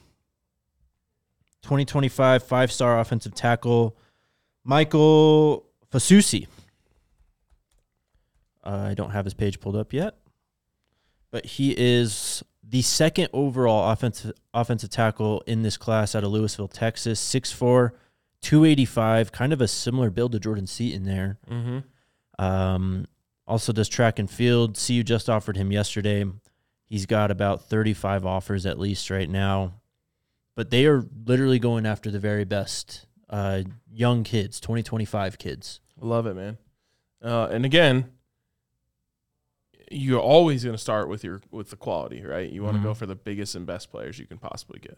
2025 1.62 2.44
five 2.44 2.72
star 2.72 3.00
offensive 3.00 3.36
tackle 3.36 3.96
Michael 4.64 5.66
Fasusi. 5.94 6.48
I 8.64 8.96
don't 8.96 9.12
have 9.12 9.26
his 9.26 9.34
page 9.34 9.60
pulled 9.60 9.76
up 9.76 9.94
yet, 9.94 10.18
but 11.30 11.46
he 11.46 11.76
is 11.78 12.44
the 12.64 12.82
second 12.82 13.30
overall 13.32 13.92
offensive 13.92 14.34
offensive 14.56 14.90
tackle 14.90 15.44
in 15.46 15.62
this 15.62 15.78
class 15.78 16.16
out 16.16 16.24
of 16.24 16.32
Lewisville, 16.32 16.72
Texas. 16.72 17.22
6'4", 17.22 17.92
285, 18.42 19.32
kind 19.32 19.54
of 19.54 19.62
a 19.62 19.68
similar 19.68 20.10
build 20.10 20.32
to 20.32 20.40
Jordan 20.40 20.68
Seaton 20.68 21.04
there. 21.04 21.38
Mm-hmm. 21.50 22.44
Um, 22.44 23.08
also 23.48 23.72
does 23.72 23.90
track 23.90 24.20
and 24.20 24.30
field. 24.30 24.78
CU 24.78 25.04
just 25.04 25.30
offered 25.30 25.58
him 25.58 25.72
yesterday. 25.72 26.26
He's 26.86 27.06
got 27.06 27.32
about 27.32 27.66
35 27.66 28.26
offers 28.26 28.66
at 28.66 28.80
least 28.80 29.10
right 29.10 29.30
now. 29.30 29.76
But 30.56 30.70
they 30.70 30.86
are 30.86 31.06
literally 31.26 31.60
going 31.60 31.86
after 31.86 32.12
the 32.12 32.20
very 32.20 32.44
best 32.44 33.06
uh, 33.30 33.64
young 33.90 34.24
kids, 34.24 34.60
2025 34.60 35.38
kids. 35.38 35.80
Love 36.00 36.26
it, 36.28 36.36
man. 36.36 36.58
Uh, 37.24 37.48
and 37.52 37.66
again, 37.66 38.12
you're 39.92 40.20
always 40.20 40.64
going 40.64 40.76
to 40.76 40.82
start 40.82 41.08
with 41.08 41.24
your 41.24 41.42
with 41.52 41.70
the 41.70 41.76
quality, 41.76 42.24
right? 42.24 42.50
You 42.50 42.64
want 42.64 42.78
to 42.78 42.84
go 42.84 42.94
for 42.94 43.06
the 43.06 43.16
biggest 43.16 43.56
and 43.56 43.66
best 43.66 43.92
players 43.92 44.18
you 44.18 44.26
can 44.26 44.38
possibly 44.38 44.80
get. 44.80 44.98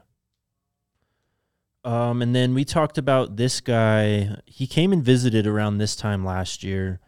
Um, 1.86 2.22
and 2.22 2.34
then 2.34 2.54
we 2.54 2.64
talked 2.64 2.98
about 2.98 3.36
this 3.36 3.60
guy. 3.60 4.38
He 4.46 4.68
came 4.68 4.94
and 4.94 5.04
visited 5.04 5.46
around 5.46 5.78
this 5.78 5.96
time 5.96 6.24
last 6.24 6.64
year. 6.64 7.00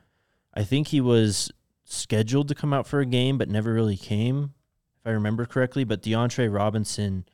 I 0.53 0.63
think 0.63 0.89
he 0.89 0.99
was 1.01 1.51
scheduled 1.85 2.47
to 2.49 2.55
come 2.55 2.73
out 2.73 2.87
for 2.87 2.99
a 2.99 3.05
game, 3.05 3.37
but 3.37 3.49
never 3.49 3.73
really 3.73 3.97
came, 3.97 4.53
if 4.99 5.07
I 5.07 5.11
remember 5.11 5.45
correctly. 5.45 5.83
But 5.83 6.01
D'Antre 6.01 6.49
Robinson 6.49 7.25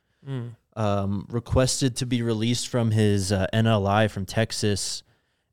um, 0.76 1.26
requested 1.30 1.96
to 1.98 2.06
be 2.06 2.22
released 2.22 2.68
from 2.68 2.92
his 2.92 3.32
uh, 3.32 3.48
NLI 3.54 4.10
from 4.10 4.26
Texas, 4.26 5.04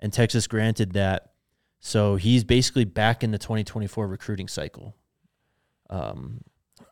and 0.01 0.13
Texas 0.13 0.47
granted 0.47 0.93
that. 0.93 1.33
So 1.81 2.17
he's 2.17 2.45
basically 2.45 2.85
back 2.85 3.23
in 3.23 3.31
the 3.31 3.39
2024 3.39 4.07
recruiting 4.09 4.49
cycle. 4.49 4.95
Um, 5.89 6.43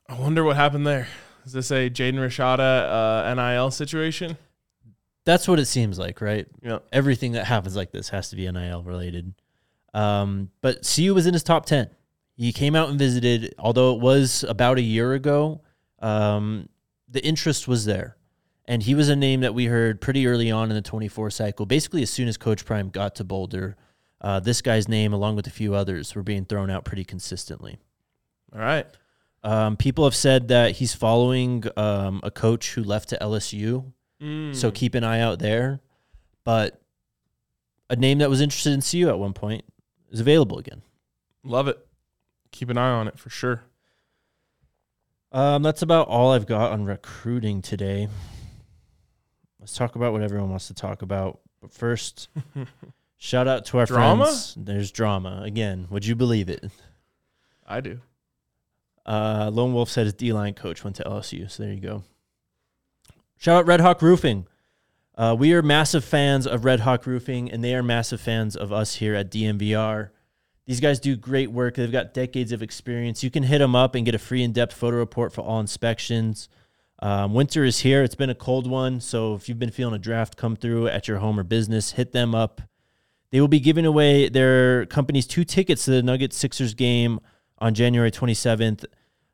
I 0.09 0.18
wonder 0.18 0.44
what 0.44 0.56
happened 0.56 0.87
there. 0.87 1.09
Is 1.44 1.52
this 1.52 1.70
a 1.70 1.90
Jaden 1.90 2.14
Rashada 2.14 3.30
uh, 3.30 3.35
NIL 3.35 3.70
situation? 3.70 4.37
That's 5.27 5.47
what 5.47 5.59
it 5.59 5.67
seems 5.67 5.99
like, 5.99 6.23
right? 6.23 6.47
Yeah. 6.62 6.79
Everything 6.93 7.33
that 7.33 7.45
happens 7.45 7.77
like 7.77 7.91
this 7.91 8.09
has 8.09 8.31
to 8.31 8.37
be 8.37 8.51
NIL 8.51 8.83
related. 8.83 9.35
Um, 9.93 10.51
but 10.62 10.89
CU 10.95 11.12
was 11.15 11.27
in 11.27 11.35
his 11.35 11.43
top 11.43 11.67
10. 11.67 11.91
He 12.37 12.53
came 12.53 12.77
out 12.77 12.89
and 12.89 12.99
visited, 12.99 13.55
although 13.59 13.95
it 13.95 14.01
was 14.01 14.45
about 14.45 14.79
a 14.79 14.83
year 14.83 15.15
ago. 15.15 15.62
Um, 15.99 16.69
the 17.09 17.25
interest 17.25 17.67
was 17.67 17.85
there. 17.85 18.17
And 18.67 18.83
he 18.83 18.95
was 18.95 19.09
a 19.09 19.17
name 19.17 19.41
that 19.41 19.55
we 19.55 19.67
heard 19.67 20.01
pretty 20.01 20.27
early 20.27 20.51
on 20.51 20.71
in 20.71 20.77
the 20.77 20.83
24 20.83 21.31
cycle. 21.31 21.67
Basically, 21.67 22.03
as 22.03 22.11
soon 22.11 22.29
as 22.29 22.37
Coach 22.37 22.65
Prime 22.65 22.91
got 22.91 23.17
to 23.17 23.25
Boulder, 23.25 23.77
uh, 24.21 24.41
this 24.41 24.62
guy's 24.62 24.89
name, 24.89 25.12
along 25.12 25.37
with 25.37 25.47
a 25.47 25.51
few 25.51 25.75
others, 25.75 26.15
were 26.15 26.23
being 26.23 26.45
thrown 26.45 26.71
out 26.71 26.85
pretty 26.85 27.05
consistently. 27.05 27.79
All 28.53 28.61
right. 28.61 28.87
Um, 29.43 29.77
people 29.77 30.05
have 30.05 30.15
said 30.15 30.49
that 30.49 30.73
he's 30.77 30.95
following 30.95 31.65
um, 31.77 32.21
a 32.23 32.31
coach 32.31 32.75
who 32.75 32.83
left 32.83 33.11
to 33.11 33.19
LSU, 33.19 33.93
Mm. 34.22 34.55
so 34.57 34.70
keep 34.70 34.94
an 34.94 35.05
eye 35.05 35.20
out 35.20 35.38
there. 35.38 35.81
But 36.44 36.81
a 37.90 37.96
name 37.96 38.18
that 38.18 38.31
was 38.31 38.40
interested 38.40 38.72
in 38.72 38.81
CU 38.83 39.09
at 39.09 39.18
one 39.18 39.33
point 39.33 39.64
is 40.11 40.20
available 40.20 40.59
again. 40.59 40.83
love 41.44 41.68
it. 41.68 41.79
Keep 42.52 42.70
an 42.70 42.79
eye 42.79 42.90
on 42.90 43.09
it 43.09 43.18
for 43.18 43.29
sure. 43.31 43.62
Um, 45.33 45.62
that's 45.62 45.83
about 45.83 46.09
all 46.09 46.33
I've 46.33 46.46
got 46.46 46.72
on 46.72 46.85
recruiting 46.85 47.61
today. 47.61 48.09
Let's 49.61 49.74
talk 49.74 49.96
about 49.96 50.12
what 50.12 50.22
everyone 50.22 50.48
wants 50.50 50.68
to 50.68 50.74
talk 50.74 51.02
about. 51.02 51.40
But 51.61 51.72
first, 51.72 52.29
shout 53.18 53.48
out 53.48 53.64
to 53.66 53.79
our 53.79 53.87
Drama? 53.87 54.24
friends. 54.24 54.55
There's 54.57 54.90
drama 54.92 55.42
again. 55.42 55.88
Would 55.90 56.07
you 56.07 56.14
believe 56.14 56.48
it? 56.48 56.64
I 57.66 57.81
do. 57.81 57.98
Uh, 59.05 59.50
Lone 59.52 59.74
Wolf 59.74 59.90
said 59.90 60.05
his 60.05 60.14
D 60.14 60.33
line 60.33 60.55
coach 60.55 60.85
went 60.85 60.96
to 60.96 61.05
LSU. 61.05 61.50
So 61.50 61.64
there 61.64 61.72
you 61.72 61.81
go. 61.81 62.05
Shout 63.38 63.59
out 63.59 63.66
Red 63.66 63.81
Hawk 63.81 64.01
Roofing. 64.01 64.46
Uh, 65.14 65.37
we 65.38 65.53
are 65.53 65.62
massive 65.62 66.05
fans 66.05 66.46
of 66.46 66.64
Red 66.64 66.81
Hawk 66.81 67.07
Roofing, 67.07 67.51
and 67.51 67.62
they 67.62 67.75
are 67.75 67.83
massive 67.83 68.20
fans 68.20 68.57
of 68.57 68.72
us 68.72 68.96
here 68.96 69.14
at 69.14 69.31
DNVR. 69.31 70.11
These 70.66 70.81
guys 70.81 70.99
do 70.99 71.16
great 71.16 71.53
work. 71.53 71.77
They've 71.77 71.92
got 71.92 72.12
decades 72.12 72.51
of 72.51 72.62
experience. 72.62 73.22
You 73.22 73.31
can 73.31 73.44
hit 73.44 73.59
them 73.59 73.77
up 73.77 73.94
and 73.94 74.05
get 74.05 74.14
a 74.14 74.18
free 74.18 74.42
in 74.42 74.53
depth 74.53 74.75
photo 74.75 74.96
report 74.96 75.33
for 75.33 75.42
all 75.42 75.61
inspections. 75.61 76.49
Um, 76.99 77.35
winter 77.35 77.64
is 77.64 77.81
here. 77.81 78.03
It's 78.03 78.14
been 78.14 78.31
a 78.31 78.35
cold 78.35 78.68
one. 78.68 79.01
So 79.01 79.35
if 79.35 79.49
you've 79.49 79.59
been 79.59 79.70
feeling 79.70 79.94
a 79.94 79.99
draft 79.99 80.37
come 80.37 80.57
through 80.57 80.88
at 80.88 81.07
your 81.07 81.18
home 81.18 81.38
or 81.38 81.44
business, 81.44 81.92
hit 81.92 82.12
them 82.12 82.35
up. 82.35 82.62
They 83.31 83.40
will 83.40 83.49
be 83.49 83.61
giving 83.61 83.87
away 83.87 84.29
their 84.29 84.87
company's 84.87 85.27
two 85.27 85.44
tickets 85.44 85.85
to 85.85 85.92
the 85.92 86.03
Nuggets 86.03 86.37
Sixers 86.37 86.75
game 86.75 87.20
on 87.59 87.75
January 87.75 88.11
27th 88.11 88.87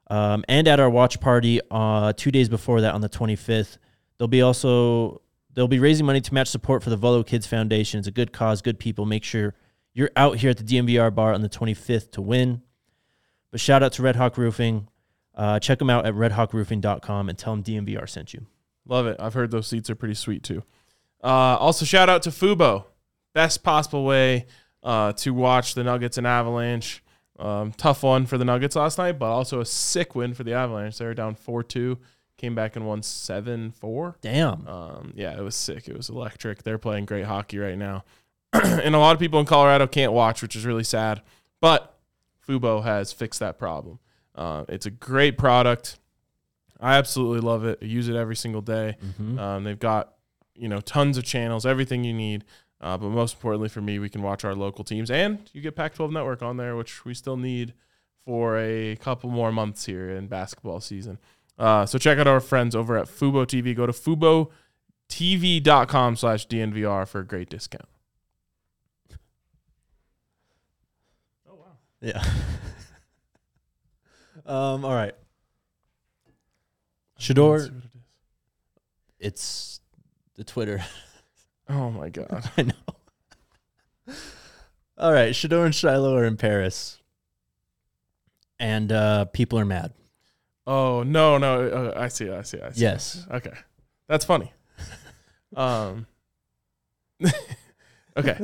um, 0.09 0.45
and 0.49 0.69
at 0.69 0.81
our 0.81 0.91
watch 0.91 1.21
party 1.21 1.61
uh, 1.71 2.13
two 2.15 2.31
days 2.31 2.49
before 2.49 2.81
that 2.83 2.95
on 2.95 3.01
the 3.01 3.09
25th. 3.09 3.79
They'll 4.23 4.29
be 4.29 4.43
also 4.43 5.21
they'll 5.53 5.67
be 5.67 5.81
raising 5.81 6.07
money 6.07 6.21
to 6.21 6.33
match 6.33 6.47
support 6.47 6.85
for 6.85 6.91
the 6.91 6.97
Volo 6.97 7.25
Kids 7.25 7.45
Foundation. 7.45 7.99
It's 7.99 8.07
a 8.07 8.13
good 8.13 8.33
cause, 8.33 8.63
good 8.63 8.79
people. 8.79 9.05
Make 9.05 9.25
sure 9.25 9.53
you're 9.95 10.13
out 10.15 10.37
here 10.37 10.51
at 10.51 10.59
the 10.59 10.63
DNVR 10.63 11.13
bar 11.13 11.35
on 11.35 11.43
the 11.43 11.49
25th 11.49 12.13
to 12.13 12.23
win. 12.23 12.63
But 13.51 13.59
shout 13.59 13.83
out 13.83 13.95
to 13.95 14.03
Red 14.03 14.15
Hawk 14.15 14.39
Roofing. 14.39 14.87
Uh, 15.35 15.59
check 15.59 15.81
them 15.81 15.91
out 15.91 16.07
at 16.07 16.15
redhawkroofing.com 16.15 17.31
and 17.31 17.37
tell 17.37 17.57
them 17.57 17.65
DNVR 17.65 18.09
sent 18.09 18.33
you. 18.33 18.47
Love 18.87 19.09
it. 19.09 19.17
I've 19.19 19.35
heard 19.35 19.51
those 19.51 19.67
seats 19.67 19.91
are 19.91 19.97
pretty 19.97 20.15
sweet 20.15 20.45
too. 20.45 20.63
Uh, 21.21 21.57
also, 21.59 21.85
shout 21.85 22.09
out 22.09 22.23
to 22.23 22.31
Fubo. 22.31 22.85
Best 23.35 23.65
possible 23.65 24.05
way 24.05 24.47
uh, 24.85 25.15
to 25.15 25.35
watch 25.35 25.75
the 25.75 25.83
Nuggets 25.83 26.17
and 26.17 26.29
Avalanche. 26.29 27.03
Um, 27.41 27.73
tough 27.73 28.05
one 28.05 28.27
for 28.27 28.39
the 28.39 28.45
Nuggets 28.45 28.77
last 28.77 28.99
night, 28.99 29.19
but 29.19 29.33
also 29.33 29.59
a 29.59 29.67
sick 29.67 30.15
win 30.15 30.33
for 30.33 30.45
the 30.45 30.53
Avalanche. 30.53 30.97
They're 30.99 31.13
down 31.13 31.35
4 31.35 31.65
2, 31.65 31.99
came 32.43 32.55
back 32.57 32.75
and 32.75 32.85
won 32.87 33.03
7 33.03 33.71
4. 33.71 34.17
Damn. 34.21 34.67
Um, 34.67 35.13
yeah, 35.15 35.39
it 35.39 35.43
was 35.43 35.55
sick. 35.55 35.89
It 35.89 35.97
was 35.97 36.09
electric. 36.11 36.65
They're 36.65 36.77
playing 36.77 37.07
great 37.07 37.25
hockey 37.25 37.59
right 37.59 37.79
now. 37.79 38.05
and 38.53 38.95
a 38.95 38.99
lot 38.99 39.15
of 39.15 39.21
people 39.21 39.39
in 39.39 39.47
Colorado 39.47 39.87
can't 39.87 40.13
watch, 40.13 40.43
which 40.43 40.57
is 40.57 40.67
really 40.67 40.83
sad. 40.85 41.23
But 41.61 41.97
Fubo 42.47 42.83
has 42.83 43.13
fixed 43.13 43.39
that 43.41 43.59
problem. 43.59 44.01
Uh, 44.35 44.65
it's 44.69 44.87
a 44.87 44.91
great 44.91 45.39
product. 45.39 46.01
I 46.81 46.97
absolutely 46.97 47.41
love 47.41 47.65
it. 47.65 47.79
I 47.81 47.85
use 47.85 48.09
it 48.09 48.17
every 48.17 48.35
single 48.35 48.61
day. 48.61 48.97
Mhm. 49.21 49.39
Um, 49.39 49.65
they've 49.65 49.79
got 49.79 50.15
you 50.57 50.69
know 50.69 50.81
tons 50.81 51.17
of 51.17 51.25
channels, 51.25 51.65
everything 51.65 52.03
you 52.03 52.13
need. 52.13 52.45
Uh, 52.81 52.99
but 52.99 53.11
most 53.11 53.35
importantly 53.37 53.69
for 53.69 53.81
me, 53.81 54.01
we 54.01 54.09
can 54.09 54.23
watch 54.23 54.45
our 54.45 54.57
local 54.57 54.83
teams, 54.83 55.09
and 55.09 55.49
you 55.53 55.61
get 55.61 55.77
Pac-12 55.77 56.11
Network 56.11 56.43
on 56.43 56.57
there, 56.57 56.75
which 56.75 57.05
we 57.05 57.15
still 57.15 57.37
need 57.37 57.75
for 58.25 58.59
a 58.59 58.97
couple 58.97 59.31
more 59.31 59.53
months 59.53 59.87
here 59.87 60.11
in 60.11 60.27
basketball 60.27 60.81
season. 60.81 61.19
Uh, 61.59 61.85
so 61.87 61.99
check 61.99 62.19
out 62.19 62.27
our 62.27 62.41
friends 62.41 62.75
over 62.75 62.97
at 62.97 63.07
Fubo 63.07 63.47
TV. 63.47 63.77
Go 63.77 63.87
to 63.87 63.93
FuboTV.com 63.93 66.17
slash 66.17 66.49
DNVR 66.49 67.07
for 67.07 67.21
a 67.21 67.27
great 67.27 67.49
discount. 67.51 67.89
Oh, 71.49 71.55
wow. 71.55 71.77
Yeah. 72.01 72.23
um. 74.47 74.85
All 74.85 74.95
right. 74.95 75.15
Shedeur, 77.19 77.61
see 77.61 77.67
it 77.69 77.73
is. 77.73 77.83
it's 79.21 79.81
the 80.35 80.45
Twitter. 80.45 80.85
Oh 81.69 81.91
my 81.91 82.09
god. 82.11 82.51
I 82.59 82.63
know. 82.63 82.73
All 84.99 85.13
right, 85.13 85.33
Shedeur 85.33 85.65
and 85.65 85.73
Shilo 85.73 86.15
are 86.15 86.25
in 86.25 86.37
Paris, 86.37 87.01
and 88.59 88.93
uh, 88.93 89.25
people 89.27 89.59
are 89.59 89.65
mad. 89.65 89.93
Oh 90.67 91.03
no 91.03 91.39
no 91.39 91.69
uh, 91.69 92.01
I 92.01 92.09
see 92.09 92.31
I 92.31 92.43
see 92.43 92.61
I 92.61 92.71
see. 92.71 92.81
Yes. 92.81 93.27
Okay, 93.31 93.53
that's 94.09 94.25
funny. 94.25 94.53
um. 95.57 96.07
okay, 98.17 98.39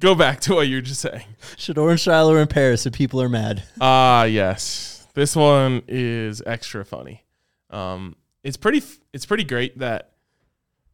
go 0.00 0.14
back 0.14 0.40
to 0.40 0.54
what 0.54 0.68
you 0.68 0.76
were 0.76 0.82
just 0.82 1.00
saying. 1.00 1.24
Shedeur 1.56 1.90
and 1.90 1.98
Shilo 1.98 2.32
are 2.32 2.40
in 2.40 2.48
Paris, 2.48 2.86
and 2.86 2.94
people 2.94 3.22
are 3.22 3.28
mad. 3.28 3.62
Ah, 3.80 4.24
yes. 4.24 5.06
This 5.14 5.34
one 5.34 5.82
is 5.88 6.42
extra 6.46 6.84
funny. 6.84 7.24
Um, 7.70 8.16
it's 8.42 8.56
pretty. 8.56 8.82
It's 9.12 9.26
pretty 9.26 9.44
great 9.44 9.78
that 9.78 10.12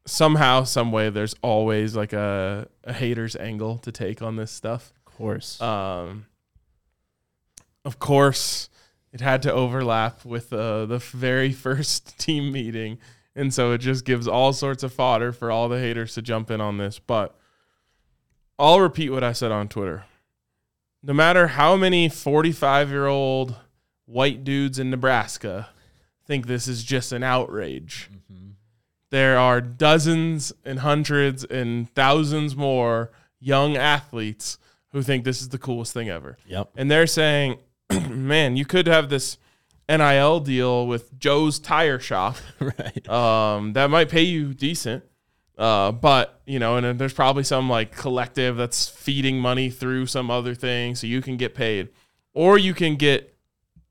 somehow, 0.06 0.64
some 0.64 0.92
way, 0.92 1.10
there's 1.10 1.34
always 1.42 1.96
like 1.96 2.12
a, 2.12 2.68
a 2.84 2.92
hater's 2.92 3.36
angle 3.36 3.78
to 3.78 3.92
take 3.92 4.22
on 4.22 4.36
this 4.36 4.50
stuff. 4.50 4.92
Of 5.06 5.14
course. 5.14 5.60
Um, 5.60 6.26
of 7.84 7.98
course, 7.98 8.68
it 9.14 9.20
had 9.20 9.42
to 9.42 9.52
overlap 9.52 10.24
with 10.24 10.52
uh, 10.52 10.86
the 10.86 10.98
very 10.98 11.52
first 11.52 12.18
team 12.18 12.50
meeting, 12.50 12.98
and 13.36 13.54
so 13.54 13.70
it 13.70 13.78
just 13.78 14.04
gives 14.04 14.26
all 14.26 14.52
sorts 14.52 14.82
of 14.82 14.92
fodder 14.92 15.30
for 15.32 15.52
all 15.52 15.68
the 15.68 15.78
haters 15.78 16.14
to 16.14 16.22
jump 16.22 16.50
in 16.50 16.60
on 16.60 16.78
this. 16.78 16.98
But 16.98 17.34
I'll 18.58 18.80
repeat 18.80 19.10
what 19.10 19.22
I 19.22 19.32
said 19.32 19.52
on 19.52 19.68
Twitter. 19.68 20.04
No 21.00 21.12
matter 21.12 21.46
how 21.46 21.76
many 21.76 22.08
45 22.08 22.90
year 22.90 23.06
old 23.06 23.54
white 24.04 24.42
dudes 24.42 24.80
in 24.80 24.90
Nebraska 24.90 25.68
think 26.26 26.46
this 26.46 26.66
is 26.66 26.82
just 26.82 27.12
an 27.12 27.22
outrage, 27.22 28.10
there 29.10 29.38
are 29.38 29.60
dozens 29.60 30.52
and 30.64 30.80
hundreds 30.80 31.44
and 31.44 31.88
thousands 31.94 32.56
more 32.56 33.12
young 33.38 33.76
athletes 33.76 34.58
who 34.90 35.02
think 35.02 35.24
this 35.24 35.40
is 35.40 35.50
the 35.50 35.58
coolest 35.58 35.92
thing 35.92 36.08
ever. 36.08 36.36
yep. 36.46 36.70
And 36.74 36.90
they're 36.90 37.06
saying, 37.06 37.58
man, 38.08 38.56
you 38.56 38.64
could 38.64 38.86
have 38.86 39.08
this 39.08 39.38
NIL 39.88 40.40
deal 40.40 40.86
with 40.86 41.18
Joe's 41.18 41.58
Tire 41.58 41.98
Shop 41.98 42.36
right. 42.60 43.08
um, 43.08 43.74
that 43.74 43.90
might 43.90 44.08
pay 44.08 44.22
you 44.22 44.54
decent. 44.54 45.04
Uh, 45.56 45.92
but 45.92 46.40
you 46.46 46.58
know, 46.58 46.76
and 46.76 46.98
there's 46.98 47.12
probably 47.12 47.44
some 47.44 47.68
like 47.68 47.94
collective 47.94 48.56
that's 48.56 48.88
feeding 48.88 49.38
money 49.38 49.70
through 49.70 50.06
some 50.06 50.30
other 50.30 50.54
thing, 50.54 50.94
so 50.94 51.06
you 51.06 51.22
can 51.22 51.36
get 51.36 51.54
paid, 51.54 51.90
or 52.32 52.58
you 52.58 52.74
can 52.74 52.96
get 52.96 53.36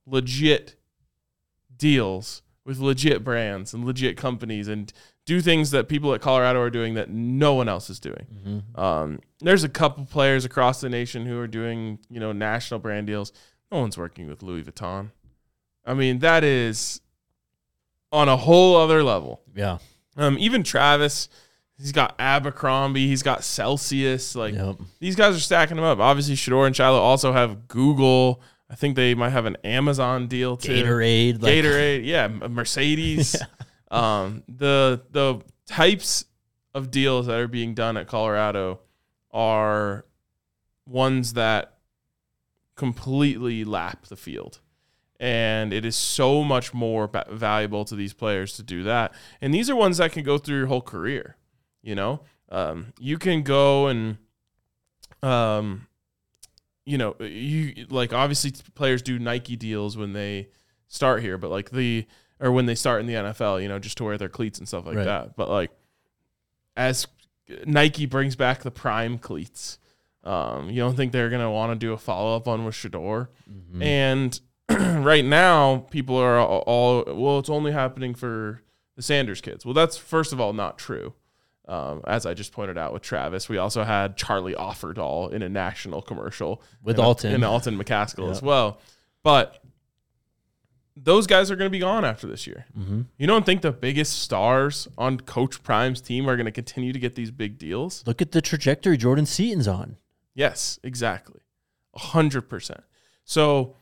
legit 0.05 0.75
deals 1.77 2.41
with 2.65 2.79
legit 2.79 3.23
brands 3.23 3.73
and 3.73 3.85
legit 3.85 4.17
companies 4.17 4.67
and 4.67 4.91
do 5.25 5.41
things 5.41 5.71
that 5.71 5.87
people 5.87 6.13
at 6.13 6.21
Colorado 6.21 6.59
are 6.59 6.69
doing 6.69 6.95
that 6.95 7.09
no 7.09 7.53
one 7.53 7.69
else 7.69 7.89
is 7.89 7.99
doing. 7.99 8.27
Mm-hmm. 8.33 8.79
Um, 8.79 9.19
there's 9.39 9.63
a 9.63 9.69
couple 9.69 10.05
players 10.05 10.43
across 10.43 10.81
the 10.81 10.89
nation 10.89 11.25
who 11.25 11.39
are 11.39 11.47
doing, 11.47 11.99
you 12.09 12.19
know, 12.19 12.33
national 12.33 12.79
brand 12.81 13.07
deals. 13.07 13.31
No 13.73 13.79
one's 13.79 13.97
working 13.97 14.27
with 14.27 14.43
Louis 14.43 14.61
Vuitton. 14.63 15.09
I 15.83 15.95
mean, 15.95 16.19
that 16.19 16.43
is 16.43 17.01
on 18.11 18.29
a 18.29 18.37
whole 18.37 18.75
other 18.77 19.03
level. 19.03 19.41
Yeah. 19.55 19.79
Um, 20.15 20.37
even 20.37 20.61
Travis, 20.61 21.27
he's 21.79 21.91
got 21.91 22.15
Abercrombie, 22.19 23.07
he's 23.07 23.23
got 23.23 23.43
Celsius. 23.43 24.35
Like 24.35 24.53
Yep. 24.53 24.75
these 24.99 25.15
guys 25.15 25.35
are 25.35 25.39
stacking 25.39 25.75
them 25.77 25.85
up. 25.85 25.97
Obviously, 25.97 26.35
Shedeur 26.35 26.67
and 26.67 26.75
Shilo 26.75 26.99
also 26.99 27.33
have 27.33 27.67
Google. 27.67 28.41
I 28.69 28.75
think 28.75 28.95
they 28.95 29.15
might 29.15 29.31
have 29.31 29.45
an 29.47 29.57
Amazon 29.63 30.27
deal 30.27 30.55
too. 30.55 30.71
Gatorade. 30.71 31.41
Like, 31.41 31.51
Gatorade, 31.53 32.05
yeah, 32.05 32.27
Mercedes. 32.27 33.35
Um, 33.91 34.41
the 34.47 35.03
the 35.11 35.41
types 35.67 36.25
of 36.73 36.89
deals 36.89 37.27
that 37.27 37.37
are 37.39 37.47
being 37.47 37.75
done 37.75 37.95
at 37.95 38.07
Colorado 38.07 38.79
are 39.29 40.03
ones 40.87 41.33
that 41.33 41.72
completely 42.75 43.63
lap 43.63 44.07
the 44.07 44.15
field, 44.15 44.59
And 45.19 45.71
it 45.73 45.85
is 45.85 45.95
so 45.95 46.43
much 46.43 46.73
more 46.73 47.07
ba- 47.07 47.25
valuable 47.31 47.85
to 47.85 47.95
these 47.95 48.13
players 48.13 48.53
to 48.57 48.63
do 48.63 48.83
that. 48.83 49.13
And 49.41 49.53
these 49.53 49.69
are 49.69 49.75
ones 49.75 49.97
that 49.97 50.11
can 50.11 50.23
go 50.23 50.37
through 50.37 50.57
your 50.57 50.67
whole 50.67 50.81
career. 50.81 51.37
You 51.81 51.95
know, 51.95 52.21
um, 52.49 52.93
you 52.99 53.17
can 53.17 53.43
go 53.43 53.87
and, 53.87 54.17
um, 55.21 55.87
you 56.85 56.97
know, 56.97 57.15
you 57.19 57.85
like 57.89 58.11
obviously 58.13 58.51
players 58.75 59.01
do 59.01 59.17
Nike 59.19 59.55
deals 59.55 59.95
when 59.95 60.13
they 60.13 60.49
start 60.87 61.21
here, 61.21 61.37
but 61.37 61.49
like 61.49 61.69
the 61.71 62.05
or 62.39 62.51
when 62.51 62.65
they 62.65 62.75
start 62.75 62.99
in 62.99 63.07
the 63.07 63.13
NFL, 63.13 63.61
you 63.61 63.69
know, 63.69 63.79
just 63.79 63.97
to 63.97 64.03
wear 64.03 64.17
their 64.17 64.29
cleats 64.29 64.59
and 64.59 64.67
stuff 64.67 64.85
like 64.85 64.97
Right. 64.97 65.05
that. 65.05 65.35
But 65.37 65.49
like 65.49 65.71
as 66.75 67.07
Nike 67.65 68.05
brings 68.05 68.35
back 68.35 68.63
the 68.63 68.71
prime 68.71 69.17
cleats, 69.17 69.77
um, 70.23 70.69
you 70.69 70.77
don't 70.77 70.95
think 70.95 71.11
they're 71.11 71.29
gonna 71.29 71.51
want 71.51 71.71
to 71.71 71.75
do 71.75 71.93
a 71.93 71.97
follow 71.97 72.35
up 72.35 72.47
on 72.47 72.65
with 72.65 72.75
Shedeur? 72.75 73.27
And 73.81 74.39
right 74.69 75.25
now, 75.25 75.85
people 75.89 76.17
are 76.17 76.37
all, 76.39 76.63
all 76.65 77.03
well. 77.07 77.39
It's 77.39 77.49
only 77.49 77.71
happening 77.71 78.13
for 78.15 78.61
the 78.95 79.01
Sanders 79.01 79.41
kids. 79.41 79.65
Well, 79.65 79.73
that's 79.73 79.97
first 79.97 80.33
of 80.33 80.39
all 80.39 80.53
not 80.53 80.77
true. 80.77 81.13
Um, 81.65 82.01
as 82.05 82.25
I 82.25 82.33
just 82.33 82.51
pointed 82.51 82.77
out 82.77 82.91
with 82.91 83.03
Travis, 83.03 83.47
we 83.47 83.57
also 83.57 83.83
had 83.83 84.17
Charlie 84.17 84.53
Offerdahl 84.53 85.31
in 85.31 85.41
a 85.41 85.47
national 85.49 86.01
commercial 86.01 86.61
With 86.83 86.99
in, 86.99 87.05
Alton. 87.05 87.33
and 87.33 87.45
Alton 87.45 87.81
McCaskill 87.81 88.29
as 88.29 88.41
well. 88.41 88.81
But 89.23 89.63
those 90.95 91.25
guys 91.25 91.49
are 91.49 91.55
going 91.55 91.67
to 91.67 91.71
be 91.71 91.79
gone 91.79 92.03
after 92.03 92.27
this 92.27 92.45
year. 92.45 92.65
Mm-hmm. 92.77 93.01
You 93.17 93.27
don't 93.27 93.45
think 93.45 93.61
the 93.61 93.71
biggest 93.71 94.19
stars 94.21 94.89
on 94.97 95.19
Coach 95.21 95.63
Prime's 95.63 96.01
team 96.01 96.29
are 96.29 96.35
going 96.35 96.45
to 96.45 96.51
continue 96.51 96.91
to 96.91 96.99
get 96.99 97.15
these 97.15 97.31
big 97.31 97.57
deals? 97.57 98.03
Look 98.05 98.21
at 98.21 98.31
the 98.33 98.41
trajectory 98.41 98.97
Jordan 98.97 99.25
Seaton's 99.25 99.67
on. 99.67 99.95
Yes, 100.35 100.79
exactly. 100.83 101.41
A 101.93 101.99
hundred 101.99 102.43
percent. 102.43 102.81
So 103.23 103.75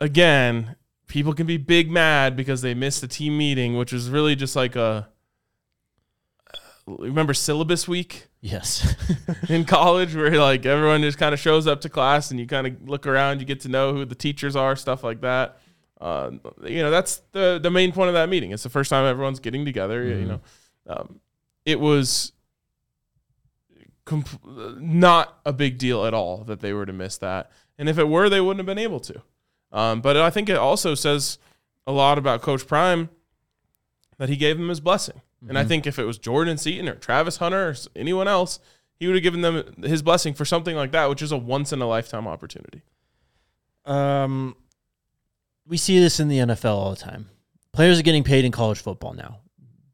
again, 0.00 0.76
people 1.06 1.32
can 1.32 1.46
be 1.46 1.56
big 1.56 1.90
mad 1.90 2.36
because 2.36 2.62
they 2.62 2.74
missed 2.74 3.00
the 3.00 3.08
team 3.08 3.38
meeting, 3.38 3.76
which 3.76 3.92
was 3.92 4.10
really 4.10 4.36
just 4.36 4.54
like 4.56 4.76
a 4.76 5.08
remember 6.86 7.34
syllabus 7.34 7.88
week 7.88 8.28
Yes. 8.40 8.94
in 9.48 9.64
college 9.64 10.14
where 10.14 10.30
like 10.38 10.66
everyone 10.66 11.02
just 11.02 11.18
kind 11.18 11.32
of 11.34 11.40
shows 11.40 11.66
up 11.66 11.80
to 11.80 11.88
class 11.88 12.30
and 12.30 12.38
you 12.38 12.46
kind 12.46 12.66
of 12.66 12.88
look 12.88 13.04
around, 13.06 13.40
you 13.40 13.46
get 13.46 13.60
to 13.62 13.68
know 13.68 13.92
who 13.92 14.04
the 14.04 14.14
teachers 14.14 14.54
are, 14.54 14.76
stuff 14.76 15.02
like 15.02 15.20
that. 15.22 15.58
Uh, 16.00 16.30
you 16.62 16.78
know, 16.80 16.90
that's 16.90 17.22
the 17.32 17.58
the 17.60 17.70
main 17.70 17.90
point 17.90 18.08
of 18.08 18.14
that 18.14 18.28
meeting. 18.28 18.52
It's 18.52 18.62
the 18.62 18.68
first 18.68 18.90
time 18.90 19.04
everyone's 19.04 19.40
getting 19.40 19.64
together. 19.64 20.04
You 20.04 20.26
know, 20.26 20.40
um, 20.86 21.20
it 21.64 21.80
was 21.80 22.32
comp- 24.06 24.40
not 24.44 25.38
a 25.44 25.52
big 25.52 25.76
deal 25.76 26.06
at 26.06 26.14
all 26.14 26.44
that 26.44 26.60
they 26.60 26.72
were 26.72 26.86
to 26.86 26.92
miss 26.94 27.18
that, 27.18 27.50
and 27.76 27.88
if 27.90 27.98
it 27.98 28.08
were, 28.08 28.30
they 28.30 28.40
wouldn't 28.40 28.60
have 28.60 28.66
been 28.66 28.82
able 28.82 29.00
to. 29.00 29.20
Um, 29.70 30.00
but 30.00 30.16
I 30.16 30.30
think 30.30 30.48
it 30.48 30.56
also 30.56 30.94
says 30.94 31.38
a 31.86 31.92
lot 31.92 32.16
about 32.16 32.40
Coach 32.40 32.66
Prime 32.66 33.10
that 34.16 34.30
he 34.30 34.36
gave 34.36 34.56
them 34.56 34.70
his 34.70 34.80
blessing. 34.80 35.20
And 35.48 35.58
I 35.58 35.64
think 35.64 35.86
if 35.86 35.98
it 35.98 36.04
was 36.04 36.18
Jordan 36.18 36.56
Seaton 36.58 36.88
or 36.88 36.94
Travis 36.94 37.36
Hunter 37.36 37.68
or 37.68 37.74
anyone 37.94 38.26
else, 38.26 38.58
he 38.98 39.06
would 39.06 39.14
have 39.14 39.22
given 39.22 39.42
them 39.42 39.74
his 39.82 40.02
blessing 40.02 40.34
for 40.34 40.44
something 40.44 40.74
like 40.74 40.92
that, 40.92 41.08
which 41.08 41.22
is 41.22 41.30
a 41.30 41.36
once 41.36 41.72
in 41.72 41.80
a 41.82 41.86
lifetime 41.86 42.26
opportunity. 42.26 42.82
Um, 43.84 44.56
we 45.66 45.76
see 45.76 45.98
this 46.00 46.18
in 46.18 46.28
the 46.28 46.38
NFL 46.38 46.74
all 46.74 46.90
the 46.90 46.96
time. 46.96 47.28
Players 47.72 48.00
are 48.00 48.02
getting 48.02 48.24
paid 48.24 48.44
in 48.44 48.52
college 48.52 48.80
football 48.80 49.12
now. 49.12 49.40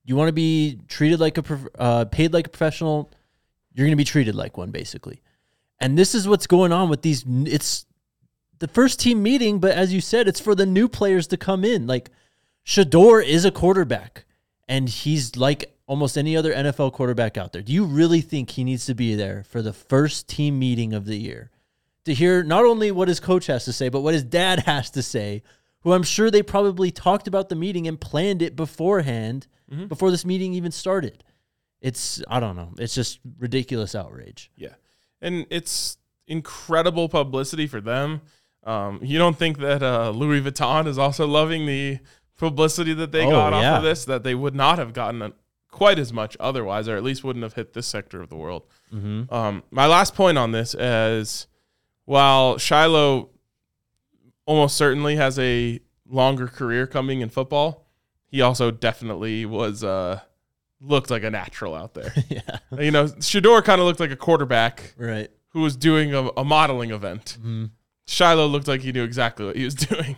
You 0.05 0.17
want 0.17 0.29
to 0.29 0.33
be 0.33 0.81
treated 0.89 1.21
like 1.21 1.37
a 1.37 1.43
prof- 1.43 1.69
uh, 1.79 2.05
paid 2.07 2.33
like 2.33 2.47
a 2.47 2.51
professional. 2.51 3.11
You're 3.75 3.87
going 3.87 3.93
to 3.93 3.97
be 3.97 4.05
treated 4.05 4.35
like 4.35 4.57
one, 4.57 4.71
basically. 4.71 5.23
And 5.81 5.99
this 5.99 6.15
is 6.15 6.29
what's 6.29 6.47
going 6.47 6.73
on 6.73 6.89
with 6.89 7.03
these. 7.03 7.25
It's 7.27 7.87
the 8.59 8.69
first 8.69 9.01
team 9.01 9.23
meeting, 9.23 9.59
but 9.59 9.73
as 9.73 9.93
you 9.93 10.01
said, 10.01 10.29
it's 10.29 10.41
for 10.41 10.55
the 10.55 10.67
new 10.67 10.89
players 10.89 11.27
to 11.29 11.37
come 11.37 11.65
in. 11.65 11.87
Like 11.87 12.11
Shedeur 12.67 13.25
is 13.25 13.45
a 13.45 13.51
quarterback, 13.51 14.25
and 14.69 14.89
he's 14.89 15.37
like 15.37 15.77
almost 15.87 16.17
any 16.17 16.37
other 16.37 16.53
NFL 16.53 16.93
quarterback 16.93 17.37
out 17.37 17.53
there. 17.53 17.63
Do 17.63 17.73
you 17.73 17.85
really 17.85 18.21
think 18.21 18.51
he 18.51 18.65
needs 18.65 18.87
to 18.87 18.95
be 18.95 19.15
there 19.15 19.45
for 19.45 19.63
the 19.63 19.73
first 19.73 20.29
team 20.29 20.59
meeting 20.59 20.93
of 20.93 21.07
the 21.07 21.17
year? 21.17 21.51
to 22.05 22.15
hear 22.15 22.43
not 22.43 22.65
only 22.65 22.91
what 22.91 23.09
his 23.09 23.21
coach 23.21 23.47
has 23.47 23.65
to 23.65 23.73
say, 23.73 23.89
but 23.89 24.01
what 24.01 24.15
his 24.15 24.25
dad 24.25 24.61
has 24.67 24.91
to 24.91 25.03
say, 25.03 25.43
who 25.81 25.93
I'm 25.93 26.03
sure 26.03 26.31
they 26.31 26.43
probably 26.43 26.91
talked 26.91 27.27
about 27.27 27.49
the 27.49 27.57
meeting 27.57 27.87
and 27.87 28.01
planned 28.01 28.43
it 28.43 28.57
beforehand, 28.57 29.47
mm-hmm. 29.71 29.87
before 29.87 30.11
this 30.11 30.25
meeting 30.25 30.55
even 30.55 30.73
started. 30.73 31.25
It's, 31.83 32.23
I 32.29 32.41
don't 32.41 32.57
know, 32.57 32.73
it's 32.79 32.95
just 32.95 33.19
ridiculous 33.39 33.95
outrage. 33.95 34.51
Yeah. 34.57 34.75
And 35.21 35.47
it's 35.51 35.99
incredible 36.27 37.09
publicity 37.09 37.67
for 37.67 37.81
them. 37.81 38.23
Um, 38.65 39.01
you 39.03 39.19
don't 39.19 39.37
think 39.37 39.59
that 39.59 39.83
uh, 39.83 40.11
Louis 40.11 40.41
Vuitton 40.41 40.87
is 40.87 40.97
also 40.97 41.27
loving 41.27 41.67
the 41.67 41.99
publicity 42.39 42.95
that 42.95 43.13
they 43.13 43.27
Oh, 43.27 43.31
got 43.31 43.53
off 43.53 43.63
of 43.79 43.83
this, 43.83 44.05
that 44.07 44.23
they 44.23 44.35
would 44.35 44.55
not 44.55 44.79
have 44.79 44.93
gotten 44.93 45.33
quite 45.71 45.99
as 45.99 46.13
much 46.13 46.37
otherwise, 46.39 46.89
or 46.89 46.97
at 46.97 47.03
least 47.03 47.25
wouldn't 47.25 47.43
have 47.43 47.55
hit 47.55 47.73
this 47.73 47.87
sector 47.89 48.23
of 48.23 48.29
the 48.29 48.37
world. 48.37 48.63
Um, 48.93 49.63
my 49.71 49.87
last 49.87 50.15
point 50.15 50.39
on 50.39 50.53
this 50.53 50.75
is 50.75 51.47
while 52.05 52.57
Shilo 52.57 53.31
almost 54.47 54.77
certainly 54.77 55.17
has 55.17 55.39
a 55.39 55.81
longer 56.09 56.47
career 56.47 56.87
coming 56.87 57.21
in 57.21 57.29
football, 57.31 57.87
he 58.27 58.41
also 58.41 58.71
definitely 58.71 59.45
was 59.47 59.83
uh, 59.83 60.21
looked 60.83 61.11
like 61.11 61.23
a 61.23 61.31
natural 61.31 61.75
out 61.75 61.95
there. 61.95 62.13
yeah. 62.29 62.59
you 62.79 62.91
know, 62.91 63.05
Shedeur 63.07 63.65
kind 63.65 63.81
of 63.81 63.87
looked 63.87 64.01
like 64.01 64.11
a 64.11 64.17
quarterback 64.17 64.95
Right. 64.99 65.31
who 65.51 65.61
was 65.61 65.77
doing 65.77 66.13
a, 66.15 66.29
a 66.37 66.45
modeling 66.45 66.91
event. 66.91 67.37
Mm-hmm. 67.39 67.67
Shilo 68.07 68.51
looked 68.51 68.67
like 68.69 68.81
he 68.81 68.91
knew 68.93 69.05
exactly 69.05 69.47
what 69.47 69.57
he 69.57 69.65
was 69.65 69.75
doing. 69.91 70.17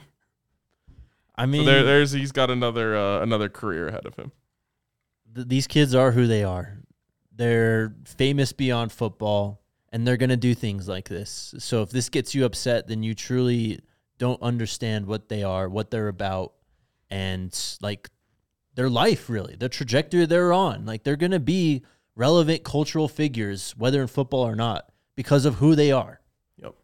I 1.37 1.42
So 1.44 1.46
mean, 1.48 1.66
there, 1.66 1.83
there's 1.83 2.12
he's 2.12 2.33
got 2.33 2.50
another 2.50 2.96
uh, 2.96 3.20
another 3.20 3.48
career 3.48 3.88
ahead 3.88 4.07
of 4.07 4.14
him. 4.16 4.33
th- 5.35 5.48
these 5.48 5.66
kids 5.66 5.94
are 5.94 6.12
who 6.12 6.27
they 6.27 6.44
are. 6.44 6.79
They're 7.37 7.92
famous 8.05 8.53
beyond 8.53 8.92
football, 8.92 9.61
and 9.92 10.07
they're 10.07 10.16
going 10.16 10.31
to 10.31 10.37
do 10.37 10.55
things 10.55 10.87
like 10.88 11.09
this. 11.09 11.53
So 11.59 11.83
if 11.83 11.90
this 11.90 12.09
gets 12.09 12.35
you 12.35 12.44
upset, 12.44 12.87
then 12.87 13.03
you 13.03 13.14
truly 13.14 13.81
don't 14.18 14.40
understand 14.40 15.07
what 15.07 15.29
they 15.29 15.42
are, 15.42 15.68
what 15.68 15.90
they're 15.90 16.07
about, 16.09 16.53
and 17.11 17.53
like 17.83 18.09
their 18.74 18.90
life, 18.90 19.28
really, 19.28 19.56
the 19.56 19.68
trajectory 19.68 20.26
they're 20.26 20.52
on. 20.52 20.84
Like 20.84 21.04
they're 21.04 21.16
going 21.16 21.32
to 21.32 21.40
be 21.40 21.82
relevant 22.16 22.64
cultural 22.64 23.08
figures, 23.08 23.74
whether 23.76 24.00
in 24.00 24.08
football 24.08 24.46
or 24.46 24.54
not, 24.56 24.90
because 25.16 25.44
of 25.44 25.56
who 25.56 25.74
they 25.74 25.92
are. 25.92 26.20
Yep. 26.58 26.74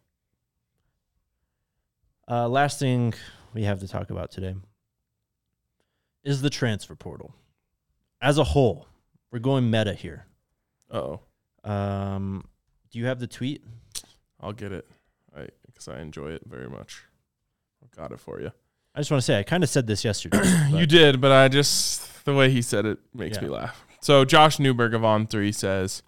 Uh, 2.29 2.47
last 2.47 2.79
thing 2.79 3.13
we 3.53 3.63
have 3.63 3.79
to 3.79 3.87
talk 3.87 4.09
about 4.09 4.31
today 4.31 4.55
is 6.23 6.41
the 6.41 6.49
transfer 6.49 6.95
portal. 6.95 7.33
As 8.21 8.37
a 8.37 8.43
whole, 8.43 8.87
we're 9.31 9.39
going 9.39 9.69
meta 9.69 9.93
here. 9.93 10.25
Oh, 10.91 11.21
Um, 11.63 12.45
do 12.91 12.99
you 12.99 13.05
have 13.05 13.19
the 13.19 13.27
tweet? 13.27 13.63
I'll 14.39 14.53
get 14.53 14.71
it. 14.71 14.87
I 15.35 15.47
because 15.65 15.87
I 15.87 16.01
enjoy 16.01 16.31
it 16.31 16.41
very 16.45 16.69
much. 16.69 17.03
I 17.83 17.87
got 17.95 18.11
it 18.11 18.19
for 18.19 18.41
you. 18.41 18.51
I 18.95 18.99
just 18.99 19.09
want 19.11 19.21
to 19.21 19.25
say 19.25 19.39
I 19.39 19.43
kind 19.43 19.63
of 19.63 19.69
said 19.69 19.87
this 19.87 20.03
yesterday. 20.03 20.39
You 20.71 20.85
did, 20.85 21.21
but 21.21 21.31
I 21.31 21.47
just 21.47 22.25
the 22.25 22.33
way 22.33 22.49
he 22.49 22.61
said 22.61 22.85
it 22.85 22.99
makes 23.13 23.37
Yeah. 23.37 23.43
me 23.43 23.49
laugh. 23.49 23.85
So 24.01 24.25
Josh 24.25 24.59
Newberg 24.59 24.93
of 24.93 25.05
On 25.05 25.27
Three 25.27 25.51
says, 25.51 26.01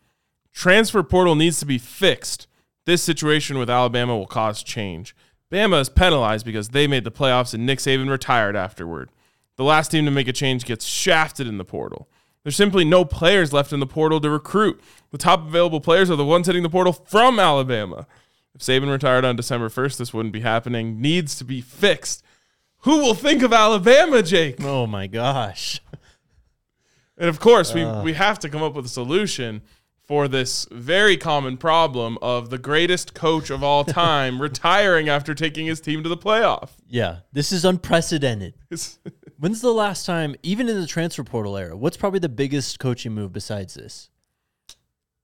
transfer 0.51 1.03
portal 1.03 1.35
needs 1.35 1.59
to 1.59 1.65
be 1.65 1.77
fixed. 1.77 2.47
This 2.85 3.01
situation 3.03 3.57
with 3.57 3.69
Alabama 3.69 4.17
will 4.17 4.27
cause 4.27 4.63
change. 4.63 5.15
Bama 5.51 5.79
is 5.79 5.89
penalized 5.89 6.45
because 6.45 6.69
they 6.69 6.87
made 6.87 7.03
the 7.03 7.11
playoffs 7.11 7.53
and 7.53 7.65
Nick 7.65 7.79
Saban 7.79 8.09
retired 8.09 8.55
afterward. 8.55 9.09
The 9.57 9.63
last 9.63 9.91
team 9.91 10.05
to 10.05 10.11
make 10.11 10.27
a 10.27 10.33
change 10.33 10.65
gets 10.65 10.85
shafted 10.85 11.47
in 11.47 11.57
the 11.59 11.63
portal. 11.65 12.09
There's 12.43 12.55
simply 12.55 12.83
no 12.83 13.05
players 13.05 13.53
left 13.53 13.71
in 13.71 13.79
the 13.79 13.85
portal 13.85 14.19
to 14.19 14.29
recruit. 14.29 14.81
The 15.11 15.17
top 15.17 15.47
available 15.47 15.79
players 15.79 16.09
are 16.09 16.15
the 16.15 16.25
ones 16.25 16.47
hitting 16.47 16.63
the 16.63 16.69
portal 16.69 16.91
from 16.91 17.39
Alabama. 17.39 18.07
If 18.55 18.61
Saban 18.61 18.91
retired 18.91 19.23
on 19.23 19.35
December 19.35 19.69
1st, 19.69 19.97
this 19.97 20.13
wouldn't 20.13 20.33
be 20.33 20.41
happening. 20.41 20.99
Needs 20.99 21.35
to 21.37 21.45
be 21.45 21.61
fixed. 21.61 22.23
Who 22.83 22.97
will 22.99 23.13
think 23.13 23.43
of 23.43 23.53
Alabama, 23.53 24.21
Jake? 24.21 24.57
Oh 24.61 24.85
my 24.87 25.07
gosh. 25.07 25.81
And 27.17 27.29
of 27.29 27.39
course, 27.39 27.73
we, 27.73 27.83
uh. 27.83 28.03
we 28.03 28.13
have 28.13 28.39
to 28.39 28.49
come 28.49 28.63
up 28.63 28.73
with 28.73 28.85
a 28.85 28.89
solution 28.89 29.61
for 30.03 30.27
this 30.27 30.67
very 30.71 31.15
common 31.15 31.55
problem 31.55 32.17
of 32.21 32.49
the 32.49 32.57
greatest 32.57 33.13
coach 33.13 33.49
of 33.49 33.63
all 33.63 33.83
time 33.85 34.41
retiring 34.41 35.07
after 35.07 35.33
taking 35.33 35.65
his 35.65 35.79
team 35.79 36.03
to 36.03 36.09
the 36.09 36.17
playoff. 36.17 36.71
Yeah, 36.87 37.19
this 37.31 37.51
is 37.51 37.63
unprecedented. 37.63 38.55
When's 39.37 39.61
the 39.61 39.71
last 39.71 40.05
time, 40.05 40.35
even 40.43 40.67
in 40.67 40.79
the 40.79 40.87
transfer 40.87 41.23
portal 41.23 41.55
era, 41.55 41.77
what's 41.77 41.97
probably 41.97 42.19
the 42.19 42.29
biggest 42.29 42.79
coaching 42.79 43.13
move 43.13 43.31
besides 43.31 43.75
this? 43.75 44.09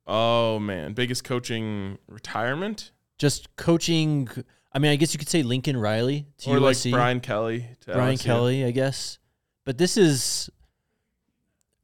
oh 0.07 0.57
man, 0.59 0.93
biggest 0.93 1.23
coaching 1.23 1.97
retirement 2.07 2.91
Just 3.19 3.55
coaching. 3.57 4.27
I 4.79 4.81
mean, 4.81 4.91
I 4.91 4.95
guess 4.95 5.13
you 5.13 5.17
could 5.17 5.27
say 5.27 5.43
Lincoln 5.43 5.75
Riley 5.75 6.25
to 6.37 6.51
or 6.51 6.59
like 6.61 6.77
Brian 6.89 7.19
Kelly 7.19 7.65
to 7.81 7.91
Brian 7.91 8.15
LSU. 8.15 8.23
Kelly, 8.23 8.63
I 8.63 8.71
guess. 8.71 9.19
But 9.65 9.77
this 9.77 9.97
is 9.97 10.49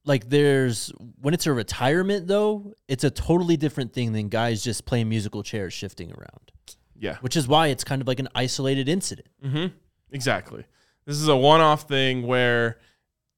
like 0.06 0.30
there's 0.30 0.94
when 1.20 1.34
it's 1.34 1.46
a 1.46 1.52
retirement 1.52 2.28
though, 2.28 2.74
it's 2.88 3.04
a 3.04 3.12
totally 3.12 3.58
different 3.58 3.92
thing 3.92 4.14
than 4.14 4.30
guys 4.30 4.64
just 4.64 4.86
playing 4.86 5.10
musical 5.10 5.44
chairs 5.44 5.74
shifting 5.74 6.14
around. 6.14 6.54
Yeah. 6.98 7.18
Which 7.20 7.36
is 7.36 7.50
why 7.50 7.68
it's 7.68 7.84
kind 7.84 8.02
of 8.02 8.08
like 8.08 8.22
an 8.22 8.30
isolated 8.34 8.88
incident. 8.88 9.28
Mm-hmm. 9.44 9.76
Exactly. 10.12 10.64
This 11.06 11.18
is 11.18 11.28
a 11.28 11.36
one 11.36 11.60
off 11.60 11.90
thing 11.90 12.26
where 12.26 12.78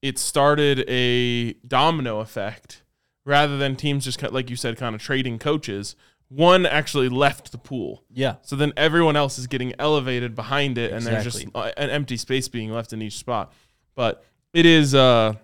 it 0.02 0.20
started 0.20 0.88
a 0.88 1.54
domino 1.66 2.20
effect 2.20 2.84
rather 3.24 3.58
than 3.58 3.74
teams 3.74 4.04
just, 4.04 4.22
like 4.22 4.50
you 4.50 4.54
said, 4.54 4.76
kind 4.76 4.94
of 4.94 5.02
trading 5.02 5.40
coaches. 5.40 5.96
One 6.30 6.66
actually 6.66 7.08
left 7.08 7.52
the 7.52 7.58
pool. 7.58 8.04
Yeah. 8.12 8.34
So 8.42 8.54
then 8.54 8.72
everyone 8.76 9.16
else 9.16 9.38
is 9.38 9.46
getting 9.46 9.72
elevated 9.78 10.34
behind 10.34 10.76
it, 10.76 10.92
and 10.92 11.02
there's 11.04 11.24
just 11.24 11.44
an 11.54 11.90
empty 11.90 12.16
space 12.18 12.48
being 12.48 12.70
left 12.70 12.92
in 12.92 13.00
each 13.00 13.16
spot. 13.16 13.52
But 13.94 14.22
it 14.52 14.66
is, 14.66 14.94
uh, 14.94 15.34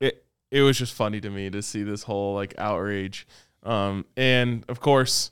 it 0.00 0.24
it 0.50 0.62
was 0.62 0.76
just 0.76 0.92
funny 0.92 1.20
to 1.20 1.30
me 1.30 1.50
to 1.50 1.62
see 1.62 1.82
this 1.84 2.02
whole 2.02 2.34
like 2.34 2.54
outrage, 2.58 3.26
um, 3.62 4.04
and 4.16 4.64
of 4.68 4.80
course, 4.80 5.30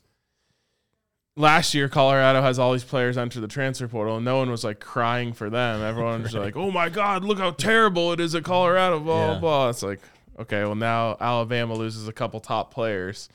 last 1.36 1.74
year 1.74 1.88
Colorado 1.88 2.40
has 2.42 2.58
all 2.58 2.72
these 2.72 2.84
players 2.84 3.16
enter 3.18 3.40
the 3.40 3.48
transfer 3.48 3.88
portal, 3.88 4.16
and 4.16 4.24
no 4.24 4.38
one 4.38 4.50
was 4.50 4.64
like 4.64 4.80
crying 4.80 5.32
for 5.32 5.50
them. 5.50 5.82
Everyone 5.82 6.22
was 6.22 6.34
like, 6.44 6.56
"Oh 6.56 6.70
my 6.70 6.88
God, 6.88 7.24
look 7.24 7.38
how 7.38 7.50
terrible 7.50 8.12
it 8.12 8.20
is 8.20 8.34
at 8.34 8.44
Colorado!" 8.44 9.00
Blah 9.00 9.26
blah 9.26 9.34
Yeah. 9.34 9.40
blah. 9.40 9.68
It's 9.70 9.82
like, 9.82 10.00
okay, 10.38 10.62
well 10.62 10.74
now 10.76 11.16
Alabama 11.20 11.74
loses 11.74 12.06
a 12.08 12.12
couple 12.12 12.40
top 12.40 12.72
players. 12.72 13.28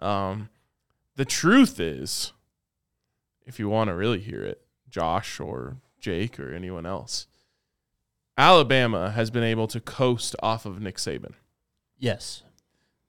Um, 0.00 0.48
the 1.16 1.24
truth 1.24 1.78
is, 1.78 2.32
if 3.46 3.58
you 3.58 3.68
want 3.68 3.88
to 3.88 3.94
really 3.94 4.20
hear 4.20 4.42
it, 4.42 4.62
Josh 4.88 5.38
or 5.40 5.76
Jake 6.00 6.40
or 6.40 6.52
anyone 6.52 6.86
else, 6.86 7.26
Alabama 8.36 9.10
has 9.10 9.30
been 9.30 9.42
able 9.42 9.66
to 9.68 9.80
coast 9.80 10.34
off 10.42 10.64
of 10.64 10.80
Nick 10.80 10.96
Saban. 10.96 11.34
Yes. 11.98 12.42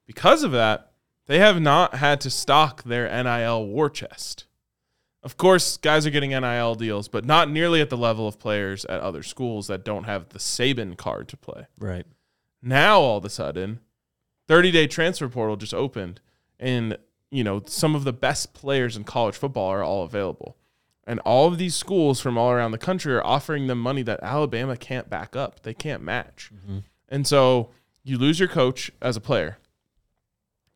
Because 0.06 0.44
of 0.44 0.52
that, 0.52 0.92
they 1.28 1.40
have 1.40 1.62
not 1.62 1.96
had 1.96 2.20
to 2.22 2.30
stock 2.30 2.84
their 2.84 3.08
NIL 3.24 3.66
war 3.66 3.90
chest. 3.90 4.46
Of 5.24 5.38
course, 5.38 5.78
guys 5.78 6.06
are 6.06 6.10
getting 6.10 6.32
NIL 6.32 6.76
deals, 6.76 7.08
but 7.08 7.26
not 7.26 7.50
nearly 7.50 7.80
at 7.80 7.90
the 7.90 7.98
level 7.98 8.28
of 8.28 8.40
players 8.40 8.86
at 8.86 9.02
other 9.02 9.22
schools 9.22 9.68
that 9.68 9.86
don't 9.86 10.06
have 10.06 10.30
the 10.30 10.40
Saban 10.40 10.98
card 10.98 11.28
to 11.30 11.38
play. 11.38 11.68
Right. 11.78 12.06
Now 12.62 13.00
all 13.00 13.18
of 13.18 13.26
a 13.26 13.30
sudden, 13.30 13.80
30 14.48 14.72
day 14.72 14.88
transfer 14.88 15.30
portal 15.30 15.56
just 15.56 15.74
opened, 15.74 16.20
and 16.62 16.98
you 17.30 17.44
know 17.44 17.62
some 17.66 17.96
of 17.96 18.06
the 18.06 18.14
best 18.14 18.54
players 18.54 18.96
in 18.96 19.04
college 19.04 19.36
football 19.36 19.68
are 19.68 19.84
all 19.84 20.04
available, 20.04 20.56
and 21.06 21.20
all 21.22 21.48
of 21.48 21.58
these 21.58 21.76
schools 21.76 22.22
from 22.22 22.38
all 22.38 22.52
around 22.52 22.72
the 22.72 22.78
country 22.78 23.14
are 23.14 23.26
offering 23.26 23.68
them 23.68 23.80
money 23.80 24.04
that 24.04 24.22
Alabama 24.24 24.78
can't 24.78 25.10
back 25.10 25.36
up. 25.36 25.64
They 25.64 25.74
can't 25.74 26.02
match, 26.02 26.52
mm-hmm. 26.56 26.80
and 27.10 27.28
so 27.28 27.72
you 28.04 28.18
lose 28.18 28.40
your 28.40 28.48
coach 28.48 28.92
as 29.02 29.18
a 29.18 29.22
player. 29.22 29.58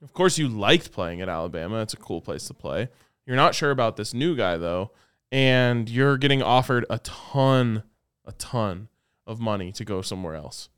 Of 0.04 0.14
course, 0.14 0.38
you 0.38 0.48
liked 0.48 0.92
playing 0.92 1.22
at 1.22 1.30
Alabama. 1.30 1.82
It's 1.82 1.94
a 1.94 1.98
cool 1.98 2.22
place 2.22 2.46
to 2.48 2.54
play. 2.54 2.90
You're 3.26 3.36
not 3.36 3.56
sure 3.56 3.72
about 3.72 3.96
this 3.96 4.14
new 4.14 4.36
guy 4.36 4.58
though, 4.58 4.92
and 5.32 5.90
you're 5.90 6.18
getting 6.18 6.42
offered 6.42 6.86
a 6.90 7.00
ton, 7.00 7.84
a 8.26 8.32
ton 8.34 8.90
of 9.26 9.40
money 9.40 9.72
to 9.74 9.86
go 9.86 10.02
somewhere 10.02 10.36
else. 10.36 10.70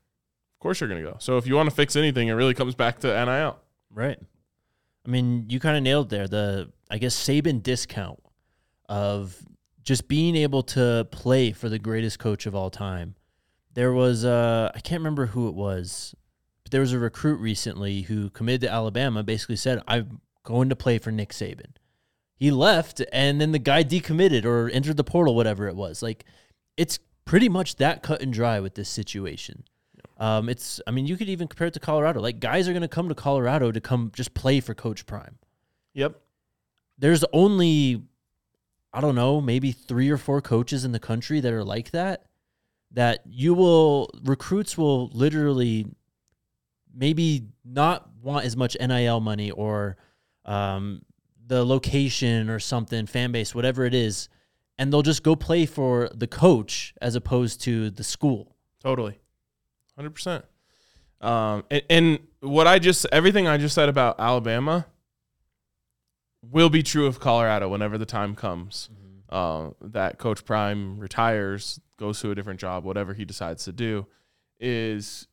Of 0.55 0.59
course 0.59 0.79
you're 0.79 0.89
going 0.89 1.03
to 1.03 1.11
go. 1.11 1.17
So 1.19 1.37
if 1.37 1.45
you 1.45 1.55
want 1.55 1.69
to 1.69 1.75
fix 1.75 1.95
anything, 1.95 2.29
it 2.29 2.33
really 2.33 2.53
comes 2.53 2.73
back 2.73 2.99
to 2.99 3.07
NIL. 3.25 3.59
Right. 3.93 4.19
I 5.07 5.09
mean, 5.09 5.45
you 5.49 5.59
kind 5.59 5.77
of 5.77 5.83
nailed 5.83 6.09
there 6.09 6.27
the 6.27 6.69
I 6.91 6.97
guess 6.97 7.15
Saban 7.15 7.63
discount 7.63 8.19
of 8.89 9.41
just 9.83 10.07
being 10.07 10.35
able 10.35 10.63
to 10.63 11.07
play 11.11 11.53
for 11.53 11.69
the 11.69 11.79
greatest 11.79 12.19
coach 12.19 12.45
of 12.45 12.53
all 12.53 12.69
time. 12.69 13.15
There 13.73 13.93
was 13.93 14.25
uh 14.25 14.71
I 14.75 14.79
can't 14.81 14.99
remember 14.99 15.27
who 15.27 15.47
it 15.47 15.55
was, 15.55 16.13
but 16.63 16.71
there 16.71 16.81
was 16.81 16.91
a 16.91 16.99
recruit 16.99 17.39
recently 17.39 18.01
who 18.01 18.29
committed 18.29 18.61
to 18.61 18.71
Alabama 18.71 19.23
basically 19.23 19.55
said 19.55 19.81
I'm 19.87 20.19
going 20.43 20.67
to 20.69 20.75
play 20.75 20.97
for 20.97 21.11
Nick 21.11 21.29
Saban. 21.29 21.75
He 22.35 22.51
left 22.51 23.01
and 23.13 23.39
then 23.39 23.53
the 23.53 23.59
guy 23.59 23.83
decommitted 23.83 24.43
or 24.43 24.69
entered 24.69 24.97
the 24.97 25.03
portal 25.05 25.35
whatever 25.35 25.67
it 25.67 25.75
was. 25.75 26.03
Like 26.03 26.25
it's 26.75 26.99
pretty 27.23 27.47
much 27.47 27.77
that 27.77 28.03
cut 28.03 28.21
and 28.21 28.33
dry 28.33 28.59
with 28.59 28.75
this 28.75 28.89
situation. 28.89 29.63
Um, 30.17 30.49
it's, 30.49 30.81
I 30.87 30.91
mean, 30.91 31.05
you 31.05 31.15
could 31.15 31.29
even 31.29 31.47
compare 31.47 31.67
it 31.67 31.73
to 31.75 31.79
Colorado. 31.79 32.19
Like, 32.21 32.39
guys 32.39 32.67
are 32.67 32.73
going 32.73 32.81
to 32.81 32.87
come 32.87 33.09
to 33.09 33.15
Colorado 33.15 33.71
to 33.71 33.79
come 33.79 34.11
just 34.15 34.33
play 34.33 34.59
for 34.59 34.73
Coach 34.73 35.05
Prime. 35.05 35.37
Yep. 35.93 36.19
There's 36.97 37.23
only, 37.33 38.01
I 38.91 39.01
don't 39.01 39.15
know, 39.15 39.39
maybe 39.39 39.71
three 39.71 40.09
or 40.09 40.17
four 40.17 40.41
coaches 40.41 40.85
in 40.85 40.91
the 40.91 40.99
country 40.99 41.39
that 41.39 41.53
are 41.53 41.63
like 41.63 41.91
that. 41.91 42.23
That 42.91 43.19
you 43.27 43.53
will, 43.53 44.09
recruits 44.23 44.77
will 44.77 45.09
literally 45.09 45.85
maybe 46.95 47.43
not 47.63 48.09
want 48.21 48.45
as 48.45 48.57
much 48.57 48.75
NIL 48.79 49.19
money 49.19 49.51
or 49.51 49.97
um, 50.45 51.01
the 51.45 51.63
location 51.65 52.49
or 52.49 52.59
something, 52.59 53.05
fan 53.05 53.31
base, 53.31 53.53
whatever 53.53 53.85
it 53.85 53.93
is, 53.93 54.29
and 54.77 54.91
they'll 54.91 55.01
just 55.01 55.23
go 55.23 55.35
play 55.35 55.65
for 55.65 56.09
the 56.13 56.27
coach 56.27 56.93
as 57.01 57.15
opposed 57.15 57.61
to 57.61 57.89
the 57.89 58.03
school. 58.03 58.55
Totally. 58.81 59.19
100%. 59.99 60.43
Um, 61.21 61.63
and, 61.71 61.81
and 61.89 62.19
what 62.41 62.67
I 62.67 62.79
just, 62.79 63.05
everything 63.11 63.47
I 63.47 63.57
just 63.57 63.73
said 63.75 63.89
about 63.89 64.19
Alabama 64.19 64.85
will 66.41 66.69
be 66.69 66.83
true 66.83 67.07
of 67.07 67.19
Colorado 67.19 67.67
whenever 67.69 67.97
the 67.97 68.05
time 68.05 68.35
comes 68.35 68.89
uh, 69.29 69.71
that 69.81 70.17
Coach 70.19 70.45
Prime 70.45 70.99
retires, 70.99 71.79
goes 71.97 72.21
to 72.21 72.31
a 72.31 72.35
different 72.35 72.59
job, 72.59 72.83
whatever 72.83 73.13
he 73.13 73.25
decides 73.25 73.63
to 73.65 73.71
do. 73.71 74.05
Is, 74.59 75.27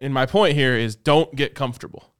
and 0.00 0.12
my 0.14 0.26
point 0.26 0.54
here 0.54 0.74
is 0.76 0.94
don't 0.94 1.34
get 1.34 1.54
comfortable. 1.54 2.14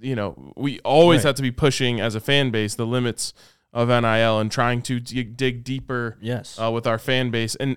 You 0.00 0.14
know, 0.14 0.52
we 0.56 0.80
always 0.80 1.18
Right. 1.18 1.28
have 1.28 1.34
to 1.36 1.42
be 1.42 1.50
pushing 1.50 2.00
as 2.00 2.14
a 2.14 2.20
fan 2.20 2.50
base 2.50 2.74
the 2.74 2.86
limits 2.86 3.32
of 3.72 3.88
NIL 3.88 4.38
and 4.40 4.50
trying 4.50 4.82
to 4.82 4.98
dig, 5.00 5.36
dig 5.36 5.64
deeper 5.64 6.18
Yes. 6.20 6.58
uh, 6.60 6.70
with 6.70 6.86
our 6.86 6.98
fan 6.98 7.30
base. 7.30 7.54
And 7.56 7.76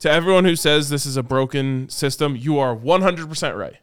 to 0.00 0.10
everyone 0.10 0.44
who 0.44 0.56
says 0.56 0.88
this 0.88 1.06
is 1.06 1.16
a 1.16 1.22
broken 1.22 1.88
system, 1.88 2.36
you 2.36 2.58
are 2.58 2.74
100% 2.76 3.56
right. 3.56 3.76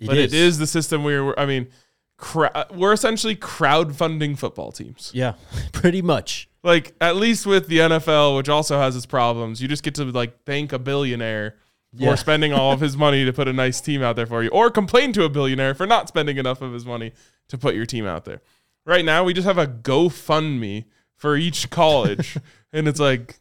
but 0.00 0.16
it 0.16 0.32
is 0.32 0.58
the 0.58 0.66
system 0.66 1.04
we're, 1.04 1.34
I 1.36 1.46
mean, 1.46 1.68
cra- 2.16 2.66
we're 2.72 2.92
essentially 2.92 3.36
crowdfunding 3.36 4.38
football 4.38 4.72
teams. 4.72 5.10
Yeah, 5.14 5.34
pretty 5.72 6.02
much. 6.02 6.48
Like, 6.62 6.94
at 7.00 7.16
least 7.16 7.46
with 7.46 7.68
the 7.68 7.78
NFL, 7.78 8.36
which 8.36 8.48
also 8.48 8.78
has 8.78 8.96
its 8.96 9.06
problems, 9.06 9.60
you 9.60 9.68
just 9.68 9.82
get 9.82 9.94
to 9.96 10.04
like 10.04 10.44
thank 10.44 10.72
a 10.72 10.78
billionaire 10.78 11.56
for 11.98 12.16
spending 12.16 12.52
all 12.52 12.72
of 12.72 12.80
his 12.80 12.96
money 12.96 13.24
to 13.24 13.32
put 13.32 13.46
a 13.46 13.52
nice 13.52 13.80
team 13.80 14.02
out 14.02 14.16
there 14.16 14.26
for 14.26 14.42
you, 14.42 14.48
or 14.50 14.70
complain 14.70 15.12
to 15.12 15.24
a 15.24 15.28
billionaire 15.28 15.74
for 15.74 15.86
not 15.86 16.08
spending 16.08 16.38
enough 16.38 16.60
of 16.60 16.72
his 16.72 16.84
money 16.84 17.12
to 17.48 17.58
put 17.58 17.74
your 17.74 17.86
team 17.86 18.06
out 18.06 18.24
there. 18.24 18.40
Right 18.86 19.04
now, 19.04 19.24
we 19.24 19.32
just 19.32 19.46
have 19.46 19.58
a 19.58 19.66
GoFundMe 19.66 20.84
for 21.14 21.36
each 21.36 21.70
college, 21.70 22.36
and 22.72 22.88
it's 22.88 23.00
like, 23.00 23.38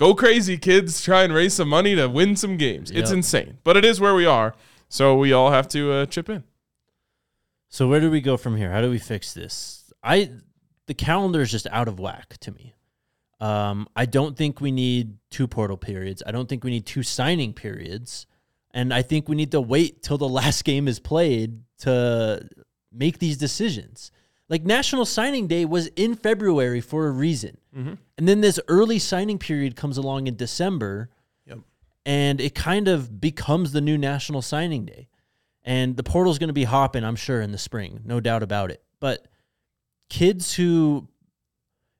go 0.00 0.14
crazy, 0.14 0.56
kids! 0.56 1.02
Try 1.02 1.24
and 1.24 1.32
raise 1.34 1.52
some 1.52 1.68
money 1.68 1.94
to 1.94 2.08
win 2.08 2.34
some 2.34 2.56
games. 2.56 2.90
It's 2.90 3.10
Yep. 3.10 3.16
insane, 3.18 3.58
but 3.64 3.76
it 3.76 3.84
is 3.84 4.00
where 4.00 4.14
we 4.14 4.24
are, 4.24 4.54
so 4.88 5.16
we 5.18 5.32
all 5.34 5.50
have 5.50 5.68
to 5.68 5.92
uh, 5.92 6.06
chip 6.06 6.30
in. 6.30 6.42
So 7.68 7.86
where 7.86 8.00
do 8.00 8.10
we 8.10 8.22
go 8.22 8.36
from 8.38 8.56
here? 8.56 8.72
How 8.72 8.80
do 8.80 8.88
we 8.90 8.98
fix 8.98 9.34
this? 9.34 9.92
I 10.02 10.30
the 10.86 10.94
calendar 10.94 11.42
is 11.42 11.50
just 11.50 11.66
out 11.70 11.86
of 11.86 12.00
whack 12.00 12.38
to 12.40 12.50
me. 12.50 12.72
Um, 13.40 13.88
I 13.94 14.06
don't 14.06 14.36
think 14.36 14.60
we 14.60 14.70
need 14.72 15.18
two 15.30 15.46
portal 15.46 15.76
periods. 15.76 16.22
I 16.26 16.32
don't 16.32 16.48
think 16.48 16.64
we 16.64 16.70
need 16.70 16.86
two 16.86 17.02
signing 17.02 17.52
periods, 17.52 18.26
and 18.72 18.92
I 18.92 19.02
think 19.02 19.28
we 19.28 19.36
need 19.36 19.50
to 19.52 19.60
wait 19.60 20.02
till 20.02 20.18
the 20.18 20.28
last 20.40 20.64
game 20.64 20.88
is 20.88 20.98
played 20.98 21.60
to 21.80 22.48
make 22.90 23.18
these 23.18 23.36
decisions. 23.36 24.10
Like 24.48 24.64
National 24.64 25.04
Signing 25.04 25.46
Day 25.46 25.64
was 25.64 25.86
in 25.94 26.16
February 26.16 26.80
for 26.80 27.06
a 27.06 27.10
reason, 27.12 27.56
Mm-hmm. 27.76 27.94
and 28.18 28.28
then 28.28 28.40
this 28.40 28.58
early 28.66 28.98
signing 28.98 29.38
period 29.38 29.76
comes 29.76 29.96
along 29.96 30.26
in 30.26 30.34
December, 30.36 31.08
Yep. 31.46 31.58
and 32.04 32.40
it 32.40 32.54
kind 32.54 32.88
of 32.88 33.20
becomes 33.20 33.70
the 33.72 33.80
new 33.80 33.96
National 33.96 34.42
Signing 34.42 34.84
Day. 34.84 35.08
And 35.62 35.96
the 35.96 36.02
portal's 36.02 36.38
going 36.38 36.48
to 36.48 36.54
be 36.54 36.64
hopping, 36.64 37.04
I'm 37.04 37.16
sure, 37.16 37.40
in 37.42 37.52
the 37.52 37.58
spring, 37.58 38.00
no 38.04 38.18
doubt 38.18 38.42
about 38.42 38.70
it. 38.70 38.82
But 38.98 39.26
kids 40.08 40.54
who, 40.54 41.06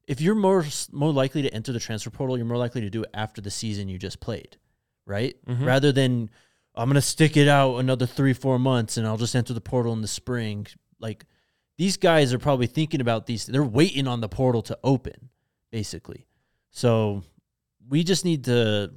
if 0.08 0.20
you're 0.20 0.34
more 0.34 0.64
more 0.92 1.12
likely 1.12 1.42
to 1.42 1.54
enter 1.54 1.72
the 1.72 1.78
transfer 1.78 2.10
portal, 2.10 2.36
you're 2.36 2.46
more 2.46 2.56
likely 2.56 2.80
to 2.80 2.90
do 2.90 3.02
it 3.02 3.10
after 3.14 3.40
the 3.40 3.50
season 3.50 3.88
you 3.88 3.98
just 3.98 4.18
played, 4.20 4.56
right? 5.06 5.36
Mm-hmm. 5.46 5.64
Rather 5.64 5.92
than 5.92 6.30
I'm 6.74 6.88
going 6.88 6.94
to 6.94 7.00
stick 7.02 7.36
it 7.36 7.48
out 7.48 7.76
another 7.76 8.06
three, 8.06 8.32
four 8.32 8.58
months 8.58 8.96
and 8.96 9.06
I'll 9.06 9.16
just 9.18 9.36
enter 9.36 9.52
the 9.52 9.60
portal 9.60 9.92
in 9.92 10.00
the 10.00 10.08
spring. 10.08 10.66
Like 10.98 11.26
these 11.78 11.96
guys 11.96 12.32
are 12.32 12.38
probably 12.38 12.66
thinking 12.66 13.00
about 13.00 13.26
these. 13.26 13.46
They're 13.46 13.62
waiting 13.62 14.08
on 14.08 14.20
the 14.20 14.28
portal 14.28 14.62
to 14.62 14.78
open, 14.82 15.28
basically. 15.70 16.26
So 16.70 17.22
we 17.88 18.04
just 18.04 18.24
need 18.24 18.44
to 18.44 18.92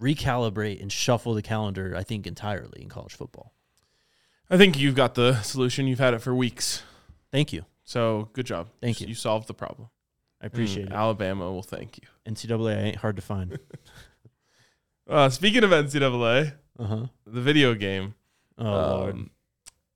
recalibrate 0.00 0.80
and 0.80 0.90
shuffle 0.92 1.34
the 1.34 1.42
calendar, 1.42 1.94
I 1.96 2.02
think, 2.04 2.26
entirely 2.26 2.82
in 2.82 2.88
college 2.88 3.14
football. 3.14 3.52
I 4.50 4.56
think 4.56 4.78
you've 4.78 4.94
got 4.94 5.14
the 5.14 5.40
solution. 5.42 5.86
You've 5.86 5.98
had 5.98 6.14
it 6.14 6.20
for 6.22 6.34
weeks, 6.34 6.82
Thank 7.32 7.52
you. 7.52 7.64
so 7.84 8.30
good 8.32 8.46
job. 8.46 8.68
Thank 8.80 9.00
you. 9.00 9.06
You 9.08 9.14
solved 9.14 9.46
the 9.48 9.54
problem. 9.54 9.88
I 10.40 10.46
appreciate 10.46 10.86
Mm, 10.86 10.92
it. 10.92 10.94
Alabama 10.94 11.50
will 11.52 11.62
thank 11.64 11.98
you. 11.98 12.04
NCAA 12.26 12.76
ain't 12.84 12.96
hard 12.96 13.16
to 13.16 13.22
find. 13.22 13.58
Uh, 15.08 15.30
speaking 15.30 15.64
of 15.64 15.70
NCAA, 15.70 16.52
Uh 16.78 16.84
huh. 16.84 17.06
the 17.26 17.40
video 17.40 17.74
game, 17.74 18.14
Oh 18.58 18.64
lord. 18.64 19.14
um, 19.14 19.30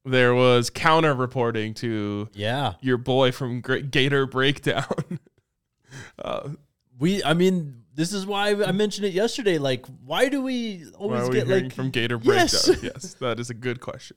there 0.06 0.34
was 0.34 0.70
counter 0.70 1.12
reporting 1.14 1.74
to 1.74 2.28
Yeah. 2.32 2.74
your 2.80 2.96
boy 2.96 3.30
from 3.30 3.60
Gator 3.60 4.26
Breakdown. 4.26 4.86
uh, 6.18 6.51
We. 6.99 7.22
I 7.24 7.34
mean, 7.34 7.82
this 7.95 8.12
is 8.12 8.26
why 8.26 8.51
I 8.51 8.72
mentioned 8.72 9.07
it 9.07 9.12
yesterday. 9.12 9.59
Like, 9.59 9.86
why 10.05 10.28
do 10.28 10.43
we 10.43 10.84
always 10.97 11.28
we 11.28 11.34
get 11.34 11.49
like 11.49 11.72
from 11.74 11.90
Gator 11.90 12.18
Yes. 12.22 12.66
Breakdown? 12.66 12.90
Yes, 12.95 13.14
that 13.14 13.38
is 13.40 13.51
a 13.51 13.55
good 13.55 13.80
question. 13.80 14.16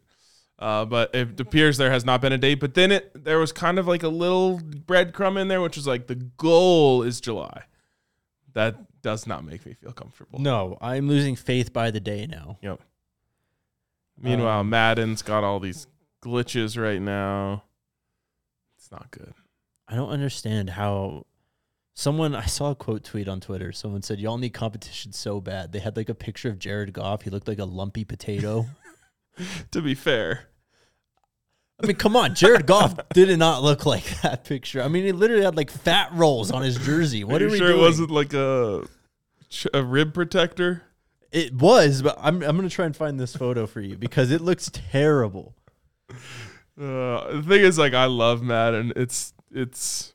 Uh, 0.57 0.85
but 0.85 1.13
it 1.13 1.37
appears 1.39 1.77
there 1.77 1.91
has 1.91 2.05
not 2.05 2.21
been 2.21 2.31
a 2.31 2.37
date. 2.37 2.61
But 2.61 2.73
then 2.75 2.91
it 2.91 3.23
there 3.25 3.39
was 3.39 3.51
kind 3.51 3.77
of 3.77 3.87
like 3.87 4.03
a 4.03 4.07
little 4.07 4.59
breadcrumb 4.59 5.39
in 5.39 5.47
there, 5.49 5.61
which 5.61 5.75
was 5.75 5.85
like 5.87 6.07
the 6.07 6.15
goal 6.15 7.03
is 7.03 7.19
July. 7.19 7.63
That 8.53 9.01
does 9.01 9.27
not 9.27 9.43
make 9.43 9.65
me 9.65 9.73
feel 9.73 9.91
comfortable. 9.91 10.39
No, 10.39 10.77
I'm 10.79 11.09
losing 11.09 11.35
faith 11.35 11.73
by 11.73 11.91
the 11.91 11.99
day 11.99 12.25
now. 12.25 12.57
Yep. 12.61 12.79
Meanwhile, 14.17 14.61
Um, 14.61 14.69
Madden's 14.69 15.21
got 15.21 15.43
all 15.43 15.59
these 15.59 15.87
glitches 16.23 16.81
right 16.81 17.01
now. 17.01 17.63
It's 18.77 18.89
not 18.91 19.11
good. 19.11 19.33
I 19.89 19.95
don't 19.95 20.09
understand 20.09 20.69
how 20.69 21.25
someone 21.95 22.35
I 22.35 22.45
saw 22.45 22.71
a 22.71 22.75
quote 22.75 23.03
tweet 23.03 23.27
on 23.27 23.39
Twitter. 23.39 23.71
Someone 23.71 24.03
said, 24.03 24.19
Y'all 24.19 24.37
need 24.37 24.53
competition 24.53 25.11
so 25.13 25.41
bad. 25.41 25.71
They 25.71 25.79
had 25.79 25.97
like 25.97 26.09
a 26.09 26.13
picture 26.13 26.49
of 26.49 26.59
Jared 26.59 26.93
Goff. 26.93 27.23
He 27.23 27.31
looked 27.31 27.47
like 27.47 27.59
a 27.59 27.65
lumpy 27.65 28.03
potato. 28.03 28.67
To 29.71 29.81
be 29.81 29.95
fair, 29.95 30.47
I 31.83 31.87
mean, 31.87 31.97
come 31.97 32.15
on. 32.15 32.35
Jared 32.35 32.65
Goff 32.65 32.95
did 33.09 33.37
not 33.37 33.63
look 33.63 33.85
like 33.85 34.05
that 34.21 34.45
picture. 34.45 34.81
I 34.81 34.87
mean, 34.87 35.03
he 35.03 35.11
literally 35.11 35.43
had 35.43 35.57
like 35.57 35.69
fat 35.69 36.09
rolls 36.13 36.51
on 36.51 36.61
his 36.61 36.77
jersey. 36.77 37.25
What 37.25 37.41
are 37.41 37.45
are, 37.45 37.47
you 37.47 37.51
we 37.51 37.57
sure 37.57 37.67
doing? 37.67 37.79
it 37.79 37.83
wasn't 37.83 38.11
like 38.11 38.33
a 38.33 38.87
a 39.73 39.83
rib 39.83 40.13
protector? 40.13 40.83
It 41.33 41.53
was, 41.53 42.01
but 42.01 42.17
I'm 42.21 42.41
I'm 42.43 42.55
gonna 42.55 42.69
try 42.69 42.85
and 42.85 42.95
find 42.95 43.19
this 43.19 43.35
photo 43.35 43.67
for 43.67 43.81
you 43.81 43.97
because 43.97 44.31
it 44.31 44.39
looks 44.39 44.71
terrible. 44.71 45.53
Uh, 46.09 47.33
the 47.33 47.43
thing 47.45 47.61
is, 47.61 47.77
like, 47.77 47.93
I 47.93 48.05
love 48.05 48.41
Madden. 48.41 48.93
It's 48.95 49.33
it's 49.51 50.13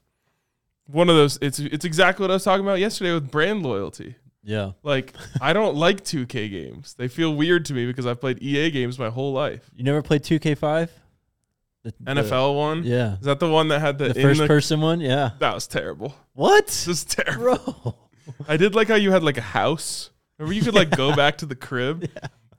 one 0.90 1.08
of 1.08 1.16
those. 1.16 1.38
It's 1.42 1.58
it's 1.58 1.84
exactly 1.84 2.22
what 2.24 2.30
I 2.30 2.34
was 2.34 2.44
talking 2.44 2.64
about 2.64 2.78
yesterday 2.78 3.12
with 3.12 3.30
brand 3.30 3.62
loyalty. 3.62 4.16
Yeah. 4.42 4.72
Like, 4.82 5.12
I 5.40 5.52
don't 5.52 5.76
like 5.76 6.02
2K 6.02 6.50
games. 6.50 6.94
They 6.94 7.08
feel 7.08 7.34
weird 7.34 7.64
to 7.66 7.74
me 7.74 7.86
because 7.86 8.06
I've 8.06 8.20
played 8.20 8.42
EA 8.42 8.70
games 8.70 8.98
my 8.98 9.10
whole 9.10 9.32
life. 9.32 9.70
You 9.76 9.84
never 9.84 10.00
played 10.02 10.22
2K5? 10.22 10.88
The, 11.82 11.94
the- 12.00 12.12
NFL 12.14 12.56
one, 12.56 12.82
yeah. 12.84 13.14
is 13.14 13.20
that 13.20 13.38
the 13.40 13.48
one 13.50 13.68
that 13.68 13.80
had 13.80 13.96
the, 13.98 14.08
The 14.12 14.22
first 14.22 14.40
the- 14.40 14.46
person 14.46 14.80
one? 14.80 15.00
Yeah. 15.00 15.30
That 15.38 15.54
was 15.54 15.66
terrible. 15.66 16.14
What? 16.34 16.66
This 16.66 16.88
is 16.88 17.04
terrible. 17.04 17.76
Bro. 17.82 17.94
I 18.48 18.56
did 18.56 18.74
like 18.74 18.88
how 18.88 18.94
you 18.96 19.12
had 19.12 19.22
like 19.22 19.36
a 19.38 19.42
house. 19.42 20.10
Remember, 20.38 20.54
you 20.54 20.62
could 20.62 20.74
like 20.74 20.90
go 20.90 21.14
back 21.16 21.38
to 21.38 21.46
the 21.46 21.54
crib 21.54 22.08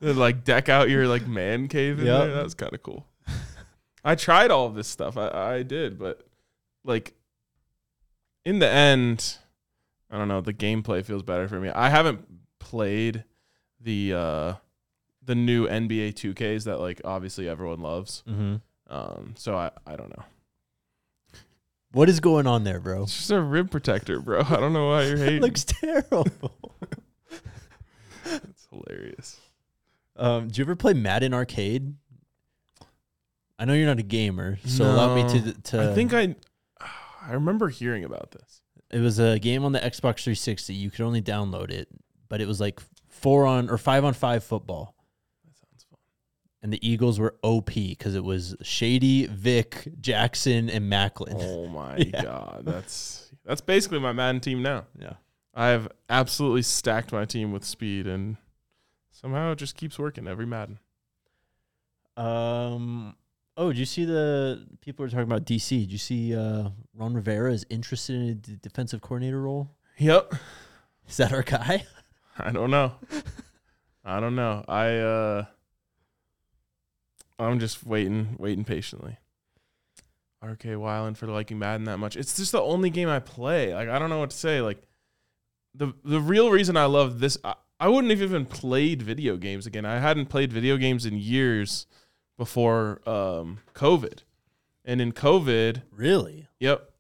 and 0.02 0.18
like 0.18 0.44
deck 0.44 0.70
out 0.70 0.90
your 0.90 1.08
like 1.08 1.28
man 1.28 1.68
cave 1.68 2.00
in 2.00 2.06
Yep. 2.06 2.20
there. 2.26 2.34
That 2.36 2.44
was 2.44 2.54
kind 2.56 2.74
of 2.74 2.82
cool. 2.84 3.06
I 4.04 4.16
tried 4.16 4.50
all 4.52 4.66
of 4.68 4.76
this 4.76 4.88
stuff. 4.88 5.18
I, 5.18 5.30
I 5.58 5.64
did, 5.64 5.98
but 6.00 6.22
like 6.84 7.14
in 8.46 8.60
the 8.60 8.68
end, 8.70 9.38
I 10.10 10.18
don't 10.18 10.28
know. 10.28 10.42
The 10.42 10.54
gameplay 10.54 11.04
feels 11.06 11.24
better 11.24 11.48
for 11.48 11.60
me. 11.60 11.70
I 11.70 11.90
haven't 11.90 12.26
played 12.60 13.24
the 13.80 14.14
uh 14.14 14.54
the 15.24 15.36
new 15.36 15.68
NBA 15.68 16.14
2Ks 16.14 16.64
that 16.66 16.80
like 16.80 17.02
obviously 17.06 17.48
everyone 17.48 17.80
loves. 17.82 18.24
hmm 18.28 18.56
Um, 18.90 19.34
so 19.38 19.56
I 19.56 19.72
I 19.86 19.96
don't 19.96 20.10
know. 20.10 20.24
What 21.94 22.08
is 22.10 22.20
going 22.22 22.48
on 22.48 22.64
there, 22.64 22.80
bro? 22.80 23.04
It's 23.04 23.18
just 23.18 23.32
a 23.32 23.42
rib 23.42 23.70
protector, 23.70 24.20
bro. 24.22 24.42
I 24.42 24.58
don't 24.58 24.72
know 24.74 24.88
why 24.90 25.04
you're 25.04 25.16
It 25.18 25.20
hating. 25.20 25.42
looks 25.42 25.64
terrible. 25.66 26.26
it's 28.26 28.68
hilarious. 28.70 29.40
um, 30.16 30.48
do 30.48 30.60
you 30.60 30.66
ever 30.66 30.76
play 30.76 30.94
Madden 30.94 31.34
Arcade? 31.34 31.94
I 33.60 33.66
know 33.66 33.74
you're 33.74 33.88
not 33.88 34.00
a 34.00 34.04
gamer, 34.04 34.58
so 34.66 34.86
allow 34.86 35.14
me 35.16 35.24
to 35.42 35.54
to. 35.54 35.92
I 35.92 35.94
think 35.94 36.14
I 36.14 36.36
I 37.22 37.34
remember 37.34 37.70
hearing 37.70 38.04
about 38.04 38.32
this. 38.32 38.62
it 38.90 39.00
was 39.00 39.20
a 39.20 39.38
game 39.40 39.64
on 39.64 39.72
the 39.72 39.80
Xbox 39.80 40.24
360. 40.24 40.74
You 40.74 40.90
could 40.92 41.02
only 41.02 41.22
download 41.22 41.70
it, 41.72 41.88
but 42.30 42.42
it 42.42 42.48
was 42.48 42.60
like 42.60 42.80
four 43.10 43.46
on 43.46 43.70
or 43.70 43.78
five 43.78 44.04
on 44.04 44.14
five 44.14 44.44
football. 44.44 44.96
That 45.46 45.56
sounds 45.56 45.86
fun. 45.90 46.00
And 46.64 46.74
the 46.74 46.88
Eagles 46.88 47.20
were 47.20 47.36
OP 47.44 47.74
because 47.74 48.16
it 48.16 48.24
was 48.24 48.56
Shady, 48.62 49.28
Vic, 49.28 49.88
Jackson, 50.02 50.70
and 50.70 50.92
Maclin. 50.92 51.36
Oh 51.38 51.68
my 51.70 51.98
Yeah. 51.98 52.24
god, 52.24 52.64
that's 52.66 53.32
that's 53.46 53.62
basically 53.62 54.00
my 54.00 54.12
Madden 54.14 54.42
team 54.42 54.62
now. 54.62 54.86
Yeah. 55.00 55.14
I 55.54 55.68
have 55.68 55.90
absolutely 56.10 56.62
stacked 56.62 57.12
my 57.12 57.26
team 57.26 57.52
with 57.52 57.66
speed, 57.66 58.08
and 58.08 58.38
somehow 59.12 59.52
it 59.52 59.58
just 59.58 59.76
keeps 59.76 60.00
working 60.00 60.28
every 60.28 60.46
Madden. 60.46 60.80
Um. 62.18 63.16
Oh, 63.58 63.68
did 63.68 63.78
you 63.80 63.86
see 63.86 64.06
the 64.06 64.66
people 64.80 65.04
were 65.04 65.10
talking 65.10 65.24
about 65.24 65.44
DC? 65.46 65.70
Did 65.82 65.92
you 65.92 65.98
see 65.98 66.36
uh, 66.36 66.70
Ron 66.94 67.14
Rivera 67.14 67.54
is 67.54 67.66
interested 67.70 68.16
in 68.16 68.22
a 68.30 68.34
d- 68.36 68.58
defensive 68.62 69.02
coordinator 69.02 69.42
role? 69.42 69.70
Yep. 69.98 70.34
Is 71.08 71.18
that 71.18 71.34
our 71.34 71.44
guy? 71.44 71.86
I 72.38 72.52
don't 72.52 72.72
know. 72.72 72.94
I 74.04 74.20
don't 74.20 74.36
know. 74.36 74.64
I 74.68 74.98
uh 74.98 75.46
I'm 77.40 77.60
just 77.60 77.86
waiting, 77.86 78.36
waiting 78.38 78.64
patiently. 78.64 79.18
RK 80.44 80.64
Wyland 80.64 81.18
for 81.18 81.28
liking 81.28 81.60
Madden 81.60 81.86
that 81.86 81.98
much. 81.98 82.16
It's 82.16 82.36
just 82.36 82.52
the 82.52 82.62
only 82.62 82.90
game 82.90 83.10
I 83.10 83.20
play. 83.20 83.74
Like 83.74 83.90
I 83.90 84.00
don't 84.00 84.10
know 84.10 84.20
what 84.20 84.32
to 84.32 84.38
say. 84.38 84.62
Like 84.62 84.82
the 85.76 85.94
the 86.04 86.20
real 86.20 86.52
reason 86.52 86.78
I 86.78 86.86
love 86.86 87.20
this 87.20 87.38
I, 87.44 87.56
I 87.80 87.88
wouldn't 87.88 88.12
have 88.12 88.22
even 88.22 88.46
played 88.46 89.02
video 89.02 89.38
games 89.38 89.66
again. 89.66 89.86
I 89.86 90.00
hadn't 90.00 90.28
played 90.28 90.52
video 90.52 90.78
games 90.78 91.06
in 91.06 91.18
years 91.18 91.86
before 92.38 93.02
um 93.08 93.60
COVID. 93.76 94.20
And 94.92 95.00
in 95.00 95.14
COVID, 95.14 95.84
Really? 95.92 96.50
Yep. 96.60 96.92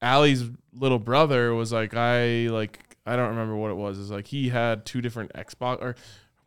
Allie's 0.00 0.44
little 0.72 1.00
brother 1.00 1.52
was 1.54 1.72
like, 1.72 1.92
I 1.92 2.46
like, 2.46 2.96
I 3.04 3.16
don't 3.16 3.30
remember 3.30 3.56
what 3.56 3.72
it 3.72 3.74
was. 3.74 3.98
It's 3.98 4.10
like 4.10 4.28
he 4.28 4.48
had 4.48 4.86
two 4.86 5.00
different 5.00 5.32
Xbox, 5.32 5.82
or 5.82 5.96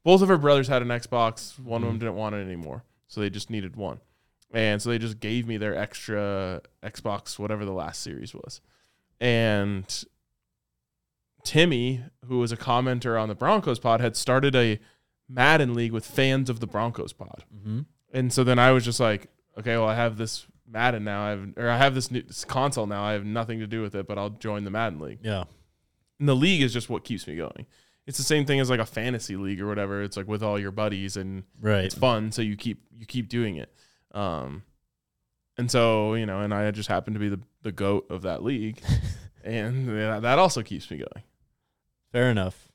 both 0.06 0.22
of 0.22 0.30
her 0.30 0.38
brothers 0.38 0.70
had 0.70 0.82
an 0.82 0.88
Xbox. 0.88 1.60
One 1.60 1.84
of 1.84 1.90
them 1.90 2.00
didn't 2.00 2.16
want 2.16 2.36
it 2.36 2.46
anymore, 2.46 2.86
so 3.10 3.20
they 3.20 3.30
just 3.30 3.50
needed 3.50 3.76
one, 3.76 4.00
and 4.54 4.82
so 4.82 4.90
they 4.90 4.98
just 4.98 5.20
gave 5.20 5.46
me 5.46 5.58
their 5.58 5.76
extra 5.76 6.62
Xbox, 6.82 7.38
whatever 7.38 7.66
the 7.66 7.74
last 7.74 8.02
series 8.02 8.34
was, 8.34 8.62
and 9.20 10.06
Timmy, 11.44 12.04
who 12.26 12.40
was 12.40 12.54
a 12.54 12.58
commenter 12.58 13.22
on 13.22 13.28
the 13.28 13.36
Broncos 13.36 13.80
pod, 13.80 14.00
had 14.00 14.16
started 14.16 14.56
a 14.56 14.80
Madden 15.28 15.74
league 15.74 15.92
with 15.92 16.06
fans 16.06 16.50
of 16.50 16.62
the 16.62 16.68
Broncos 16.68 17.12
pod. 17.12 17.44
Mm-hmm. 17.54 17.82
And 18.14 18.32
so 18.32 18.46
then 18.46 18.60
I 18.60 18.72
was 18.72 18.86
just 18.86 19.02
like, 19.02 19.28
okay, 19.58 19.76
well, 19.78 19.88
I 19.88 19.96
have 19.96 20.18
this 20.18 20.48
Madden 20.68 21.04
now. 21.04 21.26
I 21.26 21.30
have, 21.32 21.54
or 21.58 21.70
I 21.70 21.78
have 21.78 21.94
this 21.96 22.10
new 22.12 22.22
this 22.22 22.46
console 22.46 22.88
now. 22.88 23.04
I 23.04 23.14
have 23.14 23.26
nothing 23.26 23.60
to 23.60 23.68
do 23.68 23.82
with 23.82 23.96
it, 23.96 24.08
but 24.08 24.18
I'll 24.18 24.30
join 24.32 24.64
the 24.64 24.72
Madden 24.72 25.00
league. 25.00 25.20
Yeah. 25.24 25.44
And 26.20 26.28
the 26.30 26.36
league 26.36 26.62
is 26.62 26.74
just 26.74 26.90
what 26.90 27.04
keeps 27.04 27.28
me 27.28 27.36
going. 27.36 27.66
It's 28.08 28.18
the 28.18 28.24
same 28.24 28.46
thing 28.46 28.60
as 28.60 28.70
like 28.70 28.80
a 28.80 28.86
fantasy 28.86 29.36
league 29.36 29.60
or 29.62 29.68
whatever. 29.68 30.02
It's 30.04 30.16
like 30.16 30.28
with 30.28 30.44
all 30.44 30.60
your 30.60 30.72
buddies 30.72 31.18
and 31.18 31.44
Right. 31.60 31.86
it's 31.86 31.96
fun, 31.96 32.32
so 32.32 32.42
you 32.42 32.56
keep 32.56 32.84
you 32.98 33.06
keep 33.06 33.30
doing 33.30 33.58
it. 33.58 33.74
Um, 34.14 34.64
and 35.58 35.70
so 35.72 36.14
you 36.14 36.26
know, 36.26 36.42
and 36.42 36.54
I 36.54 36.70
just 36.72 36.90
happen 36.90 37.14
to 37.14 37.20
be 37.20 37.30
the 37.30 37.40
the 37.64 37.72
goat 37.72 38.06
of 38.10 38.22
that 38.24 38.44
league, 38.44 38.82
and 39.44 39.90
that 39.90 40.40
also 40.40 40.62
keeps 40.64 40.90
me 40.92 40.98
going. 40.98 41.24
Fair 42.12 42.30
enough. 42.30 42.70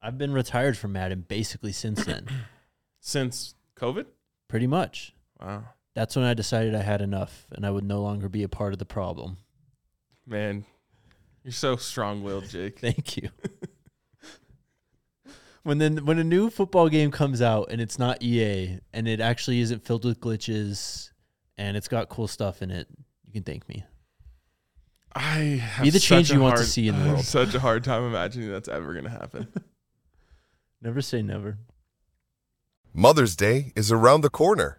I've 0.00 0.16
been 0.18 0.32
retired 0.32 0.76
from 0.78 0.92
Madden 0.92 1.24
basically 1.26 1.72
since 1.72 2.04
then. 2.04 2.26
Since 3.00 3.54
COVID, 3.76 4.06
Pretty 4.48 4.66
much. 4.66 5.14
wow, 5.40 5.64
That's 5.96 6.14
when 6.14 6.26
I 6.26 6.34
decided 6.34 6.74
I 6.74 6.82
had 6.82 7.00
enough 7.00 7.46
and 7.52 7.64
I 7.64 7.70
would 7.70 7.82
no 7.82 8.02
longer 8.02 8.28
be 8.28 8.42
a 8.42 8.50
part 8.50 8.74
of 8.74 8.78
the 8.78 8.84
problem. 8.84 9.38
man, 10.26 10.66
you're 11.42 11.52
so 11.52 11.76
strong 11.76 12.22
willed, 12.22 12.50
Jake. 12.50 12.80
Thank 12.80 13.16
you. 13.16 13.30
when 15.62 15.78
then 15.78 16.04
when 16.04 16.18
a 16.18 16.24
new 16.24 16.50
football 16.50 16.90
game 16.90 17.10
comes 17.10 17.40
out 17.40 17.68
and 17.70 17.80
it's 17.80 17.98
not 17.98 18.22
EA 18.22 18.78
and 18.92 19.08
it 19.08 19.20
actually 19.20 19.60
isn't 19.60 19.86
filled 19.86 20.04
with 20.04 20.20
glitches 20.20 21.12
and 21.56 21.78
it's 21.78 21.88
got 21.88 22.10
cool 22.10 22.28
stuff 22.28 22.60
in 22.60 22.70
it, 22.70 22.88
you 23.24 23.32
can 23.32 23.42
thank 23.42 23.66
me. 23.66 23.82
I 25.14 25.62
have 25.62 25.84
Be 25.84 25.88
the 25.88 25.98
change 25.98 26.26
such 26.26 26.34
a 26.34 26.36
you 26.36 26.42
want 26.42 26.58
to 26.58 26.64
see 26.64 26.88
in 26.88 26.94
the 26.96 27.00
I 27.04 27.04
have 27.04 27.12
world. 27.14 27.24
Such 27.24 27.54
a 27.54 27.60
hard 27.60 27.84
time 27.84 28.02
imagining 28.04 28.50
that's 28.50 28.68
ever 28.68 28.92
gonna 28.92 29.08
happen. 29.08 29.48
Never 30.82 31.00
say 31.00 31.22
never. 31.22 31.56
Mother's 32.92 33.34
Day 33.34 33.72
is 33.74 33.90
around 33.90 34.20
the 34.22 34.30
corner. 34.30 34.78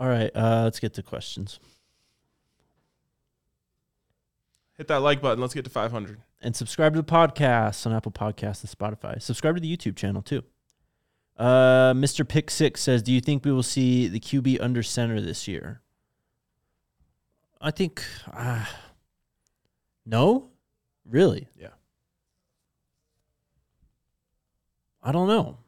All 0.00 0.08
right, 0.08 0.34
uh, 0.34 0.62
let's 0.64 0.80
get 0.80 0.94
to 0.94 1.02
questions. 1.02 1.60
Hit 4.78 4.88
that 4.88 5.02
like 5.02 5.20
button. 5.20 5.40
Let's 5.42 5.52
get 5.52 5.64
to 5.64 5.70
500. 5.70 6.22
and 6.40 6.56
subscribe 6.56 6.94
to 6.94 7.02
the 7.02 7.06
podcast 7.06 7.86
on 7.86 7.92
Apple 7.92 8.10
Podcasts 8.10 8.62
and 8.64 8.70
Spotify. 8.98 9.20
Subscribe 9.20 9.56
to 9.56 9.60
the 9.60 9.76
YouTube 9.76 9.94
channel 9.96 10.22
too. 10.22 10.42
Uh, 11.36 11.92
Mr. 11.92 12.26
Pick 12.26 12.50
Six 12.50 12.80
says, 12.80 13.02
"Do 13.02 13.12
you 13.12 13.20
think 13.20 13.44
we 13.44 13.52
will 13.52 13.62
see 13.62 14.08
the 14.08 14.18
QB 14.20 14.58
under 14.60 14.82
center 14.82 15.20
this 15.20 15.46
year?" 15.46 15.82
I 17.60 17.70
think, 17.70 18.02
uh, 18.32 18.64
no, 20.06 20.48
really. 21.04 21.46
Yeah. 21.54 21.68
I 25.02 25.12
don't 25.12 25.28
know. 25.28 25.58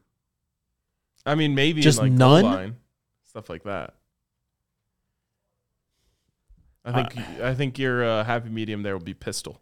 I 1.23 1.35
mean, 1.35 1.53
maybe 1.53 1.81
Just 1.81 1.99
in 1.99 2.05
like 2.05 2.11
none? 2.13 2.77
stuff 3.23 3.47
like 3.47 3.63
that. 3.63 3.93
I 6.85 6.91
think 6.91 7.41
I 7.41 7.53
think 7.53 7.79
your 7.79 8.03
uh, 8.03 8.23
happy 8.23 8.49
medium 8.49 8.83
there 8.83 8.97
will 8.97 9.03
be 9.03 9.13
pistol. 9.13 9.61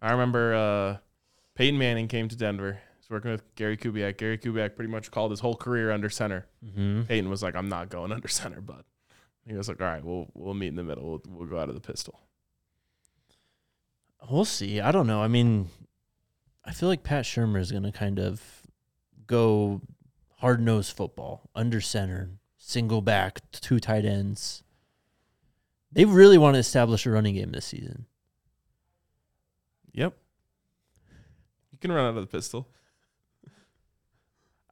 I 0.00 0.12
remember 0.12 0.54
uh, 0.54 0.96
Peyton 1.54 1.78
Manning 1.78 2.08
came 2.08 2.28
to 2.28 2.36
Denver. 2.36 2.80
He's 2.98 3.10
working 3.10 3.30
with 3.30 3.54
Gary 3.54 3.76
Kubiak. 3.76 4.16
Gary 4.16 4.38
Kubiak 4.38 4.74
pretty 4.74 4.90
much 4.90 5.10
called 5.10 5.30
his 5.30 5.40
whole 5.40 5.56
career 5.56 5.90
under 5.90 6.08
center. 6.08 6.46
Mm-hmm. 6.64 7.02
Peyton 7.02 7.28
was 7.28 7.42
like, 7.42 7.54
"I'm 7.54 7.68
not 7.68 7.90
going 7.90 8.12
under 8.12 8.28
center, 8.28 8.60
bud." 8.60 8.84
He 9.46 9.54
was 9.54 9.68
like, 9.68 9.80
"All 9.80 9.86
right, 9.86 10.04
we'll 10.04 10.28
we'll 10.34 10.54
meet 10.54 10.68
in 10.68 10.76
the 10.76 10.84
middle. 10.84 11.04
We'll, 11.04 11.22
we'll 11.28 11.48
go 11.48 11.58
out 11.58 11.68
of 11.68 11.74
the 11.74 11.80
pistol." 11.80 12.20
We'll 14.30 14.44
see. 14.44 14.80
I 14.80 14.90
don't 14.90 15.06
know. 15.06 15.22
I 15.22 15.28
mean, 15.28 15.68
I 16.64 16.72
feel 16.72 16.88
like 16.88 17.02
Pat 17.02 17.24
Shurmur 17.24 17.60
is 17.60 17.70
going 17.70 17.84
to 17.84 17.92
kind 17.92 18.18
of 18.18 18.42
go 19.26 19.80
hard 20.38 20.60
nosed 20.60 20.96
football, 20.96 21.42
under 21.54 21.80
center, 21.80 22.30
single 22.56 23.00
back, 23.00 23.40
two 23.52 23.78
tight 23.80 24.04
ends. 24.04 24.62
They 25.92 26.04
really 26.04 26.38
want 26.38 26.54
to 26.54 26.58
establish 26.60 27.06
a 27.06 27.10
running 27.10 27.34
game 27.34 27.50
this 27.52 27.64
season. 27.66 28.06
Yep. 29.92 30.14
You 31.72 31.78
can 31.78 31.90
run 31.92 32.04
out 32.04 32.16
of 32.16 32.16
the 32.16 32.26
pistol. 32.26 32.68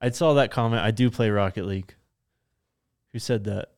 I 0.01 0.11
saw 0.11 0.35
that 0.35 0.51
comment. 0.51 0.83
I 0.83 0.91
do 0.91 1.11
play 1.11 1.31
Rocket 1.31 1.65
League. 1.65 1.95
Who 3.13 3.19
said 3.19 3.45
that? 3.45 3.71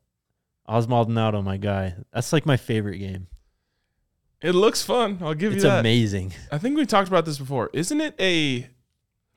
Osmaldonado, 0.68 1.40
my 1.42 1.56
guy. 1.56 1.94
That's 2.12 2.32
like 2.32 2.44
my 2.44 2.56
favorite 2.56 2.98
game. 2.98 3.28
It 4.42 4.52
looks 4.52 4.82
fun. 4.82 5.18
I'll 5.22 5.34
give 5.34 5.52
It's 5.52 5.62
you 5.64 5.70
that. 5.70 5.80
amazing. 5.80 6.32
I 6.52 6.58
think 6.58 6.76
we 6.76 6.86
talked 6.86 7.08
about 7.08 7.24
this 7.24 7.38
before. 7.38 7.70
Isn't 7.72 8.00
it 8.00 8.14
a 8.20 8.68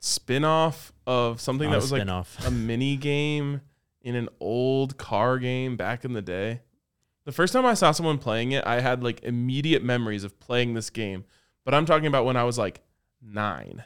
spin-off 0.00 0.92
of 1.06 1.40
something 1.40 1.68
Not 1.68 1.74
that 1.76 1.82
was 1.82 1.92
like 1.92 2.00
spin-off. 2.00 2.46
a 2.46 2.50
mini 2.50 2.96
game 2.96 3.60
in 4.02 4.14
an 4.16 4.28
old 4.40 4.98
car 4.98 5.38
game 5.38 5.76
back 5.76 6.04
in 6.04 6.12
the 6.12 6.22
day? 6.22 6.60
The 7.24 7.32
first 7.32 7.52
time 7.52 7.64
I 7.64 7.74
saw 7.74 7.92
someone 7.92 8.18
playing 8.18 8.52
it, 8.52 8.66
I 8.66 8.80
had 8.80 9.02
like 9.02 9.22
immediate 9.22 9.82
memories 9.82 10.24
of 10.24 10.38
playing 10.40 10.74
this 10.74 10.90
game. 10.90 11.24
But 11.64 11.74
I'm 11.74 11.86
talking 11.86 12.06
about 12.06 12.24
when 12.24 12.36
I 12.36 12.44
was 12.44 12.58
like 12.58 12.80
9. 13.22 13.84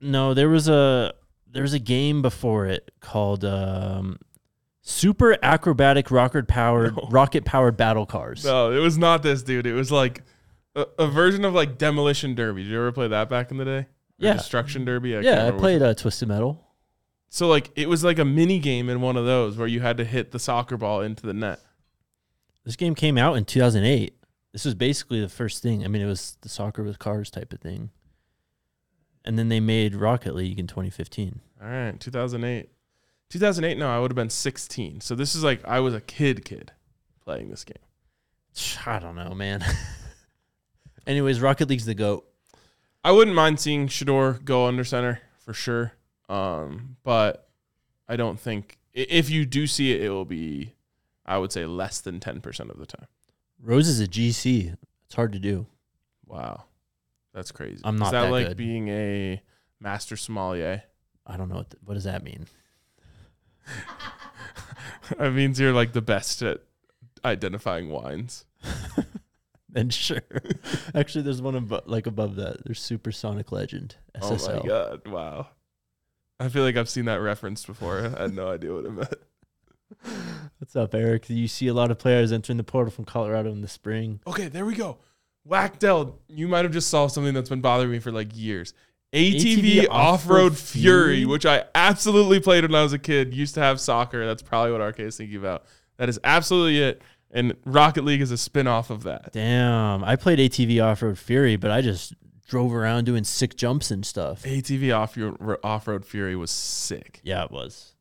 No, 0.00 0.34
there 0.34 0.48
was 0.48 0.68
a 0.68 1.14
there 1.50 1.62
was 1.62 1.72
a 1.72 1.78
game 1.78 2.20
before 2.20 2.66
it 2.66 2.90
called 3.00 3.44
um, 3.44 4.18
Super 4.82 5.38
Acrobatic 5.42 6.10
Rocket 6.10 6.46
Powered 6.46 6.96
No. 6.96 7.08
Rocket 7.10 7.44
Powered 7.44 7.76
Battle 7.76 8.04
Cars. 8.04 8.44
No, 8.44 8.70
it 8.70 8.80
was 8.80 8.98
not 8.98 9.22
this, 9.22 9.42
dude. 9.42 9.66
It 9.66 9.72
was 9.72 9.90
like 9.90 10.22
a, 10.74 10.86
a 10.98 11.06
version 11.06 11.44
of 11.44 11.54
like 11.54 11.78
Demolition 11.78 12.34
Derby. 12.34 12.64
Did 12.64 12.72
you 12.72 12.78
ever 12.78 12.92
play 12.92 13.08
that 13.08 13.30
back 13.30 13.50
in 13.50 13.56
the 13.56 13.64
day? 13.64 13.78
Or 13.78 13.86
Yeah. 14.18 14.32
Destruction 14.34 14.84
Derby. 14.84 15.12
can't 15.12 15.24
yeah, 15.24 15.46
I 15.46 15.52
played 15.52 15.80
uh, 15.80 15.94
Twisted 15.94 16.28
Metal. 16.28 16.60
So 17.30 17.48
like 17.48 17.70
it 17.76 17.88
was 17.88 18.04
like 18.04 18.18
a 18.18 18.24
mini 18.24 18.58
game 18.58 18.90
in 18.90 19.00
one 19.00 19.16
of 19.16 19.24
those 19.24 19.56
where 19.56 19.66
you 19.66 19.80
had 19.80 19.96
to 19.96 20.04
hit 20.04 20.32
the 20.32 20.38
soccer 20.38 20.76
ball 20.76 21.00
into 21.00 21.26
the 21.26 21.34
net. 21.34 21.60
This 22.64 22.76
game 22.76 22.94
came 22.94 23.18
out 23.18 23.36
in 23.36 23.44
2008. 23.44 24.16
This 24.52 24.64
was 24.64 24.74
basically 24.74 25.20
the 25.20 25.28
first 25.28 25.62
thing. 25.62 25.84
I 25.84 25.88
mean, 25.88 26.02
it 26.02 26.06
was 26.06 26.36
the 26.40 26.48
soccer 26.48 26.82
with 26.82 26.98
cars 26.98 27.30
type 27.30 27.52
of 27.52 27.60
thing. 27.60 27.90
And 29.24 29.38
then 29.38 29.48
they 29.48 29.60
made 29.60 29.94
Rocket 29.94 30.34
League 30.34 30.58
in 30.58 30.66
2015. 30.66 31.40
All 31.62 31.68
right, 31.68 31.98
2008. 31.98 32.70
2008, 33.30 33.78
no, 33.78 33.88
I 33.88 33.98
would 33.98 34.10
have 34.10 34.16
been 34.16 34.30
16. 34.30 35.00
So 35.00 35.14
this 35.14 35.34
is 35.34 35.42
like 35.42 35.66
I 35.66 35.80
was 35.80 35.94
a 35.94 36.00
kid 36.00 36.44
kid 36.44 36.72
playing 37.22 37.50
this 37.50 37.64
game. 37.64 37.78
I 38.86 38.98
don't 38.98 39.16
know, 39.16 39.34
man. 39.34 39.64
Anyways, 41.06 41.40
Rocket 41.40 41.68
League's 41.68 41.86
the 41.86 41.94
goat. 41.94 42.26
I 43.02 43.12
wouldn't 43.12 43.34
mind 43.34 43.60
seeing 43.60 43.88
Shedeur 43.88 44.42
go 44.44 44.66
under 44.66 44.84
center 44.84 45.20
for 45.38 45.52
sure. 45.52 45.92
Um, 46.28 46.96
but 47.02 47.48
I 48.08 48.16
don't 48.16 48.40
think 48.40 48.78
if 48.92 49.28
you 49.28 49.44
do 49.44 49.66
see 49.66 49.92
it, 49.92 50.02
it 50.02 50.10
will 50.10 50.24
be 50.24 50.73
I 51.26 51.38
would 51.38 51.52
say 51.52 51.64
less 51.64 52.00
than 52.00 52.20
10% 52.20 52.70
of 52.70 52.78
the 52.78 52.86
time. 52.86 53.06
Rose 53.62 53.88
is 53.88 54.00
a 54.00 54.06
GC. 54.06 54.76
It's 55.06 55.14
hard 55.14 55.32
to 55.32 55.38
do. 55.38 55.66
Wow. 56.26 56.64
That's 57.32 57.50
crazy. 57.50 57.80
I'm 57.84 57.96
not 57.96 58.06
Is 58.06 58.12
that, 58.12 58.22
that 58.22 58.30
like 58.30 58.48
good. 58.48 58.56
being 58.56 58.88
a 58.88 59.42
master 59.80 60.16
sommelier? 60.16 60.82
I 61.26 61.36
don't 61.36 61.48
know 61.48 61.56
what 61.56 61.70
th- 61.70 61.80
what 61.84 61.94
does 61.94 62.04
that 62.04 62.22
mean. 62.22 62.46
that 65.18 65.32
means 65.32 65.58
you're 65.58 65.72
like 65.72 65.94
the 65.94 66.02
best 66.02 66.42
at 66.42 66.60
identifying 67.24 67.88
wines. 67.88 68.44
Then 69.74 69.90
sure. 69.90 70.22
Actually, 70.94 71.22
there's 71.22 71.42
one 71.42 71.56
above, 71.56 71.82
like 71.86 72.06
above 72.06 72.36
that. 72.36 72.64
There's 72.64 72.80
Supersonic 72.80 73.50
Legend 73.50 73.96
SSL. 74.16 74.50
Oh 74.50 74.60
my 74.60 74.68
god! 74.68 75.08
Wow. 75.08 75.48
I 76.38 76.48
feel 76.48 76.62
like 76.62 76.76
I've 76.76 76.88
seen 76.88 77.06
that 77.06 77.16
referenced 77.16 77.66
before. 77.66 78.12
I 78.16 78.22
had 78.22 78.34
no 78.34 78.48
idea 78.48 78.72
what 78.72 78.84
it 78.84 78.92
meant. 78.92 79.14
What's 80.58 80.76
up, 80.76 80.94
Eric? 80.94 81.28
You 81.28 81.48
see 81.48 81.68
a 81.68 81.74
lot 81.74 81.90
of 81.90 81.98
players 81.98 82.32
entering 82.32 82.56
the 82.56 82.64
portal 82.64 82.90
from 82.90 83.04
Colorado 83.04 83.50
in 83.52 83.60
the 83.60 83.68
spring. 83.68 84.20
Okay, 84.26 84.48
there 84.48 84.64
we 84.64 84.74
go. 84.74 84.98
Whackdell, 85.44 86.18
you 86.28 86.48
might 86.48 86.64
have 86.64 86.72
just 86.72 86.88
solved 86.88 87.12
something 87.12 87.34
that's 87.34 87.50
been 87.50 87.60
bothering 87.60 87.90
me 87.90 87.98
for 87.98 88.12
like 88.12 88.28
years. 88.34 88.72
ATV, 89.12 89.36
ATV 89.40 89.88
Off 89.90 90.28
Road 90.28 90.36
Off-Road 90.36 90.58
Fury, 90.58 91.16
Fury? 91.16 91.26
which 91.26 91.46
I 91.46 91.64
absolutely 91.74 92.40
played 92.40 92.64
when 92.64 92.74
I 92.74 92.82
was 92.82 92.92
a 92.92 92.98
kid. 92.98 93.32
Used 93.32 93.54
to 93.54 93.60
have 93.60 93.80
soccer. 93.80 94.26
That's 94.26 94.42
probably 94.42 94.72
what 94.72 94.80
RK 94.80 95.00
is 95.00 95.16
thinking 95.16 95.36
about. 95.36 95.64
That 95.98 96.08
is 96.08 96.18
absolutely 96.24 96.82
it. 96.82 97.02
And 97.30 97.56
Rocket 97.64 98.04
League 98.04 98.20
is 98.20 98.30
a 98.30 98.38
spin 98.38 98.66
off 98.66 98.90
of 98.90 99.04
that. 99.04 99.32
Damn, 99.32 100.02
I 100.04 100.16
played 100.16 100.38
ATV 100.38 100.82
Off 100.84 101.02
Road 101.02 101.18
Fury, 101.18 101.56
but 101.56 101.70
I 101.70 101.80
just 101.80 102.14
drove 102.46 102.74
around 102.74 103.04
doing 103.04 103.24
sick 103.24 103.56
jumps 103.56 103.90
and 103.90 104.04
stuff. 104.04 104.42
ATV 104.42 104.96
Off 104.96 105.16
Off 105.64 105.86
Road 105.88 106.04
Fury 106.04 106.36
was 106.36 106.50
sick. 106.50 107.20
Yeah, 107.22 107.44
it 107.44 107.50
was. 107.50 107.94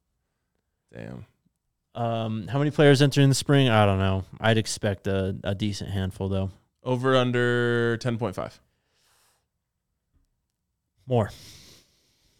Damn. 0.94 1.26
Um, 1.96 2.48
how 2.48 2.58
many 2.58 2.72
players 2.72 3.02
enter 3.02 3.22
in 3.22 3.30
the 3.30 3.36
spring? 3.36 3.70
I 3.70 3.86
don't 3.86 4.00
know. 4.00 4.24
I'd 4.40 4.58
expect 4.58 5.08
a, 5.08 5.36
a 5.44 5.54
decent 5.54 5.92
handful 5.92 6.28
though. 6.28 6.52
Over 6.84 7.16
under 7.16 7.98
10.5. 8.00 8.60
More. 11.06 11.30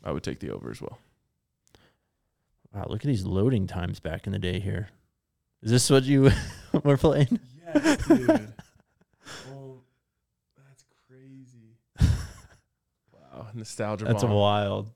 I 0.04 0.12
would 0.12 0.24
take 0.24 0.40
the 0.40 0.52
over 0.52 0.72
as 0.72 0.82
well. 0.82 0.98
Wow, 2.74 2.86
look 2.90 3.02
at 3.02 3.08
these 3.08 3.26
loading 3.26 3.68
times 3.68 4.00
back 4.00 4.26
in 4.26 4.34
the 4.34 4.40
day 4.40 4.60
here. 4.60 4.90
Is 5.62 5.72
this 5.72 5.90
what 5.90 6.04
you 6.04 6.32
were 6.84 6.98
playing? 6.98 7.40
Yes, 7.74 8.08
dude. 8.08 8.30
oh, 9.52 9.78
that's 10.58 10.84
crazy. 11.08 11.78
wow, 13.14 13.48
nostalgia. 13.54 14.06
That's 14.06 14.24
bomb. 14.24 14.34
wild. 14.34 14.92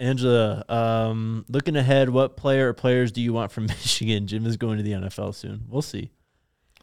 Angela, 0.00 0.64
um, 0.68 1.44
looking 1.48 1.76
ahead, 1.76 2.08
what 2.08 2.36
player 2.36 2.70
or 2.70 2.72
players 2.72 3.12
do 3.12 3.20
you 3.20 3.32
want 3.32 3.52
from 3.52 3.66
Michigan? 3.68 4.26
Jim 4.26 4.46
is 4.46 4.56
going 4.56 4.78
to 4.78 4.82
the 4.82 4.92
NFL 4.92 5.34
soon. 5.34 5.64
We'll 5.68 5.82
see. 5.82 6.10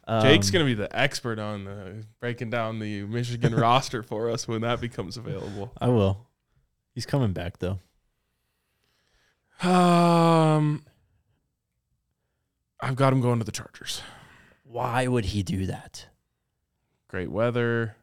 Um, 0.06 0.22
Jake's 0.22 0.50
gonna 0.50 0.64
be 0.64 0.72
the 0.72 0.88
expert 0.98 1.38
on 1.38 1.66
uh, 1.66 1.92
breaking 2.18 2.48
down 2.48 2.78
the 2.78 3.02
Michigan 3.02 3.54
roster 3.56 4.02
for 4.02 4.30
us 4.30 4.48
when 4.48 4.62
that 4.62 4.80
becomes 4.80 5.18
available. 5.18 5.70
I 5.78 5.88
will. 5.88 6.26
He's 6.94 7.04
coming 7.04 7.32
back 7.32 7.58
though. 7.58 7.78
Um, 9.62 10.82
I've 12.80 12.96
got 12.96 13.12
him 13.12 13.20
going 13.20 13.38
to 13.40 13.44
the 13.44 13.52
Chargers. 13.52 14.00
Why 14.62 15.06
would 15.06 15.26
he 15.26 15.42
do 15.42 15.66
that? 15.66 16.06
Great 17.08 17.30
weather, 17.30 17.96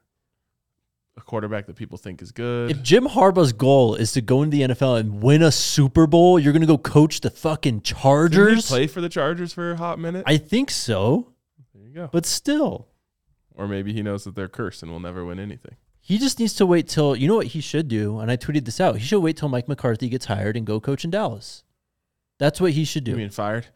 a 1.18 1.22
quarterback 1.22 1.66
that 1.68 1.76
people 1.76 1.98
think 1.98 2.22
is 2.22 2.32
good. 2.32 2.72
If 2.72 2.82
Jim 2.84 3.06
Harbaugh's 3.06 3.54
goal 3.54 3.96
is 3.96 4.12
to 4.14 4.22
go 4.22 4.44
into 4.44 4.58
the 4.58 4.64
NFL 4.74 5.00
and 5.00 5.22
win 5.24 5.42
a 5.42 5.52
Super 5.52 6.08
Bowl, 6.08 6.38
you're 6.40 6.52
gonna 6.54 6.66
go 6.66 6.78
coach 6.78 7.22
the 7.22 7.30
fucking 7.30 7.82
Chargers. 7.82 8.68
play 8.68 8.86
for 8.88 9.00
the 9.02 9.10
Chargers 9.10 9.54
for 9.54 9.72
a 9.72 9.78
hot 9.78 9.98
minute. 10.00 10.24
I 10.26 10.38
think 10.38 10.70
so, 10.70 11.32
there 11.74 11.84
you 11.88 11.94
go. 11.94 12.10
but 12.12 12.26
still, 12.26 12.88
Or 13.54 13.68
maybe 13.68 13.94
he 13.94 14.02
knows 14.04 14.26
that 14.26 14.36
they're 14.36 14.50
cursed 14.50 14.84
and 14.84 14.92
will 14.92 15.00
never 15.00 15.24
win 15.24 15.40
anything. 15.40 15.76
he 16.02 16.18
just 16.18 16.38
needs 16.40 16.54
to 16.56 16.66
wait 16.66 16.88
till 16.90 17.16
you 17.16 17.28
know 17.30 17.36
what 17.38 17.48
he 17.48 17.62
should 17.62 17.88
do. 17.88 18.20
And 18.20 18.30
I 18.30 18.36
tweeted 18.38 18.66
this 18.66 18.82
out. 18.82 18.98
He 18.98 19.06
should 19.06 19.22
wait 19.22 19.38
till 19.38 19.50
Mike 19.50 19.68
McCarthy 19.70 20.10
gets 20.10 20.26
hired 20.26 20.56
and 20.58 20.66
go 20.66 20.80
coach 20.82 21.04
in 21.06 21.10
Dallas. 21.12 21.64
That's 22.38 22.60
what 22.62 22.74
he 22.74 22.84
should 22.84 23.06
do. 23.06 23.12
You 23.12 23.18
mean 23.18 23.30
fired? 23.30 23.68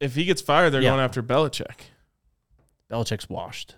If 0.00 0.14
he 0.14 0.24
gets 0.24 0.40
fired, 0.40 0.70
they're 0.70 0.80
Yeah. 0.80 0.90
going 0.92 1.00
after 1.04 1.22
Belichick. 1.22 1.90
Belichick's 2.90 3.28
washed. 3.28 3.76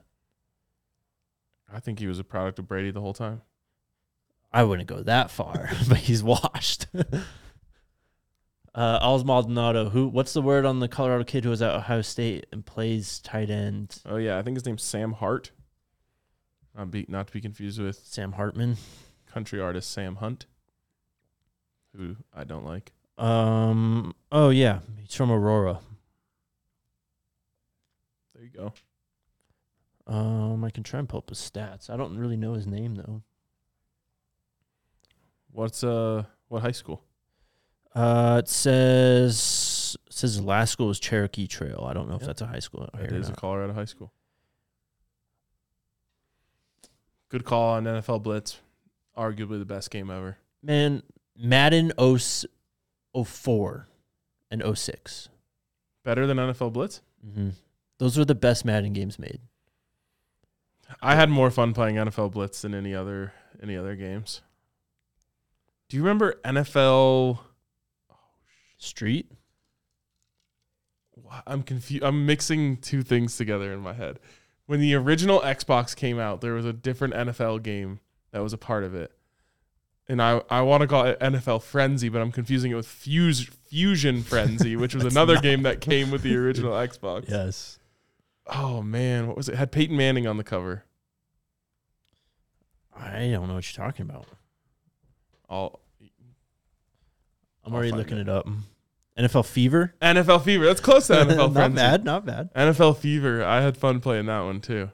I 1.72 1.80
think 1.80 1.98
he 1.98 2.06
was 2.06 2.18
a 2.18 2.24
product 2.24 2.58
of 2.58 2.68
Brady 2.68 2.90
the 2.90 3.00
whole 3.00 3.14
time. 3.14 3.42
I 4.52 4.64
wouldn't 4.64 4.88
go 4.88 5.02
that 5.02 5.30
far, 5.30 5.70
but 5.88 5.98
he's 5.98 6.22
washed. 6.22 6.86
uh, 8.74 8.98
Alls 9.00 9.24
Maldonado, 9.24 9.88
who? 9.88 10.08
What's 10.08 10.34
the 10.34 10.42
word 10.42 10.66
on 10.66 10.80
the 10.80 10.88
Colorado 10.88 11.24
kid 11.24 11.44
who 11.44 11.50
was 11.50 11.62
at 11.62 11.74
Ohio 11.74 12.02
State 12.02 12.46
and 12.52 12.64
plays 12.64 13.18
tight 13.20 13.50
end? 13.50 13.98
Oh 14.04 14.16
yeah, 14.16 14.38
I 14.38 14.42
think 14.42 14.56
his 14.56 14.66
name's 14.66 14.82
Sam 14.82 15.12
Hart. 15.12 15.52
Not 16.76 16.90
be 16.90 17.06
not 17.08 17.26
to 17.28 17.32
be 17.32 17.40
confused 17.40 17.80
with 17.80 18.00
Sam 18.04 18.32
Hartman. 18.32 18.76
country 19.26 19.60
artist 19.60 19.90
Sam 19.90 20.16
Hunt, 20.16 20.46
who 21.96 22.16
I 22.34 22.44
don't 22.44 22.64
like. 22.64 22.92
Um. 23.16 24.14
Oh 24.30 24.50
yeah, 24.50 24.80
he's 25.00 25.14
from 25.14 25.30
Aurora. 25.30 25.80
There 28.34 28.44
you 28.44 28.50
go. 28.50 28.72
Um, 30.12 30.62
I 30.62 30.68
can 30.68 30.82
try 30.82 30.98
and 30.98 31.08
pull 31.08 31.18
up 31.18 31.30
his 31.30 31.38
stats. 31.38 31.88
I 31.88 31.96
don't 31.96 32.18
really 32.18 32.36
know 32.36 32.52
his 32.52 32.66
name 32.66 32.96
though. 32.96 33.22
What's 35.50 35.82
uh 35.82 36.24
what 36.48 36.60
high 36.60 36.72
school? 36.72 37.02
Uh, 37.94 38.42
it 38.44 38.48
says 38.48 39.96
it 40.06 40.12
says 40.12 40.38
last 40.38 40.72
school 40.72 40.88
was 40.88 41.00
Cherokee 41.00 41.46
Trail. 41.46 41.86
I 41.88 41.94
don't 41.94 42.10
know 42.10 42.16
if 42.16 42.22
that's 42.22 42.42
a 42.42 42.46
high 42.46 42.58
school. 42.58 42.90
It 42.92 43.10
or 43.10 43.14
is 43.14 43.30
a. 43.30 43.32
Colorado 43.32 43.72
high 43.72 43.86
school. 43.86 44.12
Good 47.30 47.46
call 47.46 47.70
on 47.70 47.84
NFL 47.84 48.22
Blitz. 48.22 48.60
Arguably 49.16 49.58
the 49.58 49.64
best 49.64 49.90
game 49.90 50.10
ever. 50.10 50.36
Man, 50.62 51.02
Madden 51.34 51.90
0, 51.98 52.44
04 53.24 53.88
and 54.50 54.78
06. 54.78 55.30
Better 56.04 56.26
than 56.26 56.36
NFL 56.36 56.74
Blitz? 56.74 57.00
Mm-hmm. 57.26 57.50
Those 57.98 58.18
were 58.18 58.26
the 58.26 58.34
best 58.34 58.66
Madden 58.66 58.92
games 58.92 59.18
made. 59.18 59.40
I 61.00 61.14
had 61.14 61.30
more 61.30 61.50
fun 61.50 61.72
playing 61.74 61.96
NFL 61.96 62.32
Blitz 62.32 62.62
than 62.62 62.74
any 62.74 62.94
other 62.94 63.32
any 63.62 63.76
other 63.76 63.94
games. 63.96 64.42
Do 65.88 65.96
you 65.96 66.02
remember 66.02 66.40
NFL 66.44 67.38
Street. 68.82 69.30
I'm 71.46 71.62
confused. 71.62 72.02
I'm 72.02 72.26
mixing 72.26 72.78
two 72.78 73.02
things 73.02 73.36
together 73.36 73.72
in 73.72 73.78
my 73.78 73.92
head. 73.92 74.18
When 74.66 74.80
the 74.80 74.94
original 74.96 75.40
Xbox 75.40 75.94
came 75.94 76.18
out, 76.18 76.40
there 76.40 76.54
was 76.54 76.66
a 76.66 76.72
different 76.72 77.14
NFL 77.14 77.62
game 77.62 78.00
that 78.32 78.42
was 78.42 78.52
a 78.52 78.58
part 78.58 78.82
of 78.82 78.92
it. 78.94 79.12
And 80.08 80.20
I, 80.20 80.42
I 80.50 80.62
want 80.62 80.80
to 80.80 80.88
call 80.88 81.04
it 81.06 81.20
NFL 81.20 81.62
Frenzy, 81.62 82.08
but 82.08 82.20
I'm 82.20 82.32
confusing 82.32 82.72
it 82.72 82.74
with 82.74 82.88
Fuse, 82.88 83.44
Fusion 83.68 84.24
Frenzy, 84.24 84.74
which 84.74 84.96
was 84.96 85.04
another 85.14 85.34
not- 85.34 85.42
game 85.44 85.62
that 85.62 85.80
came 85.80 86.10
with 86.10 86.22
the 86.22 86.34
original 86.34 86.72
Xbox. 86.72 87.28
Yes. 87.30 87.78
Oh 88.46 88.82
man, 88.82 89.26
what 89.28 89.36
was 89.36 89.48
it? 89.48 89.52
it? 89.52 89.58
Had 89.58 89.72
Peyton 89.72 89.96
Manning 89.96 90.26
on 90.26 90.36
the 90.36 90.44
cover. 90.44 90.84
I 92.94 93.28
don't 93.30 93.48
know 93.48 93.54
what 93.54 93.76
you're 93.76 93.84
talking 93.86 94.08
about. 94.08 94.26
All 95.48 95.80
I'm 97.64 97.72
I'll 97.72 97.74
already 97.76 97.92
looking 97.92 98.18
it. 98.18 98.22
it 98.22 98.28
up. 98.28 98.48
NFL 99.18 99.46
Fever. 99.46 99.94
NFL 100.02 100.42
Fever. 100.44 100.64
That's 100.66 100.80
close 100.80 101.06
to 101.08 101.12
NFL 101.14 101.36
not 101.36 101.52
Frenzy. 101.52 101.76
bad. 101.76 102.04
Not 102.04 102.26
bad. 102.26 102.52
NFL 102.54 102.98
Fever. 102.98 103.44
I 103.44 103.60
had 103.60 103.76
fun 103.76 104.00
playing 104.00 104.26
that 104.26 104.40
one 104.40 104.60
too. 104.60 104.90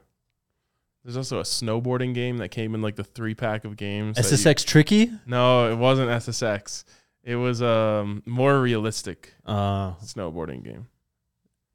There's 1.05 1.16
also 1.16 1.38
a 1.38 1.44
snowboarding 1.44 2.12
game 2.14 2.38
that 2.38 2.51
came 2.51 2.74
in 2.74 2.82
like 2.82 2.96
the 2.96 3.05
three 3.05 3.34
pack 3.34 3.64
of 3.64 3.76
games. 3.76 4.16
that 4.16 4.24
you- 4.30 4.36
SSX 4.36 4.64
Tricky. 4.66 5.11
No, 5.26 5.70
it 5.72 5.76
wasn't 5.76 6.11
SSX. 6.11 6.84
It 7.24 7.36
was 7.36 7.62
um 7.62 8.22
more 8.26 8.61
realistic 8.61 9.34
Uh, 9.46 9.94
snowboarding 9.96 10.64
game. 10.64 10.86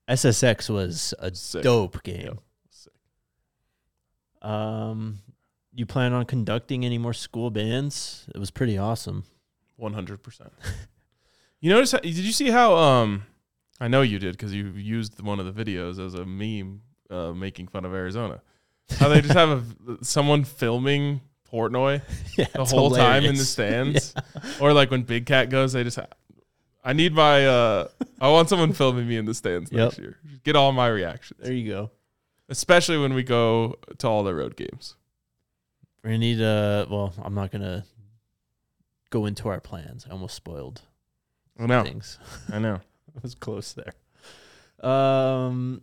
SSX 0.10 0.70
was 0.70 1.14
a 1.20 1.34
Sick. 1.34 1.64
dope 1.64 2.04
game. 2.04 2.39
Um, 4.41 5.20
you 5.74 5.86
plan 5.86 6.14
on 6.14 6.26
conducting 6.26 6.86
any 6.86 6.97
more 6.97 7.14
school 7.14 7.49
bands? 7.49 8.28
It 8.36 8.39
was 8.39 8.51
pretty 8.51 8.78
awesome. 8.78 9.24
One 9.78 9.93
hundred 9.93 10.22
percent. 10.24 10.51
You 11.60 11.70
notice? 11.70 11.93
How, 11.93 11.99
did 11.99 12.14
you 12.18 12.34
see 12.34 12.49
how? 12.49 12.76
Um, 12.76 13.24
I 13.80 13.88
know 13.88 14.01
you 14.01 14.20
did 14.20 14.34
because 14.34 14.54
you 14.54 14.66
used 14.76 15.22
one 15.22 15.39
of 15.39 15.45
the 15.45 15.64
videos 15.64 15.97
as 15.97 16.14
a 16.14 16.26
meme, 16.26 16.82
uh, 17.10 17.32
making 17.32 17.70
fun 17.70 17.86
of 17.86 17.93
Arizona. 17.93 18.41
How 18.99 19.08
they 19.08 19.22
just 19.22 19.34
have 19.34 19.49
a 19.88 19.97
someone 20.04 20.43
filming 20.43 21.22
Portnoy 21.49 22.01
Yeah, 22.38 22.47
the 22.54 22.64
it's 22.64 22.72
whole 22.72 22.89
time 22.89 23.24
in 23.24 23.36
the 23.36 23.43
hilarious. 23.45 23.49
stands, 23.49 24.14
or 24.60 24.74
like 24.74 24.91
when 24.91 25.04
Big 25.04 25.26
Cat 25.26 25.49
goes, 25.49 25.72
they 25.72 25.86
just. 25.86 25.97
I 26.84 26.93
need 26.93 27.13
my. 27.13 27.45
uh 27.45 27.88
I 28.19 28.29
want 28.29 28.49
someone 28.49 28.73
filming 28.73 29.07
me 29.07 29.17
in 29.17 29.25
the 29.25 29.34
stands 29.34 29.71
Yep. 29.71 29.79
next 29.79 29.99
year. 29.99 30.17
Get 30.43 30.55
all 30.55 30.71
my 30.71 30.88
reactions, 30.88 31.39
There 31.43 31.53
you 31.53 31.69
go. 31.71 31.91
especially 32.49 32.97
when 32.97 33.13
we 33.13 33.23
go 33.23 33.75
to 33.99 34.07
all 34.07 34.23
the 34.23 34.34
road 34.36 34.55
games. 34.57 34.95
We're 36.03 36.09
gonna 36.11 36.17
need 36.19 36.41
uh 36.41 36.86
well, 36.89 37.13
I'm 37.23 37.34
not 37.36 37.51
gonna 37.51 37.86
go 39.09 39.25
into 39.25 39.47
our 39.49 39.59
plans. 39.61 40.05
I 40.07 40.11
almost 40.11 40.36
spoiled 40.36 40.81
I 41.59 41.65
know. 41.67 41.84
things. 41.84 42.19
I 42.51 42.59
know. 42.59 42.75
I 43.15 43.19
was 43.21 43.36
close 43.36 43.73
there. 43.73 43.93
Um 44.89 45.81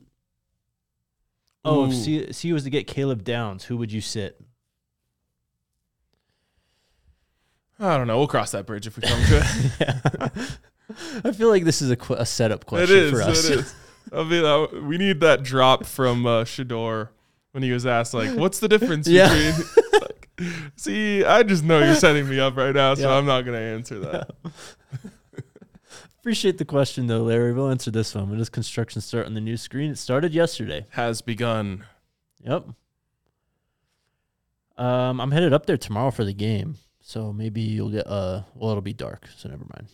Oh, 1.64 1.84
if 1.84 1.92
Ooh. 1.92 1.94
C, 1.94 2.32
C 2.32 2.52
was 2.54 2.64
to 2.64 2.70
get 2.70 2.86
Caleb 2.86 3.22
Downs, 3.22 3.64
who 3.64 3.76
would 3.76 3.92
you 3.92 4.00
sit? 4.00 4.40
I 7.78 7.96
don't 7.96 8.06
know. 8.06 8.18
We'll 8.18 8.28
cross 8.28 8.50
that 8.52 8.66
bridge 8.66 8.86
if 8.86 8.96
we 8.96 9.02
come 9.02 9.20
to 9.24 9.40
it. 9.80 10.42
yeah. 11.14 11.20
I 11.24 11.32
feel 11.32 11.48
like 11.48 11.64
this 11.64 11.82
is 11.82 11.90
a, 11.90 11.96
qu- 11.96 12.14
a 12.14 12.26
setup 12.26 12.66
question 12.66 12.96
it 12.96 13.02
is. 13.04 13.10
for 13.10 13.22
us. 13.22 13.44
It 13.48 13.58
is. 13.60 13.74
I 14.12 14.24
mean, 14.24 14.44
uh, 14.44 14.66
we 14.86 14.98
need 14.98 15.20
that 15.20 15.42
drop 15.42 15.86
from 15.86 16.26
uh, 16.26 16.44
Shedeur 16.44 17.08
when 17.52 17.62
he 17.62 17.70
was 17.72 17.86
asked, 17.86 18.12
like, 18.14 18.36
"What's 18.36 18.58
the 18.58 18.68
difference 18.68 19.06
Yeah. 19.08 19.28
between?" 19.28 19.66
Like, 20.00 20.28
See, 20.76 21.22
I 21.22 21.42
just 21.42 21.62
know 21.62 21.78
you're 21.80 21.94
setting 21.94 22.26
me 22.28 22.40
up 22.40 22.56
right 22.56 22.74
now, 22.74 22.94
so 22.94 23.02
Yeah. 23.10 23.16
I'm 23.18 23.26
not 23.26 23.42
going 23.44 23.58
to 23.58 23.62
answer 23.62 23.98
that. 24.00 24.30
Appreciate 26.18 26.58
the 26.58 26.64
question 26.64 27.06
though, 27.06 27.22
Larry. 27.22 27.52
We'll 27.52 27.70
answer 27.70 27.90
this 27.90 28.14
one. 28.14 28.28
When 28.30 28.38
does 28.38 28.48
construction 28.48 29.00
start 29.02 29.26
on 29.26 29.34
the 29.34 29.40
new 29.40 29.56
screen? 29.56 29.90
It 29.90 29.96
started 29.98 30.32
yesterday. 30.34 30.86
Has 30.90 31.20
begun. 31.22 31.84
Yep. 32.42 32.68
Um, 34.78 35.20
I'm 35.20 35.30
headed 35.30 35.52
up 35.52 35.66
there 35.66 35.76
tomorrow 35.76 36.10
for 36.10 36.24
the 36.24 36.32
game, 36.32 36.76
so 37.00 37.32
maybe 37.32 37.60
you'll 37.60 37.90
get 37.90 38.06
uh. 38.06 38.42
Well, 38.54 38.70
it'll 38.70 38.80
be 38.82 38.92
dark, 38.94 39.28
so 39.36 39.48
never 39.48 39.64
mind. 39.74 39.88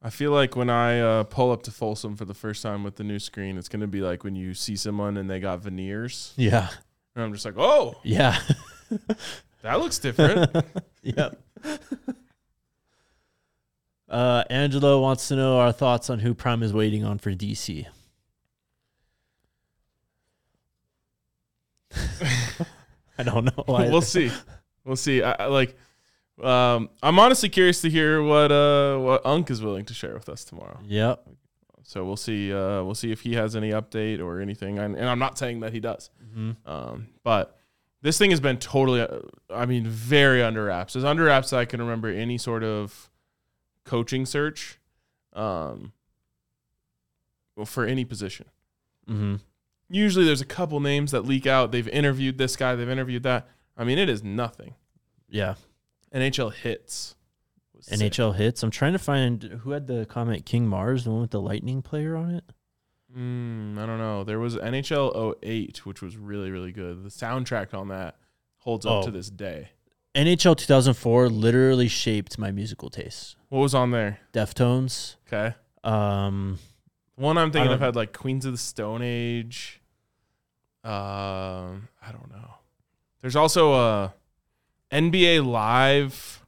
I 0.00 0.10
feel 0.10 0.30
like 0.30 0.54
when 0.54 0.70
I 0.70 1.00
uh, 1.00 1.24
pull 1.24 1.50
up 1.50 1.62
to 1.64 1.70
Folsom 1.72 2.14
for 2.16 2.24
the 2.24 2.34
first 2.34 2.62
time 2.62 2.84
with 2.84 2.96
the 2.96 3.04
new 3.04 3.18
screen, 3.18 3.58
it's 3.58 3.68
going 3.68 3.80
to 3.80 3.88
be 3.88 4.00
like 4.00 4.22
when 4.22 4.36
you 4.36 4.54
see 4.54 4.76
someone 4.76 5.16
and 5.16 5.28
they 5.28 5.40
got 5.40 5.60
veneers, 5.60 6.34
Yeah. 6.36 6.68
and 7.16 7.24
I'm 7.24 7.32
just 7.32 7.44
like, 7.44 7.54
"Oh, 7.58 7.96
Yeah. 8.04 8.38
that 9.62 9.80
looks 9.80 9.98
different." 9.98 10.54
yep. 11.02 11.42
Uh, 14.08 14.44
Angelo 14.48 15.00
wants 15.00 15.26
to 15.28 15.36
know 15.36 15.58
our 15.58 15.72
thoughts 15.72 16.08
on 16.10 16.20
who 16.20 16.32
Prime 16.32 16.62
is 16.62 16.72
waiting 16.72 17.04
on 17.04 17.18
for 17.18 17.32
DC. 17.32 17.84
I 23.18 23.22
don't 23.24 23.44
know. 23.46 23.64
We'll 23.66 24.00
see. 24.00 24.30
We'll 24.84 24.96
see. 24.96 25.22
I, 25.22 25.32
I 25.32 25.46
like. 25.46 25.76
Um, 26.42 26.90
I'm 27.02 27.18
honestly 27.18 27.48
curious 27.48 27.80
to 27.82 27.90
hear 27.90 28.22
what 28.22 28.52
uh 28.52 28.96
what 28.98 29.26
Unk 29.26 29.50
is 29.50 29.60
willing 29.62 29.84
to 29.86 29.94
share 29.94 30.14
with 30.14 30.28
us 30.28 30.44
tomorrow. 30.44 30.78
Yep. 30.84 31.26
So 31.82 32.04
we'll 32.04 32.16
see. 32.16 32.52
Uh, 32.52 32.82
we'll 32.84 32.94
see 32.94 33.10
if 33.12 33.22
he 33.22 33.34
has 33.34 33.56
any 33.56 33.70
update 33.70 34.20
or 34.20 34.40
anything. 34.40 34.78
And, 34.78 34.94
and 34.94 35.08
I'm 35.08 35.18
not 35.18 35.38
saying 35.38 35.60
that 35.60 35.72
he 35.72 35.80
does. 35.80 36.10
hmm 36.34 36.50
Um, 36.66 37.08
but 37.24 37.56
this 38.02 38.18
thing 38.18 38.30
has 38.30 38.40
been 38.40 38.58
totally. 38.58 39.00
uh, 39.00 39.20
I 39.50 39.64
mean, 39.66 39.86
very 39.86 40.42
under 40.42 40.64
wraps. 40.66 40.94
As 40.96 41.04
under 41.04 41.24
wraps 41.24 41.48
as 41.48 41.54
I 41.54 41.64
can 41.64 41.80
remember 41.80 42.08
any 42.08 42.36
sort 42.38 42.62
of 42.62 43.10
coaching 43.84 44.26
search. 44.26 44.78
Um. 45.32 45.92
Well, 47.56 47.66
for 47.66 47.84
any 47.84 48.04
position. 48.04 48.46
hmm 49.06 49.36
Usually, 49.90 50.26
there's 50.26 50.42
a 50.42 50.46
couple 50.46 50.78
names 50.80 51.12
that 51.12 51.22
leak 51.24 51.46
out. 51.46 51.72
They've 51.72 51.88
interviewed 51.88 52.36
this 52.36 52.54
guy. 52.56 52.74
They've 52.74 52.88
interviewed 52.88 53.22
that. 53.22 53.48
I 53.76 53.84
mean, 53.84 53.98
it 53.98 54.10
is 54.10 54.22
nothing. 54.22 54.74
Yeah. 55.30 55.54
NHL 56.14 56.52
hits. 56.52 57.14
was 57.74 57.86
sick. 57.86 57.98
NHL 57.98 58.34
hits. 58.36 58.62
I'm 58.62 58.70
trying 58.70 58.92
to 58.92 58.98
find 58.98 59.42
who 59.62 59.70
had 59.72 59.86
the 59.86 60.06
comment 60.06 60.46
King 60.46 60.66
Mars, 60.66 61.04
the 61.04 61.10
one 61.10 61.20
with 61.20 61.30
the 61.30 61.40
lightning 61.40 61.82
player 61.82 62.16
on 62.16 62.30
it. 62.30 62.44
Mm, 63.16 63.78
I 63.78 63.86
don't 63.86 63.98
know. 63.98 64.24
There 64.24 64.38
was 64.38 64.56
NHL 64.56 65.36
08, 65.42 65.86
which 65.86 66.02
was 66.02 66.16
really, 66.16 66.50
really 66.50 66.72
good. 66.72 67.02
The 67.04 67.08
soundtrack 67.08 67.72
on 67.72 67.88
that 67.88 68.16
holds 68.58 68.84
up 68.84 68.92
Oh. 68.92 69.02
to 69.04 69.10
this 69.10 69.30
day. 69.30 69.70
NHL 70.14 70.56
2004 70.56 71.28
literally 71.28 71.88
shaped 71.88 72.38
my 72.38 72.50
musical 72.50 72.90
tastes. 72.90 73.36
What 73.48 73.60
was 73.60 73.74
on 73.74 73.92
there? 73.92 74.20
Deftones. 74.32 75.16
Okay. 75.26 75.54
Um, 75.84 76.58
one 77.14 77.38
I'm 77.38 77.50
thinking 77.52 77.72
of 77.72 77.80
had 77.80 77.94
like 77.96 78.12
Queens 78.12 78.44
of 78.44 78.52
the 78.52 78.58
Stone 78.58 79.02
Age. 79.02 79.80
Um, 80.84 81.88
I 82.02 82.12
don't 82.12 82.30
know. 82.30 82.54
There's 83.20 83.36
also 83.36 83.72
a 83.74 84.14
NBA 84.92 85.44
Live 85.46 86.44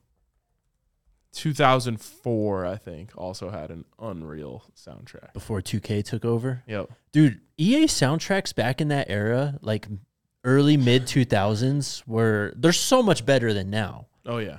2004, 1.32 2.66
I 2.66 2.76
think, 2.76 3.10
also 3.16 3.50
had 3.50 3.70
an 3.70 3.84
unreal 3.98 4.64
soundtrack. 4.76 5.32
before 5.32 5.60
2K 5.60 6.04
took 6.04 6.24
over. 6.24 6.62
Yep. 6.66 6.90
Dude, 7.12 7.40
EA 7.56 7.84
soundtracks 7.84 8.54
back 8.54 8.80
in 8.80 8.88
that 8.88 9.08
era, 9.08 9.58
like 9.62 9.86
early 10.44 10.76
mid 10.76 11.02
2000s, 11.04 12.02
were 12.06 12.52
they're 12.56 12.72
so 12.72 13.02
much 13.02 13.24
better 13.24 13.52
than 13.52 13.70
now. 13.70 14.06
Oh 14.26 14.38
yeah. 14.38 14.58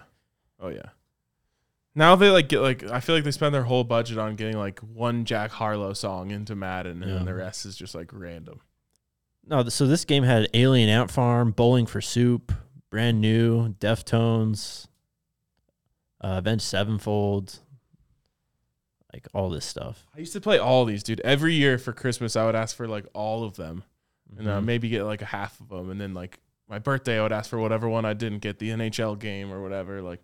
Oh 0.59 0.69
yeah. 0.69 0.89
Now 1.93 2.15
they 2.15 2.29
like 2.29 2.47
get 2.47 2.61
like 2.61 2.89
I 2.89 2.99
feel 3.01 3.15
like 3.15 3.25
they 3.25 3.31
spend 3.31 3.53
their 3.53 3.63
whole 3.63 3.83
budget 3.83 4.17
on 4.17 4.35
getting 4.35 4.57
like 4.57 4.79
one 4.79 5.25
Jack 5.25 5.51
Harlow 5.51 5.93
song 5.93 6.31
into 6.31 6.55
Madden 6.55 7.01
and 7.03 7.11
Yeah. 7.11 7.17
then 7.17 7.25
the 7.25 7.33
rest 7.33 7.65
is 7.65 7.75
just 7.75 7.93
like 7.95 8.11
random. 8.13 8.61
No, 9.45 9.67
so 9.69 9.87
this 9.87 10.05
game 10.05 10.23
had 10.23 10.47
Alien 10.53 10.87
Ant 10.87 11.09
Farm, 11.11 11.51
Bowling 11.51 11.87
for 11.87 11.99
Soup, 11.99 12.51
brand 12.91 13.19
new, 13.19 13.69
Deftones, 13.79 14.87
uh, 16.23 16.35
Avenged 16.37 16.63
Sevenfold, 16.63 17.57
like 19.13 19.27
all 19.33 19.49
this 19.49 19.65
stuff. 19.65 20.05
I 20.15 20.19
used 20.19 20.33
to 20.33 20.41
play 20.41 20.59
all 20.59 20.85
these, 20.85 21.01
dude. 21.01 21.19
Every 21.21 21.53
year 21.55 21.79
for 21.79 21.93
Christmas, 21.93 22.35
I 22.35 22.45
would 22.45 22.55
ask 22.55 22.75
for 22.75 22.87
like 22.87 23.05
all 23.13 23.43
of 23.43 23.55
them, 23.55 23.83
and 24.37 24.47
uh, 24.47 24.59
Mhm. 24.61 24.65
maybe 24.65 24.89
get 24.89 25.03
like 25.03 25.21
a 25.23 25.25
half 25.25 25.59
of 25.59 25.69
them, 25.69 25.89
and 25.89 25.99
then 25.99 26.13
like 26.13 26.39
my 26.69 26.77
birthday, 26.79 27.17
I 27.19 27.23
would 27.23 27.31
ask 27.33 27.49
for 27.49 27.57
whatever 27.59 27.89
one 27.89 28.05
I 28.05 28.13
didn't 28.13 28.39
get, 28.39 28.59
the 28.59 28.69
NHL 28.69 29.15
game 29.19 29.51
or 29.51 29.61
whatever. 29.63 30.01
Like 30.01 30.21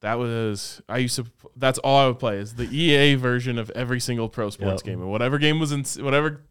that 0.00 0.14
was 0.18 0.80
I 0.88 0.98
used 0.98 1.16
to. 1.16 1.26
That's 1.56 1.78
all 1.80 1.96
I 1.98 2.06
would 2.06 2.18
play 2.18 2.36
is 2.38 2.54
the 2.54 2.64
EA 2.74 3.14
version 3.16 3.58
of 3.58 3.70
every 3.70 3.98
single 4.00 4.28
pro 4.28 4.50
sports 4.50 4.82
Yep. 4.82 4.84
game, 4.84 5.00
and 5.00 5.10
whatever 5.10 5.38
game 5.38 5.58
was 5.58 5.72
in 5.72 5.84
whatever 6.04 6.42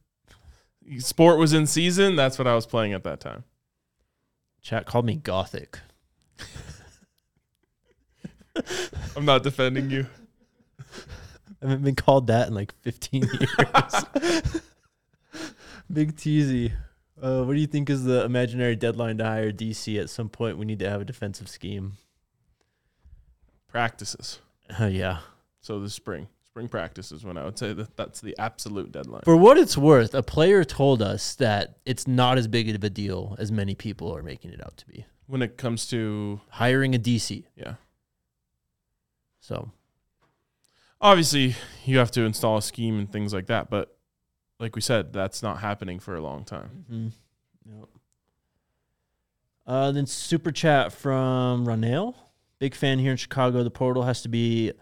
sport 0.99 1.37
was 1.39 1.53
in 1.53 1.65
season, 1.67 2.15
that's 2.15 2.37
what 2.37 2.47
I 2.47 2.53
was 2.55 2.65
playing 2.65 2.93
at 2.93 3.03
that 3.03 3.19
time. 3.19 3.43
Chat 4.61 4.85
called 4.85 5.05
me 5.05 5.15
gothic. 5.15 5.79
I'm 9.15 9.25
not 9.25 9.43
defending 9.43 9.89
you. 9.89 10.05
I 11.61 11.67
haven't 11.67 11.83
been 11.83 11.95
called 11.95 12.27
that 12.27 12.47
in 12.47 12.53
like 12.53 12.73
15 12.81 13.23
years. 13.23 13.31
Big 15.91 16.15
teasy. 16.15 16.71
Uh, 17.21 17.43
what 17.43 17.53
do 17.53 17.59
you 17.59 17.67
think 17.67 17.89
is 17.89 18.03
the 18.03 18.23
imaginary 18.23 18.75
deadline 18.75 19.17
to 19.17 19.25
hire 19.25 19.51
DC? 19.51 19.99
At 19.99 20.09
some 20.09 20.29
point, 20.29 20.57
we 20.57 20.65
need 20.65 20.79
to 20.79 20.89
have 20.89 21.01
a 21.01 21.05
defensive 21.05 21.47
scheme. 21.47 21.93
Practices. 23.67 24.39
Oh 24.79 24.87
yeah. 24.87 25.19
So 25.61 25.79
the 25.79 25.89
spring, 25.89 26.27
spring 26.51 26.67
practices 26.67 27.23
when 27.23 27.37
I 27.37 27.45
would 27.45 27.57
say 27.57 27.71
that 27.71 27.95
that's 27.95 28.19
the 28.19 28.35
absolute 28.37 28.91
deadline. 28.91 29.21
For 29.23 29.37
what 29.37 29.57
it's 29.57 29.77
worth, 29.77 30.13
a 30.13 30.21
player 30.21 30.65
told 30.65 31.01
us 31.01 31.33
that 31.35 31.77
it's 31.85 32.07
not 32.09 32.37
as 32.37 32.49
big 32.49 32.67
of 32.75 32.83
a 32.83 32.89
deal 32.89 33.37
as 33.39 33.53
many 33.53 33.73
people 33.73 34.13
are 34.13 34.21
making 34.21 34.51
it 34.51 34.61
out 34.61 34.75
to 34.77 34.85
be. 34.85 35.05
when 35.27 35.41
it 35.41 35.55
comes 35.55 35.87
to 35.87 36.41
Hiring 36.49 36.93
a 36.93 36.99
DC. 36.99 37.45
yeah, 37.55 37.75
So 39.39 39.71
obviously 40.99 41.55
you 41.85 41.99
have 41.99 42.11
to 42.11 42.23
install 42.23 42.57
a 42.57 42.61
scheme 42.61 42.99
and 42.99 43.09
things 43.09 43.33
like 43.33 43.45
that, 43.45 43.69
but 43.69 43.95
like 44.59 44.75
we 44.75 44.81
said, 44.81 45.13
that's 45.13 45.41
not 45.41 45.59
happening 45.59 45.99
for 45.99 46.15
a 46.17 46.21
long 46.21 46.43
time. 46.43 46.85
Mm-hmm. 46.91 47.77
Yep. 47.79 47.89
Uh, 49.65 49.91
then 49.93 50.05
super 50.05 50.51
chat 50.51 50.91
from 50.91 51.65
Ronell. 51.65 52.13
Big 52.59 52.75
fan 52.75 52.99
here 52.99 53.11
in 53.11 53.17
Chicago. 53.17 53.63
The 53.63 53.71
portal 53.71 54.03
has 54.03 54.21
to 54.23 54.27
be 54.29 54.73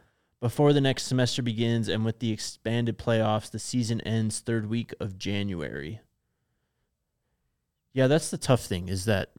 before 0.42 0.72
the 0.74 0.82
next 0.82 1.04
semester 1.04 1.42
begins, 1.42 1.88
and 1.88 2.06
with 2.06 2.20
the 2.20 2.32
expanded 2.32 2.98
playoffs, 2.98 3.52
the 3.52 3.60
season 3.60 4.00
ends 4.02 4.40
third 4.40 4.70
week 4.70 4.94
of 5.00 5.18
January. 5.18 6.00
Yeah, 7.94 8.08
that's 8.08 8.30
the 8.30 8.38
tough 8.38 8.66
thing 8.66 8.88
is 8.88 9.06
that 9.06 9.32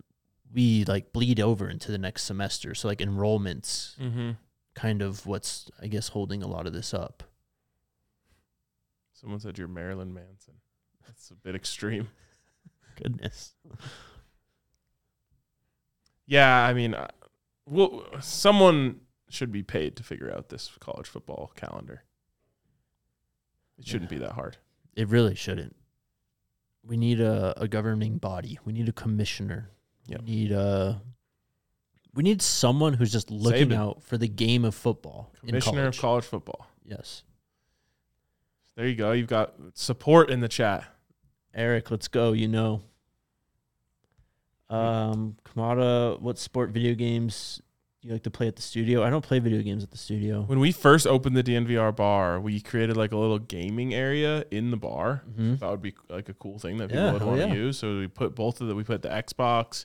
we 0.53 0.85
like 0.85 1.13
bleed 1.13 1.41
over 1.41 1.69
into 1.71 1.91
the 1.93 1.99
next 1.99 2.25
semester. 2.25 2.75
So 2.75 2.89
like 2.89 2.99
enrollments, 2.99 3.97
Mm-hmm. 3.99 4.31
kind 4.75 5.01
of 5.03 5.25
what's 5.27 5.71
I 5.81 5.87
guess 5.87 6.09
holding 6.09 6.43
a 6.43 6.49
lot 6.49 6.67
of 6.67 6.73
this 6.73 6.93
up. 6.93 7.23
Someone 9.13 9.39
said 9.41 9.57
you're 9.59 9.69
Marilyn 9.69 10.13
Manson. 10.13 10.55
That's 11.07 11.31
a 11.31 11.35
bit 11.35 11.55
extreme. 11.55 12.09
Goodness. 13.03 13.55
Yeah, 16.27 16.65
I 16.65 16.73
mean, 16.75 16.95
uh, 16.95 17.09
well, 17.67 18.05
someone 18.21 19.01
should 19.33 19.53
be 19.53 19.63
paid 19.63 19.97
to 19.97 20.03
figure 20.03 20.33
out 20.35 20.49
this 20.49 20.71
college 20.81 21.07
football 21.07 21.53
calendar. 21.57 22.05
It 23.79 23.87
shouldn't 23.87 24.11
be 24.11 24.19
that 24.19 24.33
hard. 24.33 24.59
It 24.95 25.09
really 25.09 25.35
shouldn't. 25.35 25.75
We 26.83 26.97
need 26.97 27.21
a, 27.21 27.55
a 27.61 27.69
governing 27.69 28.19
body. 28.19 28.59
We 28.65 28.73
need 28.73 28.89
a 28.89 28.93
commissioner. 28.93 29.71
Yep. 30.07 30.21
We 30.23 30.27
need 30.27 30.53
a. 30.53 31.01
We 32.13 32.23
need 32.25 32.43
someone 32.43 32.95
who's 32.95 33.13
just 33.13 33.31
looking 33.31 33.69
Saban. 33.69 33.77
out 33.77 34.03
for 34.03 34.19
the 34.19 34.27
game 34.29 34.65
of 34.65 34.75
football. 34.75 35.33
in 35.43 35.49
Commissioner 35.51 35.83
of 35.83 35.85
college. 35.85 36.01
college 36.01 36.25
football. 36.25 36.67
Yes, 36.85 37.23
There 38.75 38.87
you 38.87 38.97
go. 38.97 39.13
You've 39.13 39.29
got 39.29 39.55
support 39.75 40.29
in 40.29 40.41
the 40.41 40.49
chat. 40.49 40.85
Eric, 41.55 41.91
let's 41.91 42.09
go. 42.09 42.33
You 42.33 42.49
know. 42.49 42.83
Um, 44.69 45.37
Kamada, 45.45 46.21
what 46.21 46.39
sport 46.39 46.71
video 46.71 46.95
games 46.95 47.61
you 48.03 48.13
like 48.13 48.23
to 48.23 48.31
play 48.31 48.49
at 48.49 48.57
the 48.57 48.63
studio? 48.63 49.03
I 49.03 49.11
don't 49.11 49.25
play 49.25 49.39
video 49.41 49.61
games 49.63 49.83
at 49.83 49.91
the 49.91 49.99
studio. 49.99 50.43
When 50.43 50.59
we 50.59 50.73
first 50.73 51.07
opened 51.07 51.37
the 51.37 51.43
DNVR 51.43 51.95
bar, 51.95 52.41
we 52.41 52.61
created 52.61 52.97
like 52.97 53.13
a 53.13 53.17
little 53.17 53.39
gaming 53.39 53.93
area 53.95 54.45
in 54.51 54.71
the 54.71 54.77
bar. 54.77 55.23
hmm 55.37 55.57
That 55.57 55.71
would 55.71 55.83
be 55.83 55.95
like 56.09 56.29
a 56.29 56.35
cool 56.35 56.59
thing 56.59 56.79
that 56.79 56.89
people 56.89 57.05
Yeah, 57.05 57.13
would 57.13 57.23
want 57.23 57.41
to 57.41 57.47
yeah. 57.49 57.53
use. 57.55 57.79
So 57.79 57.99
we 57.99 58.09
put 58.09 58.35
both 58.35 58.61
of 58.61 58.69
the 58.69 58.75
we 58.75 58.85
put 58.85 59.03
the 59.03 59.09
Xbox, 59.11 59.85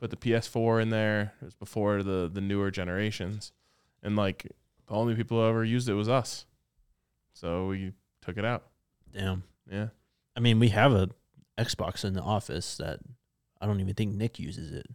put 0.00 0.10
the 0.10 0.16
PS4 0.16 0.82
in 0.82 0.90
there. 0.90 1.34
It 1.40 1.44
was 1.44 1.54
before 1.54 2.02
the 2.02 2.28
the 2.32 2.40
newer 2.40 2.70
generations, 2.70 3.52
and 4.02 4.16
like 4.16 4.42
the 4.88 4.94
only 4.94 5.14
people 5.14 5.38
who 5.40 5.46
ever 5.48 5.64
used 5.64 5.88
it 5.88 5.94
was 5.94 6.08
us. 6.08 6.46
So 7.34 7.68
we 7.68 7.92
took 8.22 8.36
it 8.38 8.44
out. 8.44 8.64
Damn. 9.12 9.44
Yeah. 9.70 9.88
I 10.36 10.40
mean, 10.40 10.58
we 10.58 10.68
have 10.70 10.92
a 10.92 11.08
Xbox 11.58 12.04
in 12.04 12.14
the 12.14 12.22
office 12.22 12.76
that 12.78 12.98
I 13.60 13.66
don't 13.66 13.80
even 13.80 13.94
think 13.94 14.14
Nick 14.14 14.38
uses 14.38 14.72
it. 14.72 14.86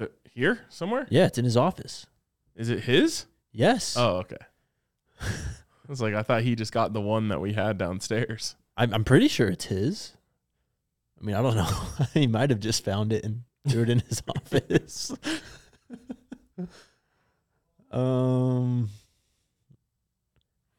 The, 0.00 0.10
here 0.32 0.60
somewhere? 0.70 1.06
Yeah, 1.10 1.26
it's 1.26 1.36
in 1.36 1.44
his 1.44 1.58
office. 1.58 2.06
Is 2.56 2.70
it 2.70 2.84
his? 2.84 3.26
Yes. 3.52 3.96
Oh, 3.98 4.16
okay. 4.16 4.38
I 5.20 5.26
was 5.88 6.00
like, 6.00 6.14
I 6.14 6.22
thought 6.22 6.42
he 6.42 6.54
just 6.54 6.72
got 6.72 6.94
the 6.94 7.02
one 7.02 7.28
that 7.28 7.38
we 7.38 7.52
had 7.52 7.76
downstairs. 7.76 8.56
I'm, 8.78 8.94
I'm 8.94 9.04
pretty 9.04 9.28
sure 9.28 9.48
it's 9.48 9.66
his. 9.66 10.16
I 11.20 11.24
mean, 11.26 11.36
I 11.36 11.42
don't 11.42 11.54
know. 11.54 11.70
he 12.14 12.26
might 12.26 12.48
have 12.48 12.60
just 12.60 12.82
found 12.82 13.12
it 13.12 13.26
and 13.26 13.42
threw 13.68 13.82
it 13.82 13.90
in 13.90 14.00
his 14.00 14.22
office. 14.28 15.12
um, 17.90 18.88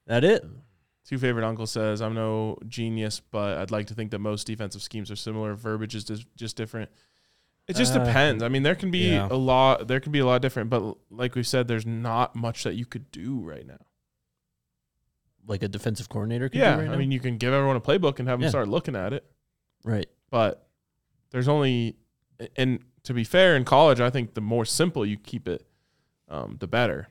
that 0.07 0.23
it. 0.23 0.43
Two 1.05 1.19
favorite 1.19 1.45
uncle 1.45 1.67
says, 1.67 2.01
"I'm 2.01 2.15
no 2.15 2.57
genius, 2.67 3.19
but 3.19 3.59
I'd 3.59 3.69
like 3.69 3.87
to 3.87 3.93
think 3.93 4.09
that 4.11 4.19
most 4.19 4.47
defensive 4.47 4.81
schemes 4.81 5.11
are 5.11 5.15
similar. 5.15 5.53
Verbiage 5.53 5.93
is 5.93 6.05
just, 6.05 6.25
just 6.35 6.55
different. 6.55 6.89
It 7.71 7.77
just 7.77 7.95
Uh, 7.95 8.03
depends. 8.03 8.43
I 8.43 8.49
mean, 8.49 8.63
there 8.63 8.75
can 8.75 8.91
be 8.91 9.09
yeah. 9.11 9.27
a 9.29 9.35
lot. 9.35 9.87
There 9.87 9.99
can 9.99 10.11
be 10.11 10.19
a 10.19 10.25
lot 10.25 10.41
different, 10.41 10.69
but 10.69 10.95
like 11.09 11.35
we 11.35 11.43
said, 11.43 11.67
there's 11.67 11.85
not 11.85 12.35
much 12.35 12.63
that 12.63 12.75
you 12.75 12.85
could 12.85 13.09
do 13.11 13.39
right 13.39 13.65
now. 13.65 13.79
Like 15.47 15.63
a 15.63 15.67
defensive 15.67 16.07
coordinator. 16.09 16.49
Could 16.49 16.59
yeah, 16.59 16.75
do 16.75 16.81
right 16.81 16.87
I 16.89 16.91
now? 16.91 16.97
mean, 16.97 17.11
you 17.11 17.19
can 17.19 17.37
give 17.37 17.53
everyone 17.53 17.75
a 17.75 17.81
playbook 17.81 18.19
and 18.19 18.27
have 18.27 18.39
them 18.39 18.43
Yeah. 18.43 18.49
start 18.49 18.67
looking 18.67 18.95
at 18.95 19.11
it, 19.13 19.25
right. 19.83 20.07
but 20.29 20.67
there's 21.31 21.47
only. 21.47 21.95
And 22.55 22.79
to 23.03 23.13
be 23.13 23.23
fair, 23.23 23.55
in 23.55 23.65
college, 23.65 23.99
I 23.99 24.09
think 24.09 24.33
the 24.35 24.41
more 24.41 24.65
simple 24.65 25.05
you 25.05 25.17
keep 25.17 25.47
it, 25.47 25.65
um, 26.29 26.57
the 26.59 26.67
better. 26.67 27.07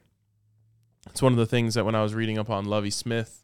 It's 1.08 1.22
one 1.22 1.32
of 1.32 1.38
the 1.38 1.46
things 1.46 1.74
that 1.74 1.84
when 1.84 1.94
I 1.94 2.02
was 2.02 2.14
reading 2.14 2.38
up 2.38 2.50
on 2.50 2.66
Lovie 2.66 2.90
Smith 2.90 3.42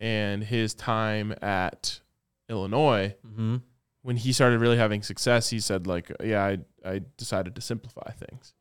and 0.00 0.44
his 0.44 0.74
time 0.74 1.34
at 1.42 2.00
Illinois, 2.48 3.14
Mm-hmm. 3.26 3.56
When 4.02 4.16
he 4.16 4.32
started 4.32 4.60
really 4.60 4.76
having 4.76 5.02
success, 5.02 5.50
he 5.50 5.60
said 5.60 5.86
like, 5.86 6.10
"Yeah, 6.22 6.44
I 6.44 6.58
I 6.84 7.00
decided 7.16 7.54
to 7.54 7.60
simplify 7.60 8.10
things," 8.12 8.54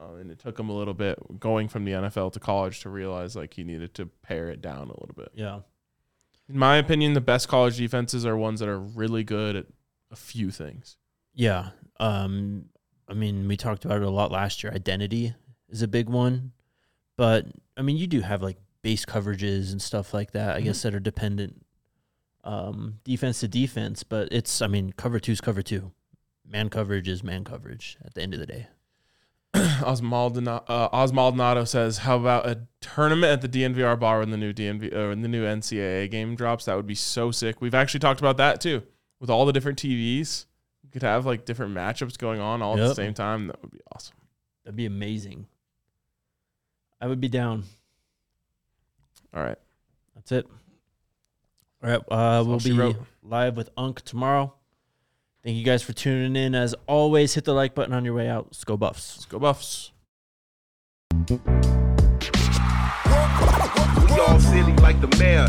uh, 0.00 0.14
and 0.14 0.30
it 0.30 0.38
took 0.38 0.58
him 0.58 0.68
a 0.68 0.72
little 0.74 0.94
bit 0.94 1.18
going 1.40 1.68
from 1.68 1.84
the 1.84 1.92
NFL 1.92 2.32
to 2.32 2.40
college 2.40 2.80
to 2.80 2.88
realize 2.90 3.36
like 3.36 3.54
he 3.54 3.64
needed 3.64 3.94
to 3.94 4.06
pare 4.22 4.48
it 4.50 4.60
down 4.60 4.88
a 4.88 5.00
little 5.00 5.14
bit. 5.16 5.30
Yeah. 5.34 5.60
In 6.48 6.58
my 6.58 6.76
opinion, 6.76 7.12
the 7.14 7.20
best 7.20 7.48
college 7.48 7.76
defenses 7.76 8.26
are 8.26 8.36
ones 8.36 8.60
that 8.60 8.68
are 8.68 8.78
really 8.78 9.22
good 9.24 9.56
at 9.56 9.66
a 10.10 10.16
few 10.16 10.50
things. 10.50 10.96
Yeah. 11.32 11.70
Um, 12.00 12.66
I 13.08 13.14
mean, 13.14 13.46
we 13.48 13.56
talked 13.56 13.84
about 13.84 13.98
it 13.98 14.02
a 14.02 14.10
lot 14.10 14.30
last 14.32 14.62
year. 14.62 14.72
Identity 14.72 15.34
is 15.68 15.82
a 15.82 15.88
big 15.88 16.08
one, 16.08 16.52
but 17.16 17.46
I 17.76 17.82
mean, 17.82 17.96
you 17.96 18.06
do 18.06 18.20
have 18.20 18.42
like 18.42 18.58
base 18.82 19.04
coverages 19.06 19.70
and 19.70 19.80
stuff 19.80 20.12
like 20.12 20.32
that. 20.32 20.56
I 20.56 20.60
Mhm. 20.60 20.64
guess 20.64 20.82
that 20.82 20.94
are 20.94 21.00
dependent, 21.00 21.64
um, 22.44 22.98
defense 23.04 23.40
to 23.40 23.48
defense. 23.48 24.02
But 24.02 24.28
it's, 24.32 24.62
I 24.62 24.66
mean, 24.66 24.92
cover 24.96 25.20
two's 25.20 25.40
cover 25.40 25.62
two. 25.62 25.92
Man 26.46 26.68
coverage 26.68 27.08
is 27.08 27.22
man 27.22 27.44
coverage 27.44 27.96
at 28.04 28.14
the 28.14 28.22
end 28.22 28.34
of 28.34 28.40
the 28.40 28.46
day. 28.46 28.66
Osmaldonado, 29.54 30.64
uh, 30.66 30.88
Osmaldonado 30.90 31.66
says, 31.68 31.98
"How 31.98 32.16
about 32.18 32.46
a 32.46 32.62
tournament 32.80 33.32
at 33.32 33.42
the 33.42 33.48
DNVR 33.48 33.98
bar 34.00 34.20
when 34.20 34.30
the 34.30 34.36
new 34.38 34.52
DNV 34.52 34.94
or 34.94 35.10
when 35.10 35.20
the 35.20 35.28
new 35.28 35.44
NCAA 35.44 36.10
game 36.10 36.34
drops? 36.34 36.64
That 36.64 36.76
would 36.76 36.86
be 36.86 36.94
so 36.94 37.30
sick. 37.30 37.60
We've 37.60 37.74
actually 37.74 38.00
talked 38.00 38.20
about 38.20 38.38
that 38.38 38.60
too, 38.62 38.82
with 39.20 39.28
all 39.28 39.44
the 39.44 39.52
different 39.52 39.78
TVs. 39.78 40.46
You 40.82 40.90
could 40.90 41.02
have 41.02 41.26
like 41.26 41.44
different 41.44 41.74
matchups 41.74 42.16
going 42.16 42.40
on 42.40 42.62
all 42.62 42.74
at 42.74 42.88
the 42.88 42.94
same 42.94 43.12
time. 43.14 43.48
That 43.48 43.60
would 43.62 43.72
be 43.72 43.80
awesome. 43.94 44.16
That'd 44.64 44.76
be 44.76 44.86
amazing. 44.86 45.46
I 47.00 47.06
would 47.06 47.20
be 47.20 47.28
down. 47.28 47.64
All 49.34 49.42
right, 49.42 49.58
That's 50.14 50.32
it. 50.32 50.46
All 51.82 51.90
right. 51.90 52.00
Uh, 52.10 52.44
we'll 52.46 52.58
be 52.58 52.96
live 53.22 53.56
with 53.56 53.70
Unk 53.76 54.02
tomorrow. 54.02 54.54
Thank 55.42 55.56
you 55.56 55.64
guys 55.64 55.82
for 55.82 55.92
tuning 55.92 56.36
in. 56.36 56.54
As 56.54 56.74
always, 56.86 57.34
hit 57.34 57.44
the 57.44 57.52
like 57.52 57.74
button 57.74 57.92
on 57.92 58.04
your 58.04 58.14
way 58.14 58.28
out. 58.28 58.46
Let's 58.46 58.62
go 58.62 58.76
Buffs. 58.76 59.16
let's 59.16 59.26
go 59.26 59.40
Buffs." 59.40 59.90
We 64.08 64.18
all 64.20 64.38
silly 64.38 64.74
like 64.74 65.00
the 65.00 65.08
mayor. 65.18 65.48